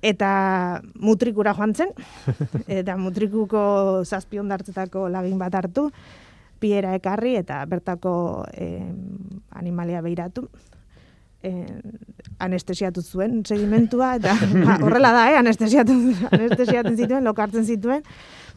eta 0.06 0.82
mutrikura 1.02 1.54
joan 1.58 1.74
zen, 1.76 1.92
eta 2.80 2.98
mutrikuko 2.98 4.04
zazpi 4.06 4.42
ondartzetako 4.42 5.08
lagin 5.14 5.38
bat 5.42 5.56
hartu, 5.62 5.90
piera 6.60 6.96
ekarri 6.98 7.36
eta 7.40 7.60
bertako 7.70 8.46
eh, 8.54 8.86
animalia 9.60 10.02
behiratu. 10.06 10.48
Eh, 11.46 11.66
anestesiatu 12.42 13.00
zuen 13.06 13.44
sedimentua, 13.46 14.16
eta 14.18 14.34
ba, 14.66 14.80
horrela 14.84 15.12
da, 15.16 15.28
eh, 15.32 15.38
anestesiatu, 15.40 15.94
anestesiatzen 16.36 16.98
zituen, 16.98 17.24
lokartzen 17.24 17.64
zituen, 17.64 18.02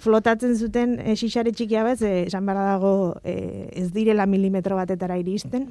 flotatzen 0.02 0.56
zuten 0.56 0.96
e, 0.98 1.14
xixare 1.18 1.52
txikia 1.54 1.84
bez, 1.86 2.00
e, 2.02 2.24
esan 2.26 2.46
behar 2.48 2.72
dago 2.72 2.92
e, 3.22 3.68
ez 3.76 3.90
direla 3.94 4.26
milimetro 4.26 4.78
batetara 4.78 5.18
iristen, 5.20 5.68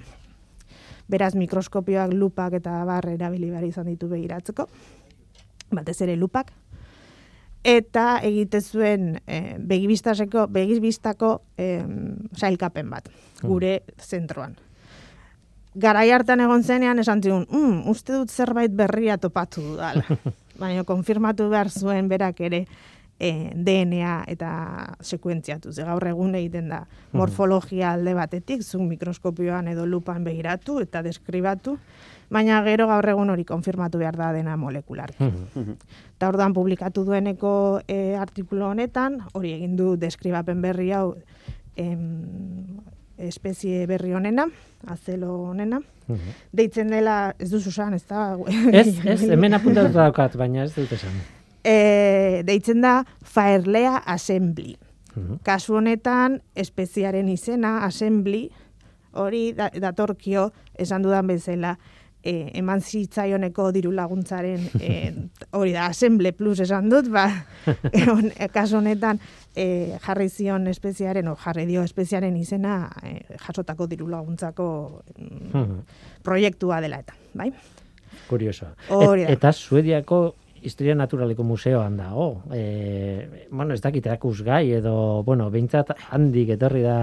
beraz 1.12 1.34
mikroskopioak, 1.40 2.14
lupak 2.14 2.60
eta 2.60 2.84
bar 2.88 3.08
erabili 3.12 3.50
behar 3.52 3.66
izan 3.68 3.88
ditu 3.88 4.12
begiratzeko, 4.12 4.68
batez 5.72 5.98
ere 6.06 6.16
lupak, 6.20 6.52
eta 7.68 8.20
egite 8.28 8.62
zuen 8.62 9.18
e, 9.26 9.58
begibistaseko, 9.60 10.48
begibistako 10.52 11.34
e, 11.58 11.74
sailkapen 12.38 12.92
bat, 12.94 13.12
gure 13.42 13.82
zentroan. 14.00 14.56
Garai 15.78 16.10
hartan 16.12 16.42
egon 16.42 16.64
zenean 16.64 17.00
esan 17.00 17.22
zigun, 17.22 17.46
mm, 17.50 17.88
uste 17.92 18.16
dut 18.16 18.34
zerbait 18.34 18.74
berria 18.74 19.18
topatu 19.22 19.62
dudala. 19.62 20.04
Baina 20.62 20.84
konfirmatu 20.84 21.52
behar 21.52 21.70
zuen 21.70 22.08
berak 22.10 22.40
ere 22.42 22.64
e, 23.20 23.52
DNA 23.54 24.24
eta 24.34 24.52
sekuentziatu. 25.02 25.74
Ze 25.74 25.86
gaur 25.86 26.08
egun 26.08 26.36
egiten 26.38 26.70
da 26.74 26.84
morfologia 27.14 27.94
alde 27.94 28.14
batetik, 28.18 28.64
zu 28.64 28.82
mikroskopioan 28.82 29.68
edo 29.74 29.86
lupan 29.86 30.24
begiratu 30.26 30.80
eta 30.82 31.04
deskribatu, 31.06 31.78
baina 32.34 32.62
gero 32.66 32.88
gaur 32.90 33.10
egun 33.14 33.30
hori 33.34 33.46
konfirmatu 33.46 34.02
behar 34.02 34.18
da 34.18 34.32
dena 34.34 34.58
molekularki. 34.58 35.24
Mhm. 35.24 35.78
Eta 36.18 36.30
orduan 36.30 36.54
publikatu 36.54 37.06
dueneko 37.06 37.82
e, 37.88 38.16
artikulu 38.16 38.66
honetan, 38.72 39.22
hori 39.34 39.54
egin 39.54 39.76
du 39.78 39.96
deskribapen 39.98 40.62
berri 40.62 40.92
hau 40.92 41.16
em, 41.76 42.82
espezie 43.18 43.86
berri 43.88 44.14
honena, 44.14 44.46
azelo 44.88 45.34
honena. 45.50 45.82
Mhm. 46.08 46.36
Deitzen 46.56 46.92
dela, 46.94 47.34
ez 47.40 47.50
duzu 47.52 47.70
esan, 47.70 47.94
ez 47.98 48.04
da? 48.08 48.38
Ez, 48.72 48.88
ez, 49.06 49.22
hemen 49.34 49.58
apuntatuta 49.58 50.06
daukat, 50.06 50.38
baina 50.40 50.64
ez 50.64 50.74
dut 50.76 50.92
esan. 50.92 51.18
e, 51.64 52.44
deitzen 52.48 52.82
da 52.82 53.02
Fairlea 53.24 53.98
Assembly. 54.06 54.78
Mhm. 55.16 55.42
Kasu 55.44 55.76
honetan, 55.76 56.42
espeziaren 56.56 57.28
izena, 57.30 57.84
Assembly, 57.86 58.50
hori 59.18 59.52
da, 59.58 59.70
datorkio, 59.74 60.52
esan 60.78 61.02
dudan 61.02 61.28
bezala, 61.28 61.78
e, 62.28 62.52
eman 62.60 62.82
zitzaioneko 62.84 63.70
diru 63.72 63.94
laguntzaren 63.96 64.66
e, 64.84 64.90
hori 65.56 65.72
da, 65.76 65.86
Assemble 65.88 66.34
Plus 66.36 66.60
esan 66.66 66.90
dut, 66.92 67.08
ba, 67.14 67.24
on, 68.16 68.28
kasu 68.54 68.82
honetan 68.82 69.22
e, 69.56 69.96
jarri 70.04 70.28
zion 70.30 70.68
espeziaren, 70.68 71.30
o 71.32 71.38
jarri 71.40 71.64
dio 71.70 71.86
espeziaren 71.88 72.36
izena 72.38 72.90
e, 73.04 73.14
jasotako 73.46 73.88
diru 73.88 74.10
laguntzako 74.12 74.68
mm, 75.16 75.48
Mhm. 75.54 75.80
proiektua 76.28 76.82
dela 76.84 77.00
eta, 77.00 77.16
bai? 77.34 77.52
Kurioso. 78.28 78.74
Hori 78.92 79.24
da. 79.24 79.32
eta 79.32 79.54
Suediako 79.54 80.20
Historia 80.68 80.96
Naturaleko 80.98 81.44
Museoan 81.46 81.96
dago. 81.98 82.42
E, 82.52 83.46
bueno, 83.52 83.74
ez 83.78 83.82
dakit 83.82 84.06
erakusgai 84.10 84.72
edo, 84.82 85.24
bueno, 85.24 85.52
behintzat 85.54 85.94
handik 86.10 86.50
etorri 86.58 86.82
da 86.84 86.98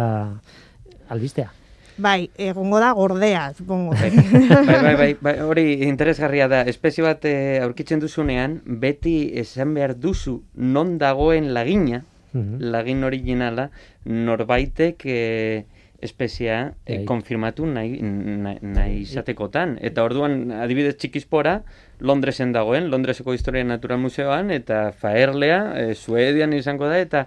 albistea. 1.09 1.53
Bai, 1.97 2.30
egongo 2.36 2.80
da 2.82 2.90
gordea, 2.92 3.53
supongo. 3.55 3.92
Bai, 3.95 4.11
bai, 4.11 4.80
bai, 4.82 4.95
bai, 4.97 5.12
bai, 5.20 5.34
hori 5.40 5.66
interesgarria 5.86 6.49
da. 6.51 6.62
Espezie 6.66 7.05
bat 7.07 7.24
eh, 7.24 7.61
aurkitzen 7.62 8.01
duzunean, 8.03 8.61
beti 8.66 9.30
esan 9.38 9.74
behar 9.74 9.95
duzu 9.95 10.40
non 10.57 10.99
dagoen 10.99 11.53
lagina, 11.55 12.05
Mhm. 12.34 12.57
lagin 12.74 13.05
originala, 13.07 13.68
norbaitek 14.11 15.03
eh, 15.07 15.64
espezia 16.03 16.74
Bai. 16.84 17.05
konfirmatu 17.07 17.64
nahi, 17.70 18.01
nahi, 18.03 18.59
nahi 18.61 18.97
izatekotan. 19.05 19.76
Eta 19.80 20.03
orduan, 20.03 20.51
adibidez 20.51 20.97
txikispora, 20.99 21.61
Londresen 22.01 22.51
dagoen, 22.53 22.90
Londreseko 22.90 23.32
Historia 23.38 23.62
Natural 23.64 23.99
Museoan, 24.03 24.51
eta 24.51 24.90
Faerlea, 24.99 25.61
eh, 25.78 25.95
Suedian 25.95 26.53
izango 26.59 26.90
da, 26.90 26.99
eta... 26.99 27.26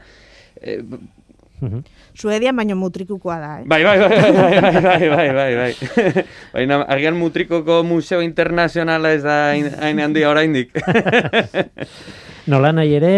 Eh, 0.62 0.82
Mhm. 1.62 1.84
Suedian 2.14 2.56
baino 2.56 2.76
mutrikukoa 2.78 3.40
da, 3.42 3.52
eh? 3.62 3.64
Bai, 3.66 3.84
bai, 3.84 3.98
bai, 4.00 4.10
bai, 4.10 4.32
bai, 4.62 4.82
bai, 4.82 5.10
bai, 5.10 5.30
bai, 5.34 5.54
bai. 5.56 5.74
Baina, 6.54 6.82
agian 6.88 7.18
mutrikoko 7.18 7.80
museo 7.84 8.22
internazionala 8.22 9.12
ez 9.18 9.24
da 9.24 9.38
hain 9.54 10.00
handia 10.00 10.30
oraindik. 10.30 10.70
Nola 12.48 12.70
nahi 12.72 12.94
ere, 12.96 13.12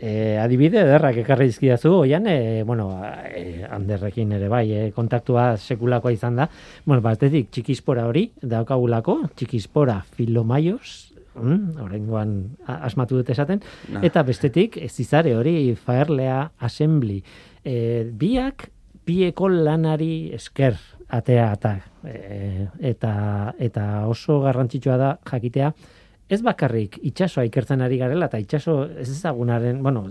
eh, 0.00 0.38
adibide 0.40 0.78
ederrak 0.80 1.18
ekarri 1.20 1.50
dizkidazu, 1.50 1.90
oian, 2.06 2.24
eh, 2.32 2.62
bueno, 2.64 2.86
eh, 3.28 3.66
handerrekin 3.68 4.32
ere 4.38 4.48
bai, 4.48 4.64
eh, 4.72 4.86
kontaktua 4.96 5.50
sekulakoa 5.60 6.14
izan 6.14 6.36
da. 6.40 6.46
Bueno, 6.86 7.02
batetik 7.04 7.50
txikispora 7.52 8.06
hori, 8.08 8.30
daukagulako, 8.40 9.18
txikispora 9.36 9.98
filomaios, 10.16 11.12
mm, 11.34 11.76
oraingoan 11.84 12.32
a- 12.66 12.80
asmatu 12.88 13.16
dut 13.20 13.28
esaten, 13.36 13.60
No. 13.92 14.00
eta 14.02 14.22
bestetik, 14.22 14.78
ez 14.80 14.94
izare 15.00 15.36
hori, 15.36 15.74
Faerlea 15.76 16.50
Assembly. 16.58 17.22
Eh, 17.64 18.08
biak, 18.16 18.70
bieko 19.06 19.48
lanari 19.48 20.30
esker 20.32 20.76
atea 21.10 21.52
eta, 21.52 21.72
eh, 22.06 22.68
eta, 22.92 23.54
eta 23.58 23.86
oso 24.08 24.40
garrantzitsua 24.40 24.96
da 24.96 25.10
jakitea, 25.30 25.72
ez 26.30 26.38
bakarrik 26.46 27.00
itsasoa 27.02 27.44
ikertzen 27.48 27.82
ari 27.82 27.98
garela 27.98 28.28
eta 28.30 28.38
itsaso 28.38 28.84
ez 29.02 29.08
ezagunaren, 29.10 29.82
bueno, 29.82 30.04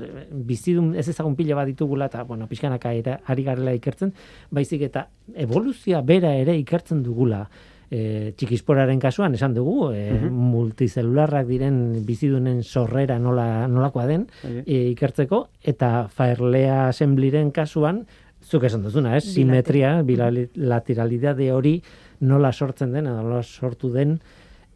bizidun 0.49 0.91
ez 0.99 1.07
ezagun 1.07 1.37
pila 1.37 1.55
bat 1.61 1.69
ditugula 1.71 2.09
eta 2.11 2.25
bueno, 2.27 2.47
pixkanaka 2.47 2.91
ari 2.91 3.45
garela 3.47 3.73
ikertzen, 3.77 4.11
baizik 4.51 4.83
eta 4.89 5.07
evoluzioa 5.33 6.01
bera 6.03 6.35
ere 6.35 6.57
ikertzen 6.59 7.03
dugula. 7.03 7.45
E, 7.91 8.33
txikisporaren 8.37 8.99
kasuan 9.01 9.33
esan 9.33 9.53
dugu, 9.55 9.91
e, 9.91 10.11
Mhm. 10.13 10.29
multizelularrak 10.51 11.47
diren 11.47 12.05
bizidunen 12.05 12.61
sorrera 12.63 13.17
nola, 13.19 13.67
nolakoa 13.67 14.05
den 14.05 14.27
Bai. 14.43 14.63
e, 14.67 14.89
ikertzeko 14.91 15.47
eta 15.63 16.07
Fairlea 16.07 16.87
Assemblyren 16.89 17.49
kasuan 17.51 18.05
zuk 18.45 18.63
esan 18.63 18.83
duzuna, 18.83 19.17
ez? 19.17 19.23
Simetria, 19.33 20.01
bilateralidade 20.03 21.51
hori 21.51 21.81
nola 22.21 22.51
sortzen 22.53 22.91
den, 22.93 23.05
nola 23.05 23.41
sortu 23.43 23.89
den 23.93 24.19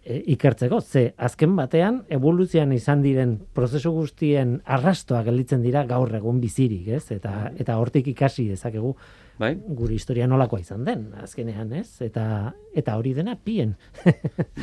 e, 0.06 0.18
ikertzeko. 0.34 0.82
Ze, 0.82 1.14
azken 1.18 1.56
batean, 1.56 2.02
evoluzioan 2.12 2.74
izan 2.76 3.02
diren 3.06 3.38
prozesu 3.56 3.92
guztien 3.96 4.58
arrastoak 4.66 5.26
gelditzen 5.30 5.62
dira 5.64 5.86
gaur 5.88 6.12
egun 6.16 6.42
bizirik, 6.42 6.88
ez? 6.98 7.06
Eta, 7.16 7.52
eta 7.58 7.78
hortik 7.80 8.08
ikasi 8.12 8.50
dezakegu 8.50 8.96
Bai? 9.40 9.56
gure 9.78 9.96
historia 9.96 10.28
nolakoa 10.30 10.62
izan 10.62 10.84
den, 10.86 11.08
azkenean, 11.18 11.72
ez? 11.74 11.88
Eta, 12.06 12.54
eta 12.76 12.98
hori 13.00 13.16
dena 13.18 13.34
pien. 13.36 13.74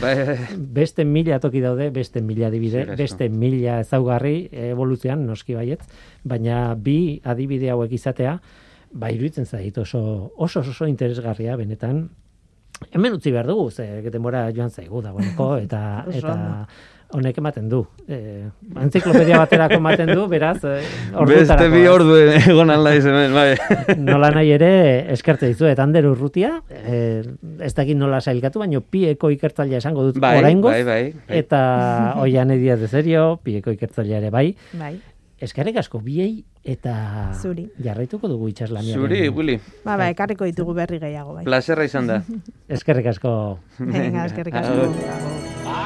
Bai, 0.01 0.15
bai, 0.15 0.37
beste 0.79 1.05
mila 1.05 1.41
toki 1.43 1.63
daude, 1.65 1.91
beste 1.95 2.23
mila 2.23 2.47
adibide, 2.49 2.85
beste 2.99 3.29
mila 3.29 3.81
ezaugarri 3.83 4.49
evoluzioan 4.71 5.27
noski 5.27 5.59
baietz, 5.59 5.83
baina 6.23 6.77
bi 6.79 7.21
adibide 7.25 7.73
hauek 7.75 7.99
izatea, 7.99 8.39
ba 8.91 9.11
iruditzen 9.11 9.47
zait 9.47 9.77
oso 9.79 10.33
oso 10.37 10.61
oso 10.61 10.87
interesgarria 10.87 11.57
benetan. 11.59 12.09
Hemen 12.91 13.19
utzi 13.19 13.31
behar 13.35 13.51
dugu, 13.51 13.71
ze 13.71 14.09
denbora 14.11 14.47
joan 14.57 14.71
zaigu 14.71 15.03
dagoeneko 15.03 15.51
eta 15.67 15.83
eta 16.09 16.33
ondo. 16.33 16.55
Honek 17.13 17.39
ematen 17.43 17.69
du. 17.69 17.81
Eh, 18.09 18.47
entziklopedia 18.81 19.39
baterako 19.41 19.79
ematen 19.81 20.13
du, 20.15 20.27
beraz, 20.31 20.59
eh, 20.65 20.81
Beste 21.27 21.69
bi 21.73 21.83
ordu 21.91 22.17
egon 22.23 22.71
alda 22.71 22.93
hemen, 22.95 23.35
bai. 23.35 23.57
Nola 23.99 24.31
nahi 24.35 24.53
ere 24.55 24.71
eskertze 25.13 25.49
dizuet 25.51 25.79
Ander 25.83 26.07
Urrutia, 26.07 26.53
eh, 26.71 27.23
ez 27.61 27.73
dakit 27.75 27.97
nola 27.99 28.21
sailkatu, 28.21 28.63
baino 28.63 28.81
pieko 28.81 29.31
ikertzailea 29.35 29.79
esango 29.83 30.05
dut 30.09 30.19
Bai, 30.23 30.37
oraingoz. 30.39 30.73
bai, 30.73 30.85
bai, 30.85 31.03
bai. 31.29 31.39
Eta 31.43 31.61
oian 32.25 32.51
edia 32.55 32.77
de 32.77 32.89
serio, 32.89 33.39
pieko 33.43 33.71
ikertzailea 33.75 34.19
ere 34.25 34.31
bai. 34.31 34.51
Bai. 34.79 34.99
Eskerrik 35.41 35.79
asko 35.81 36.03
biei 36.05 36.45
eta 36.69 37.31
Zuri. 37.41 37.63
jarraituko 37.83 38.29
dugu 38.29 38.51
itxaslaniaren. 38.53 39.01
Zuri, 39.01 39.29
Willy, 39.33 39.55
Ba, 39.87 39.97
ba, 39.97 40.11
ekarriko 40.13 40.45
ditugu 40.45 40.75
berri 40.77 40.99
gehiago, 41.01 41.33
bai. 41.39 41.45
plazerra 41.49 41.87
izan 41.89 42.07
da. 42.13 42.21
Eskerrik 42.69 43.07
asko. 43.15 43.33
Venga, 43.79 44.27
eskerrik 44.29 44.55
asko. 44.61 45.60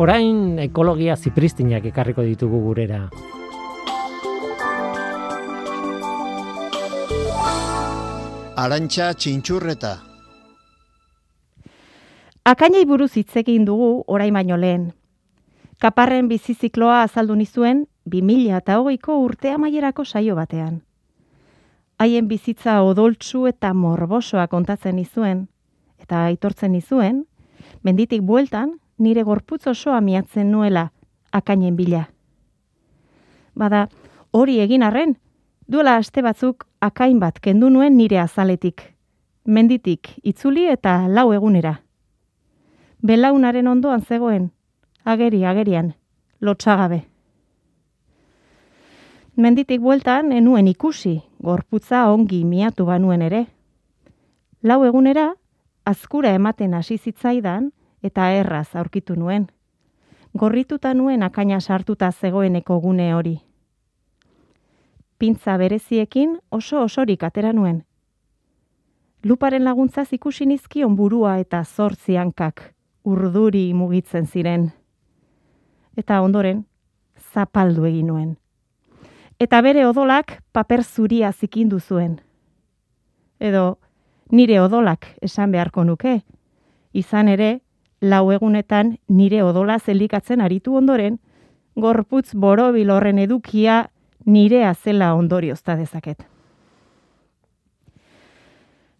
Orain 0.00 0.56
ekologia 0.62 1.12
zipristinak 1.12 1.84
ekarriko 1.90 2.22
ditugu 2.24 2.56
gurera. 2.64 3.02
Arantxa 8.62 9.10
txintxurreta. 9.12 9.92
Akainei 12.48 12.86
buruz 12.88 13.10
hitz 13.20 13.36
egin 13.42 13.68
dugu 13.68 13.92
orain 14.06 14.32
baino 14.32 14.56
lehen. 14.56 14.88
Kaparren 15.76 16.32
bizizikloa 16.32 17.02
azaldu 17.02 17.36
nizuen 17.36 17.84
2000 18.08 18.56
eta 18.56 18.80
hogeiko 18.80 19.20
urte 19.20 19.52
amaierako 19.52 20.08
saio 20.08 20.40
batean. 20.42 20.80
Haien 22.00 22.28
bizitza 22.28 22.80
odoltsu 22.88 23.50
eta 23.52 23.76
morbosoa 23.76 24.48
kontatzen 24.48 24.96
nizuen, 24.96 25.48
eta 26.00 26.24
aitortzen 26.32 26.72
nizuen, 26.72 27.26
menditik 27.84 28.24
bueltan 28.24 28.78
nire 29.00 29.22
gorputz 29.24 29.66
osoa 29.66 30.00
miatzen 30.00 30.52
nuela 30.52 30.90
akainen 31.32 31.76
bila. 31.76 32.04
Bada, 33.54 33.88
hori 34.32 34.60
egin 34.60 34.82
arren, 34.82 35.16
duela 35.68 35.96
aste 35.96 36.22
batzuk 36.22 36.66
akain 36.80 37.18
bat 37.20 37.40
kendu 37.40 37.70
nuen 37.70 37.96
nire 37.96 38.20
azaletik. 38.20 38.82
Menditik 39.44 40.12
itzuli 40.22 40.66
eta 40.70 41.08
lau 41.08 41.32
egunera. 41.32 41.80
Belaunaren 43.02 43.68
ondoan 43.68 44.02
zegoen, 44.02 44.50
ageri 45.04 45.44
agerian, 45.44 45.94
lotsagabe. 46.40 47.04
Menditik 49.36 49.80
bueltan 49.80 50.32
enuen 50.36 50.68
ikusi, 50.68 51.22
gorputza 51.40 52.04
ongi 52.12 52.44
miatu 52.44 52.84
banuen 52.84 53.22
ere. 53.22 53.46
Lau 54.62 54.84
egunera, 54.84 55.30
azkura 55.88 56.34
ematen 56.36 56.74
hasi 56.74 56.98
zitzaidan 56.98 57.70
eta 58.02 58.30
erraz 58.32 58.76
aurkitu 58.76 59.14
nuen. 59.16 59.46
Gorrituta 60.38 60.94
nuen 60.94 61.22
akaina 61.22 61.60
sartuta 61.60 62.10
zegoeneko 62.12 62.80
gune 62.80 63.14
hori. 63.14 63.38
Pintza 65.18 65.56
bereziekin 65.56 66.38
oso 66.50 66.82
osorik 66.82 67.22
atera 67.22 67.52
nuen. 67.52 67.84
Luparen 69.24 69.64
laguntzaz 69.64 70.12
ikusi 70.12 70.46
nizkion 70.46 70.94
burua 70.96 71.38
eta 71.38 71.64
zortzi 71.64 72.16
hankak, 72.16 72.62
urduri 73.04 73.74
mugitzen 73.74 74.26
ziren. 74.26 74.70
Eta 75.96 76.22
ondoren, 76.22 76.64
zapaldu 77.34 77.84
egin 77.84 78.06
nuen. 78.06 78.30
Eta 79.40 79.60
bere 79.60 79.86
odolak 79.86 80.38
paper 80.52 80.84
zuria 80.84 81.32
zikindu 81.32 81.80
zuen. 81.80 82.20
Edo, 83.40 83.78
nire 84.30 84.60
odolak 84.60 85.06
esan 85.20 85.52
beharko 85.52 85.84
nuke. 85.84 86.20
Izan 86.92 87.28
ere, 87.28 87.60
lau 88.00 88.30
egunetan 88.32 88.96
nire 89.08 89.42
odola 89.42 89.78
zelikatzen 89.78 90.40
aritu 90.40 90.76
ondoren, 90.76 91.18
gorputz 91.76 92.34
borobil 92.34 92.90
horren 92.90 93.18
edukia 93.18 93.90
nirea 94.26 94.74
zela 94.74 95.14
ondoriozta 95.14 95.76
dezaket. 95.76 96.26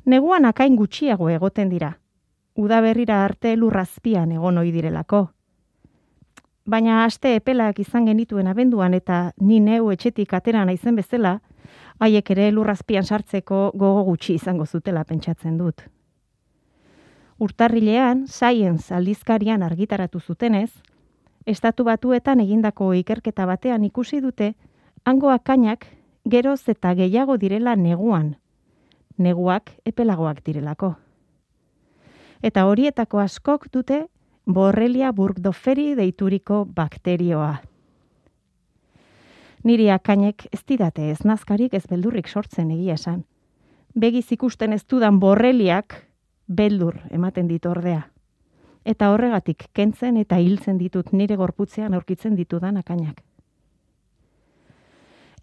Neguan 0.05 0.45
akain 0.45 0.77
gutxiago 0.77 1.29
egoten 1.31 1.69
dira. 1.69 1.93
Udaberrira 2.57 3.25
arte 3.25 3.55
lurrazpian 3.57 4.33
egon 4.33 4.59
ohi 4.59 4.73
direlako. 4.73 5.29
Baina 6.67 7.05
aste 7.05 7.35
epelak 7.37 7.79
izan 7.79 8.07
genituen 8.07 8.47
abenduan 8.47 8.95
eta 8.95 9.33
ni 9.41 9.61
neu 9.61 9.91
etxetik 9.91 10.35
atera 10.35 10.65
naizen 10.65 10.97
bezala, 10.97 11.39
haiek 11.99 12.31
ere 12.31 12.51
lurrazpian 12.53 13.05
sartzeko 13.05 13.71
gogo 13.75 14.05
gutxi 14.05 14.35
izango 14.35 14.67
zutela 14.67 15.05
pentsatzen 15.05 15.59
dut. 15.59 15.87
Urtarrilean, 17.41 18.27
Science 18.29 18.93
aldizkarian 18.95 19.63
argitaratu 19.65 20.21
zutenez, 20.21 20.71
estatu 21.49 21.87
batuetan 21.89 22.41
egindako 22.45 22.93
ikerketa 22.99 23.47
batean 23.49 23.85
ikusi 23.87 24.21
dute, 24.21 24.53
hango 25.09 25.31
akainak 25.33 25.87
geroz 26.29 26.69
eta 26.69 26.93
gehiago 26.99 27.39
direla 27.41 27.77
neguan, 27.77 28.35
neguak 29.17 29.73
epelagoak 29.89 30.43
direlako. 30.45 30.95
Eta 32.43 32.67
horietako 32.69 33.25
askok 33.25 33.67
dute 33.73 34.03
Borrelia 34.45 35.13
burgdoferi 35.13 35.95
deituriko 35.95 36.67
bakterioa. 36.77 37.63
Niri 39.65 39.89
akainek 39.93 40.47
ez 40.53 40.61
didate 40.69 41.11
ez 41.11 41.25
nazkarik 41.25 41.75
ez 41.75 41.87
beldurrik 41.89 42.29
sortzen 42.29 42.71
egia 42.77 43.01
esan. 43.01 43.25
Begiz 43.95 44.27
ikusten 44.33 44.73
ez 44.73 44.85
dudan 44.85 45.21
borreliak 45.21 46.10
beldur 46.51 46.99
ematen 47.11 47.49
dit 47.49 47.67
ordea. 47.67 48.03
Eta 48.85 49.11
horregatik 49.13 49.69
kentzen 49.77 50.17
eta 50.17 50.39
hiltzen 50.41 50.79
ditut 50.79 51.13
nire 51.13 51.37
gorputzean 51.37 51.95
aurkitzen 51.95 52.37
ditudan 52.37 52.77
akainak. 52.77 53.21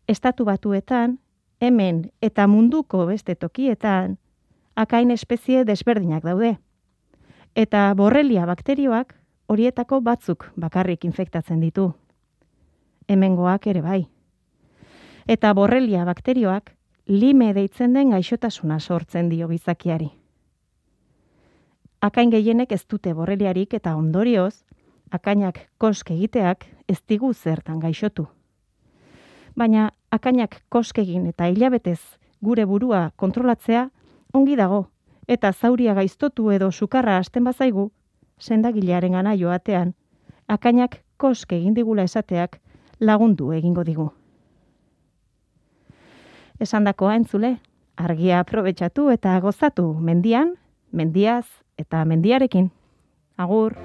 Estatu 0.07 0.45
batuetan, 0.45 1.19
hemen 1.59 2.09
eta 2.21 2.47
munduko 2.47 3.05
beste 3.05 3.35
tokietan, 3.35 4.17
akain 4.75 5.11
espezie 5.11 5.63
desberdinak 5.65 6.23
daude. 6.23 6.57
Eta 7.55 7.93
borrelia 7.97 8.45
bakterioak 8.45 9.15
horietako 9.47 10.01
batzuk 10.01 10.51
bakarrik 10.55 11.05
infektatzen 11.05 11.59
ditu. 11.61 11.93
Hemengoak 13.07 13.67
ere 13.67 13.81
bai. 13.81 14.01
Eta 15.27 15.53
borrelia 15.53 16.05
bakterioak 16.05 16.73
lime 17.07 17.53
deitzen 17.53 17.93
den 17.93 18.11
gaixotasuna 18.11 18.79
sortzen 18.79 19.29
dio 19.29 19.47
gizakiari. 19.47 20.16
Akain 22.01 22.29
gehienek 22.29 22.71
ez 22.71 22.83
dute 22.85 23.13
borreliarik 23.13 23.73
eta 23.73 23.95
ondorioz, 23.97 24.63
akainak 25.11 25.59
kosk 25.77 26.11
egiteak 26.11 26.67
ez 26.87 26.99
digu 27.09 27.33
zertan 27.33 27.79
gaixotu. 27.79 28.27
Baina 29.57 29.89
akainak 30.11 30.61
kosk 30.69 30.99
egin 31.01 31.25
eta 31.25 31.47
hilabetez 31.49 31.99
gure 32.41 32.65
burua 32.65 33.11
kontrolatzea 33.15 33.89
ongi 34.33 34.55
dago 34.55 34.85
eta 35.27 35.51
zauria 35.53 35.93
gaiztotu 35.93 36.51
edo 36.51 36.71
sukarra 36.71 37.17
hasten 37.17 37.43
bazaigu, 37.43 37.89
sendagilearen 38.39 39.11
gana 39.11 39.33
joatean, 39.35 39.93
akainak 40.47 41.01
koske 41.17 41.57
egin 41.57 41.73
digula 41.73 42.03
esateak 42.03 42.59
lagundu 42.99 43.51
egingo 43.51 43.83
digu. 43.83 44.11
Esandakoa 46.59 47.15
entzule, 47.15 47.57
argia 47.97 48.39
aprobetxatu 48.39 49.09
eta 49.09 49.39
gozatu 49.41 49.93
mendian, 49.93 50.55
mendiaz 50.91 51.45
eta 51.77 52.03
mendiarekin. 52.05 52.71
Agur! 53.37 53.77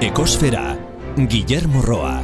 Ekosfera, 0.00 0.76
Guillermo 1.16 1.82
Roa. 1.82 2.22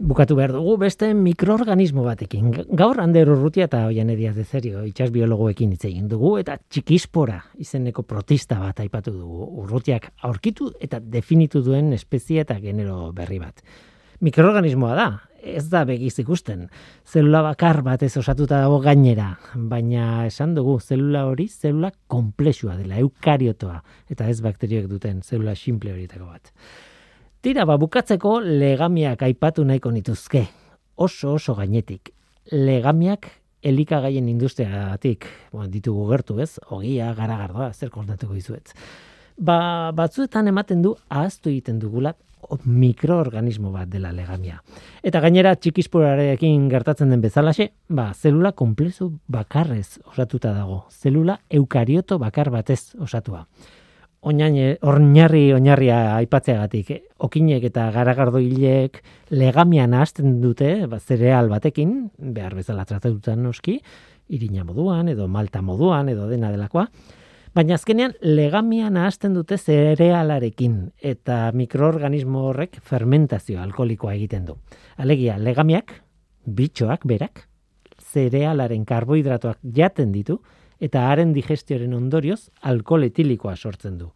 Bukatu 0.00 0.32
behar 0.36 0.54
dugu 0.54 0.78
beste 0.80 1.10
mikroorganismo 1.14 2.02
batekin. 2.06 2.54
Gaur 2.72 3.02
Ander 3.02 3.28
Urrutia 3.28 3.66
eta 3.68 3.82
Oian 3.90 4.08
Ediaz 4.08 4.32
de 4.34 4.46
Zerio 4.48 4.84
itxas 4.88 5.10
biologoekin 5.12 5.74
hitz 5.74 5.84
egin 5.90 6.08
dugu 6.08 6.38
eta 6.40 6.56
txikispora 6.56 7.36
izeneko 7.60 8.06
protista 8.08 8.56
bat 8.62 8.80
aipatu 8.80 9.12
dugu. 9.12 9.44
Urrutiak 9.64 10.08
aurkitu 10.24 10.70
eta 10.80 11.02
definitu 11.04 11.60
duen 11.60 11.92
espezie 11.92 12.46
eta 12.46 12.56
genero 12.64 13.12
berri 13.12 13.38
bat. 13.42 13.60
Mikroorganismoa 14.20 14.94
da, 14.98 15.04
ez 15.40 15.64
da 15.72 15.86
begiz 15.88 16.18
ikusten. 16.20 16.66
Zelula 17.08 17.40
bakar 17.46 17.78
bat 17.80 18.02
ez 18.04 18.12
osatuta 18.20 18.58
dago 18.60 18.76
gainera, 18.84 19.30
baina 19.54 20.26
esan 20.28 20.52
dugu 20.58 20.74
zelula 20.80 21.22
hori 21.30 21.46
zelula 21.48 21.88
komplexua 22.06 22.76
dela, 22.76 22.98
eukariotoa, 23.00 23.78
eta 24.12 24.28
ez 24.28 24.42
bakterioek 24.44 24.90
duten 24.92 25.22
zelula 25.24 25.56
simple 25.56 25.94
horietako 25.94 26.28
bat. 26.28 26.52
Tira, 27.40 27.64
ba, 27.64 27.78
bukatzeko 27.80 28.36
legamiak 28.44 29.24
aipatu 29.24 29.64
nahiko 29.64 29.88
nituzke. 29.94 30.44
Oso 31.00 31.38
oso 31.38 31.56
gainetik. 31.56 32.12
Legamiak 32.52 33.30
elikagaien 33.64 34.28
industriagatik, 34.28 35.24
bueno, 35.52 35.72
ditugu 35.72 36.04
gertu 36.12 36.36
ez, 36.44 36.58
ogia, 36.68 37.14
garagardoa, 37.16 37.72
zer 37.72 37.88
kontatuko 37.88 38.36
dizuet. 38.36 38.74
Ba, 39.40 39.92
batzuetan 39.96 40.52
ematen 40.52 40.84
du 40.84 40.98
ahaztu 41.08 41.48
egiten 41.48 41.80
dugula 41.80 42.12
mikroorganismo 42.64 43.72
bat 43.72 43.88
dela 43.88 44.12
legamia. 44.12 44.60
Eta 45.02 45.20
gainera 45.20 45.54
txikisporarekin 45.56 46.68
gertatzen 46.70 47.10
den 47.10 47.20
bezalaxe, 47.20 47.70
ba, 47.88 48.10
zelula 48.14 48.52
konplezu 48.52 49.10
bakarrez 49.28 50.00
osatuta 50.04 50.54
dago. 50.56 50.84
Zelula 50.90 51.40
eukarioto 51.50 52.18
bakar 52.18 52.50
batez 52.50 52.94
osatua. 52.98 53.46
oinaine, 54.20 54.76
ornarri 54.84 55.46
oinarria 55.56 56.16
aipatzeagatik, 56.18 56.90
okinek 57.24 57.62
eta 57.70 57.86
garagardoileek 57.94 58.98
legamia 59.30 59.86
nahazten 59.88 60.40
dute, 60.42 60.86
ba, 60.86 60.98
zereal 61.00 61.48
batekin, 61.48 62.10
behar 62.18 62.54
bezala 62.58 62.84
tratatutan 62.84 63.40
noski, 63.42 63.78
irina 64.28 64.64
moduan, 64.64 65.08
edo 65.08 65.28
malta 65.28 65.62
moduan, 65.62 66.08
edo 66.12 66.28
dena 66.28 66.52
delakoa, 66.52 66.86
Baina 67.50 67.74
azkenean 67.74 68.12
legamia 68.22 68.92
nahazten 68.94 69.32
dute 69.34 69.56
zerealarekin 69.58 70.74
eta 71.02 71.48
mikroorganismo 71.50 72.44
horrek 72.46 72.76
fermentazio 72.86 73.58
alkoholikoa 73.58 74.12
egiten 74.14 74.44
du. 74.46 74.54
Alegia, 75.02 75.34
legamiak, 75.34 75.90
bitxoak 76.46 77.08
berak, 77.10 77.48
zerealaren 77.98 78.84
karbohidratoak 78.86 79.58
jaten 79.74 80.12
ditu 80.14 80.38
eta 80.78 81.08
haren 81.10 81.34
digestioaren 81.34 81.96
ondorioz 81.98 82.52
alkohol 82.70 83.08
etilikoa 83.08 83.56
sortzen 83.56 83.98
du. 83.98 84.12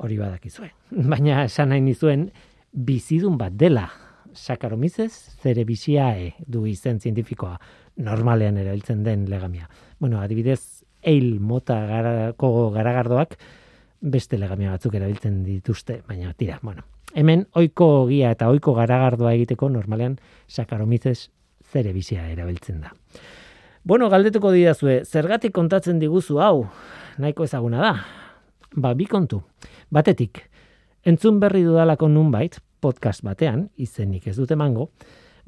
Hori 0.00 0.16
badakizue. 0.16 0.70
Baina 1.12 1.44
esan 1.44 1.74
nahi 1.74 1.84
nizuen 1.84 2.30
bizidun 2.72 3.36
bat 3.36 3.60
dela. 3.60 3.90
Saccharomyces 4.32 5.36
cerevisiae 5.42 6.32
du 6.46 6.64
izen 6.64 6.96
zientifikoa 7.00 7.58
normalean 8.08 8.56
erabiltzen 8.56 9.04
den 9.04 9.28
legamia. 9.28 9.68
Bueno, 10.00 10.20
adibidez, 10.22 10.77
eil 11.02 11.38
mota 11.40 11.78
garako 11.86 12.70
garagardoak 12.74 13.36
beste 14.00 14.38
legamia 14.38 14.70
batzuk 14.70 14.94
erabiltzen 14.94 15.42
dituzte, 15.44 16.02
baina 16.06 16.32
tira, 16.34 16.58
bueno. 16.62 16.84
Hemen 17.14 17.46
ohiko 17.56 18.06
gia 18.10 18.30
eta 18.34 18.50
ohiko 18.52 18.74
garagardoa 18.76 19.32
egiteko 19.34 19.70
normalean 19.72 20.18
Saccharomyces 20.46 21.30
cerevisia 21.72 22.28
erabiltzen 22.28 22.82
da. 22.82 22.92
Bueno, 23.84 24.10
galdetuko 24.12 24.52
didazue, 24.52 25.02
zergatik 25.04 25.54
kontatzen 25.56 25.98
diguzu 25.98 26.40
hau? 26.44 26.66
Nahiko 27.18 27.46
ezaguna 27.48 27.80
da. 27.80 27.92
Ba, 28.76 28.92
bi 28.94 29.06
kontu. 29.08 29.40
Batetik, 29.90 30.42
entzun 31.08 31.38
berri 31.40 31.62
dudalako 31.64 32.10
nunbait, 32.12 32.58
podcast 32.80 33.24
batean, 33.24 33.68
izenik 33.80 34.28
ez 34.28 34.36
dute 34.36 34.58
mango, 34.60 34.90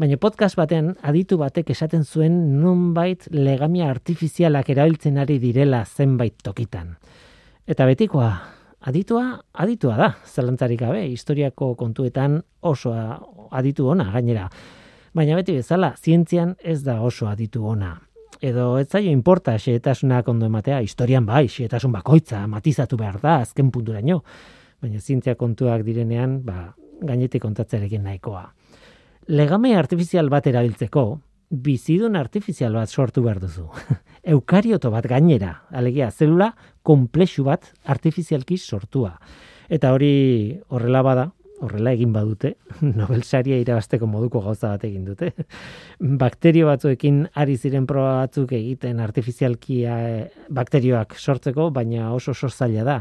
baina 0.00 0.16
podcast 0.16 0.56
batean 0.56 0.94
aditu 1.04 1.36
batek 1.36 1.74
esaten 1.74 2.06
zuen 2.08 2.36
nunbait 2.62 3.26
legamia 3.34 3.90
artifizialak 3.92 4.70
erabiltzen 4.72 5.18
ari 5.20 5.36
direla 5.42 5.82
zenbait 5.84 6.38
tokitan. 6.42 6.94
Eta 7.68 7.84
betikoa, 7.84 8.30
aditua, 8.88 9.24
aditua 9.52 9.96
da, 10.00 10.10
zelantzarik 10.24 10.80
gabe, 10.80 11.04
historiako 11.12 11.74
kontuetan 11.76 12.40
oso 12.64 12.94
aditu 13.50 13.90
ona 13.92 14.08
gainera. 14.14 14.48
Baina 15.12 15.36
beti 15.36 15.58
bezala, 15.58 15.92
zientzian 16.00 16.54
ez 16.64 16.80
da 16.86 17.00
oso 17.04 17.28
aditu 17.28 17.66
ona 17.66 17.98
edo 18.40 18.78
ez 18.80 18.86
zaio 18.88 19.10
inporta 19.12 19.52
xeetasunak 19.60 20.28
ondo 20.32 20.46
ematea, 20.48 20.78
historian 20.80 21.26
bai, 21.28 21.44
xeetasun 21.52 21.92
bakoitza, 21.92 22.46
matizatu 22.48 22.96
behar 22.96 23.18
da, 23.20 23.34
azken 23.44 23.68
punturaino, 23.70 24.22
baina 24.80 25.00
zientzia 25.00 25.34
kontuak 25.36 25.84
direnean, 25.84 26.38
ba, 26.46 26.70
gainetik 27.04 27.42
kontatzerekin 27.44 28.06
nahikoa. 28.08 28.46
Legame 29.30 29.76
artifizial 29.78 30.26
bat 30.26 30.48
erabiltzeko, 30.50 31.02
bizidun 31.54 32.16
artifizial 32.18 32.74
bat 32.74 32.90
sortu 32.90 33.22
behar 33.22 33.38
duzu. 33.38 33.68
Eukarioto 34.34 34.90
bat 34.90 35.06
gainera, 35.06 35.52
alegia, 35.70 36.08
zelula 36.10 36.48
komplexu 36.82 37.44
bat 37.46 37.68
artifizialki 37.94 38.58
sortua. 38.58 39.12
Eta 39.70 39.92
hori 39.94 40.58
horrela 40.74 41.04
bada, 41.06 41.28
horrela 41.62 41.94
egin 41.94 42.10
badute, 42.10 42.56
Nobel 42.98 43.22
saria 43.22 43.60
irabasteko 43.62 44.10
moduko 44.10 44.42
gauza 44.48 44.72
bat 44.74 44.88
egin 44.90 45.06
dute. 45.12 45.30
Bakterio 46.26 46.66
batzuekin 46.72 47.22
ari 47.38 47.54
ziren 47.54 47.86
proba 47.86 48.24
batzuk 48.24 48.58
egiten 48.58 48.98
artifizialki 48.98 49.84
bakterioak 50.50 51.14
sortzeko, 51.14 51.70
baina 51.70 52.10
oso 52.18 52.34
oso 52.34 52.50
zaila 52.50 52.82
da. 52.82 53.00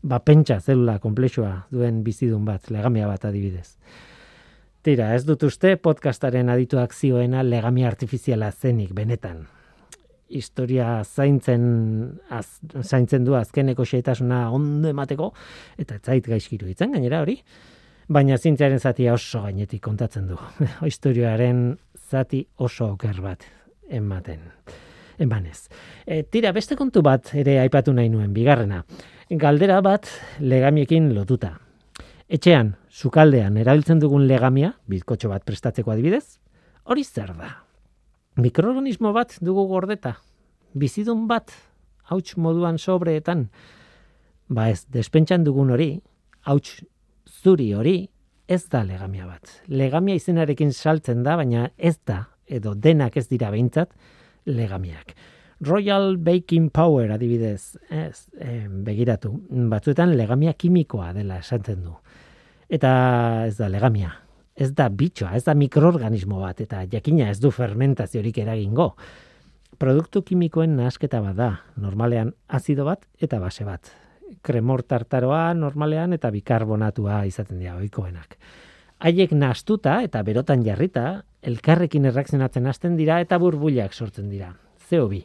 Ba 0.00 0.24
pentsa 0.24 0.56
zelula 0.56 0.96
komplexua 1.04 1.66
duen 1.68 2.00
bizidun 2.06 2.48
bat, 2.48 2.70
legamia 2.72 3.12
bat 3.12 3.28
adibidez. 3.28 3.74
Tira, 4.86 5.08
ez 5.16 5.24
dut 5.26 5.42
uste 5.42 5.72
podcastaren 5.82 6.46
adituak 6.52 6.92
zioena 6.94 7.40
legamia 7.42 7.88
artifiziala 7.88 8.52
zenik 8.52 8.92
benetan. 8.94 9.40
Historia 10.30 11.00
zaintzen, 11.02 11.64
az, 12.30 12.60
zaintzen 12.84 13.26
du 13.26 13.34
azkeneko 13.34 13.82
xeitasuna 13.82 14.44
ondo 14.54 14.92
emateko, 14.94 15.32
eta 15.82 15.98
zait 15.98 16.30
gaizkiru 16.30 16.70
itzen 16.70 16.94
gainera 16.94 17.24
hori 17.24 17.34
baina 18.06 18.38
zintziaren 18.38 18.78
zati 18.78 19.10
oso 19.10 19.42
gainetik 19.42 19.82
kontatzen 19.82 20.30
du. 20.30 20.38
Historioaren 20.92 21.66
zati 22.06 22.46
oso 22.62 22.92
oker 22.94 23.18
bat 23.26 23.42
ematen. 23.90 24.46
Emanez. 25.18 25.66
E, 26.06 26.22
tira, 26.22 26.54
beste 26.54 26.78
kontu 26.78 27.02
bat 27.02 27.34
ere 27.34 27.58
aipatu 27.64 27.90
nahi 27.96 28.12
nuen, 28.12 28.30
bigarrena. 28.36 28.84
Galdera 29.34 29.82
bat 29.82 30.06
legamiekin 30.38 31.10
lotuta. 31.16 31.56
Etxean, 32.26 32.72
sukaldean, 32.90 33.54
erabiltzen 33.62 34.00
dugun 34.02 34.24
legamia, 34.26 34.72
bizkotxo 34.90 35.28
bat 35.30 35.44
prestatzeko 35.46 35.92
adibidez, 35.92 36.40
hori 36.90 37.04
zer 37.06 37.30
da? 37.38 37.52
Mikroorganismo 38.42 39.12
bat 39.14 39.36
dugu 39.38 39.62
gordeta? 39.70 40.16
Bizidun 40.74 41.28
bat, 41.30 41.54
hauts 42.10 42.34
moduan 42.34 42.80
sobreetan? 42.82 43.46
Ba 44.50 44.66
ez, 44.72 44.82
despentsan 44.90 45.44
dugun 45.46 45.70
hori, 45.70 45.92
hauts 46.50 46.80
zuri 47.30 47.68
hori 47.78 47.94
ez 48.50 48.64
da 48.74 48.82
legamia 48.82 49.28
bat. 49.30 49.60
Legamia 49.70 50.18
izenarekin 50.18 50.74
saltzen 50.74 51.22
da, 51.22 51.36
baina 51.38 51.68
ez 51.78 51.94
da, 52.02 52.24
edo 52.46 52.74
denak 52.74 53.16
ez 53.22 53.28
dira 53.30 53.52
behintzat, 53.54 53.94
legamiak. 54.50 55.14
Royal 55.62 56.18
Baking 56.18 56.72
Power 56.74 57.14
adibidez, 57.14 57.78
ez, 57.88 58.26
eh, 58.40 58.66
begiratu, 58.68 59.30
batzuetan 59.70 60.16
legamia 60.18 60.52
kimikoa 60.58 61.12
dela 61.14 61.38
esaten 61.38 61.86
du. 61.86 61.94
Eta 62.68 62.90
ez 63.46 63.56
da 63.58 63.68
legamia, 63.70 64.12
ez 64.56 64.72
da 64.74 64.88
bitxoa, 64.88 65.36
ez 65.36 65.44
da 65.46 65.54
mikroorganismo 65.54 66.40
bat, 66.40 66.60
eta 66.60 66.82
jakina 66.90 67.30
ez 67.30 67.38
du 67.40 67.52
fermentaziorik 67.54 68.38
eragingo. 68.42 68.94
Produktu 69.78 70.22
kimikoen 70.22 70.74
nahasketa 70.76 71.20
bat 71.20 71.36
da, 71.36 71.52
normalean 71.76 72.32
azido 72.48 72.88
bat 72.88 73.04
eta 73.20 73.38
base 73.38 73.64
bat 73.64 73.92
kremor 74.42 74.82
tartaroa 74.82 75.54
normalean 75.54 76.14
eta 76.16 76.30
bikarbonatua 76.34 77.24
izaten 77.28 77.60
dira 77.62 77.76
ohikoenak. 77.78 78.36
Haiek 78.98 79.34
nastuta 79.36 79.98
eta 80.06 80.22
berotan 80.24 80.64
jarrita, 80.64 81.22
elkarrekin 81.42 82.08
erreakzionatzen 82.10 82.66
hasten 82.66 82.96
dira 82.96 83.20
eta 83.20 83.38
burbuilak 83.42 83.92
sortzen 83.92 84.30
dira. 84.32 84.54
Zeo 84.88 85.08
bi. 85.10 85.22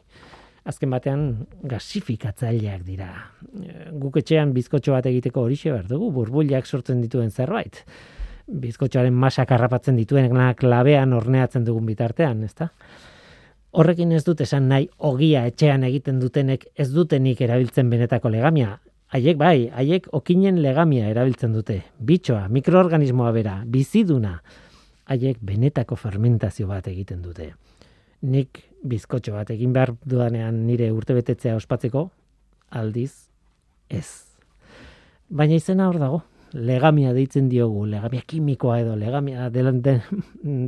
Azken 0.62 0.91
batean 0.93 1.22
gasifikatzaileak 1.66 2.84
dira. 2.86 3.09
Guk 3.97 4.20
etxean 4.22 4.51
bizkotxo 4.53 4.93
bat 4.93 5.07
egiteko 5.09 5.47
horixe 5.47 5.72
behar 5.72 5.88
dugu, 5.89 6.12
burbuilak 6.14 6.68
sortzen 6.70 7.01
dituen 7.01 7.32
zerbait. 7.32 7.82
Bizkotxoaren 8.45 9.16
masak 9.16 9.51
harrapatzen 9.55 9.97
dituen 9.97 10.30
klabean 10.59 11.14
orneatzen 11.18 11.66
dugun 11.66 11.86
bitartean, 11.86 12.43
ezta? 12.43 12.70
Horrekin 13.72 14.12
ez 14.12 14.24
dut 14.28 14.41
esan 14.41 14.68
nahi 14.68 14.89
ogia 14.99 15.45
etxean 15.47 15.84
egiten 15.88 16.20
dutenek 16.20 16.68
ez 16.76 16.91
dutenik 16.91 17.41
erabiltzen 17.41 17.89
benetako 17.89 18.30
legamia. 18.30 18.78
Haiek 19.12 19.38
bai, 19.38 19.70
haiek 19.74 20.07
okinen 20.12 20.62
legamia 20.62 21.09
erabiltzen 21.09 21.53
dute. 21.55 21.82
Bitxoa, 21.97 22.47
mikroorganismoa 22.49 23.32
bera, 23.36 23.62
biziduna. 23.66 24.38
Haiek 25.12 25.39
benetako 25.41 25.95
fermentazio 25.95 26.68
bat 26.68 26.88
egiten 26.88 27.22
dute. 27.24 27.53
Nik 28.22 28.70
bizkotxo 28.84 29.34
bat 29.36 29.52
egin 29.54 29.74
behar 29.74 29.94
dudanean 30.06 30.66
nire 30.66 30.92
urtebetetzea 30.92 31.56
ospatzeko, 31.60 32.10
aldiz, 32.72 33.28
ez. 33.90 34.26
Baina 35.30 35.58
izena 35.60 35.88
hor 35.90 36.00
dago, 36.02 36.22
legamia 36.54 37.14
deitzen 37.16 37.50
diogu, 37.52 37.86
legamia 37.86 38.26
kimikoa 38.28 38.80
edo, 38.84 38.96
legamia 38.96 39.50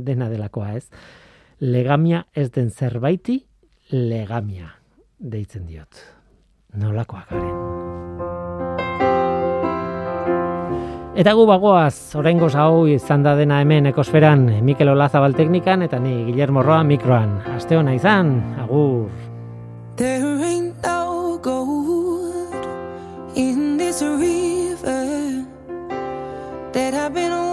dena 0.08 0.30
delakoa 0.30 0.74
ez. 0.78 0.86
Legamia 1.60 2.24
ez 2.34 2.50
den 2.52 2.70
zerbaiti, 2.70 3.40
legamia 3.92 4.74
deitzen 5.18 5.66
diot. 5.70 6.04
Nolakoak 6.74 7.30
garen. 7.30 7.83
Eta 11.14 11.30
gu 11.38 11.44
bagoaz, 11.46 12.16
oraingo 12.18 12.48
hau 12.58 12.88
izan 12.90 13.22
da 13.22 13.36
dena 13.38 13.60
hemen 13.62 13.86
ekosferan, 13.86 14.48
Mikel 14.66 14.88
Olazabal 14.90 15.36
teknikan 15.38 15.86
eta 15.86 16.00
ni 16.02 16.24
Guillermo 16.26 16.64
Roa 16.66 16.80
mikroan. 16.82 17.36
Aste 17.54 17.78
hona 17.78 17.94
izan, 17.94 18.34
agur. 18.58 19.06
There 19.94 20.34
ain't 20.42 20.82
no 20.82 21.38
gold 21.38 22.66
in 23.36 23.78
this 23.78 24.02
river 24.02 25.46
that 26.72 26.94
I've 26.94 27.14
been 27.14 27.43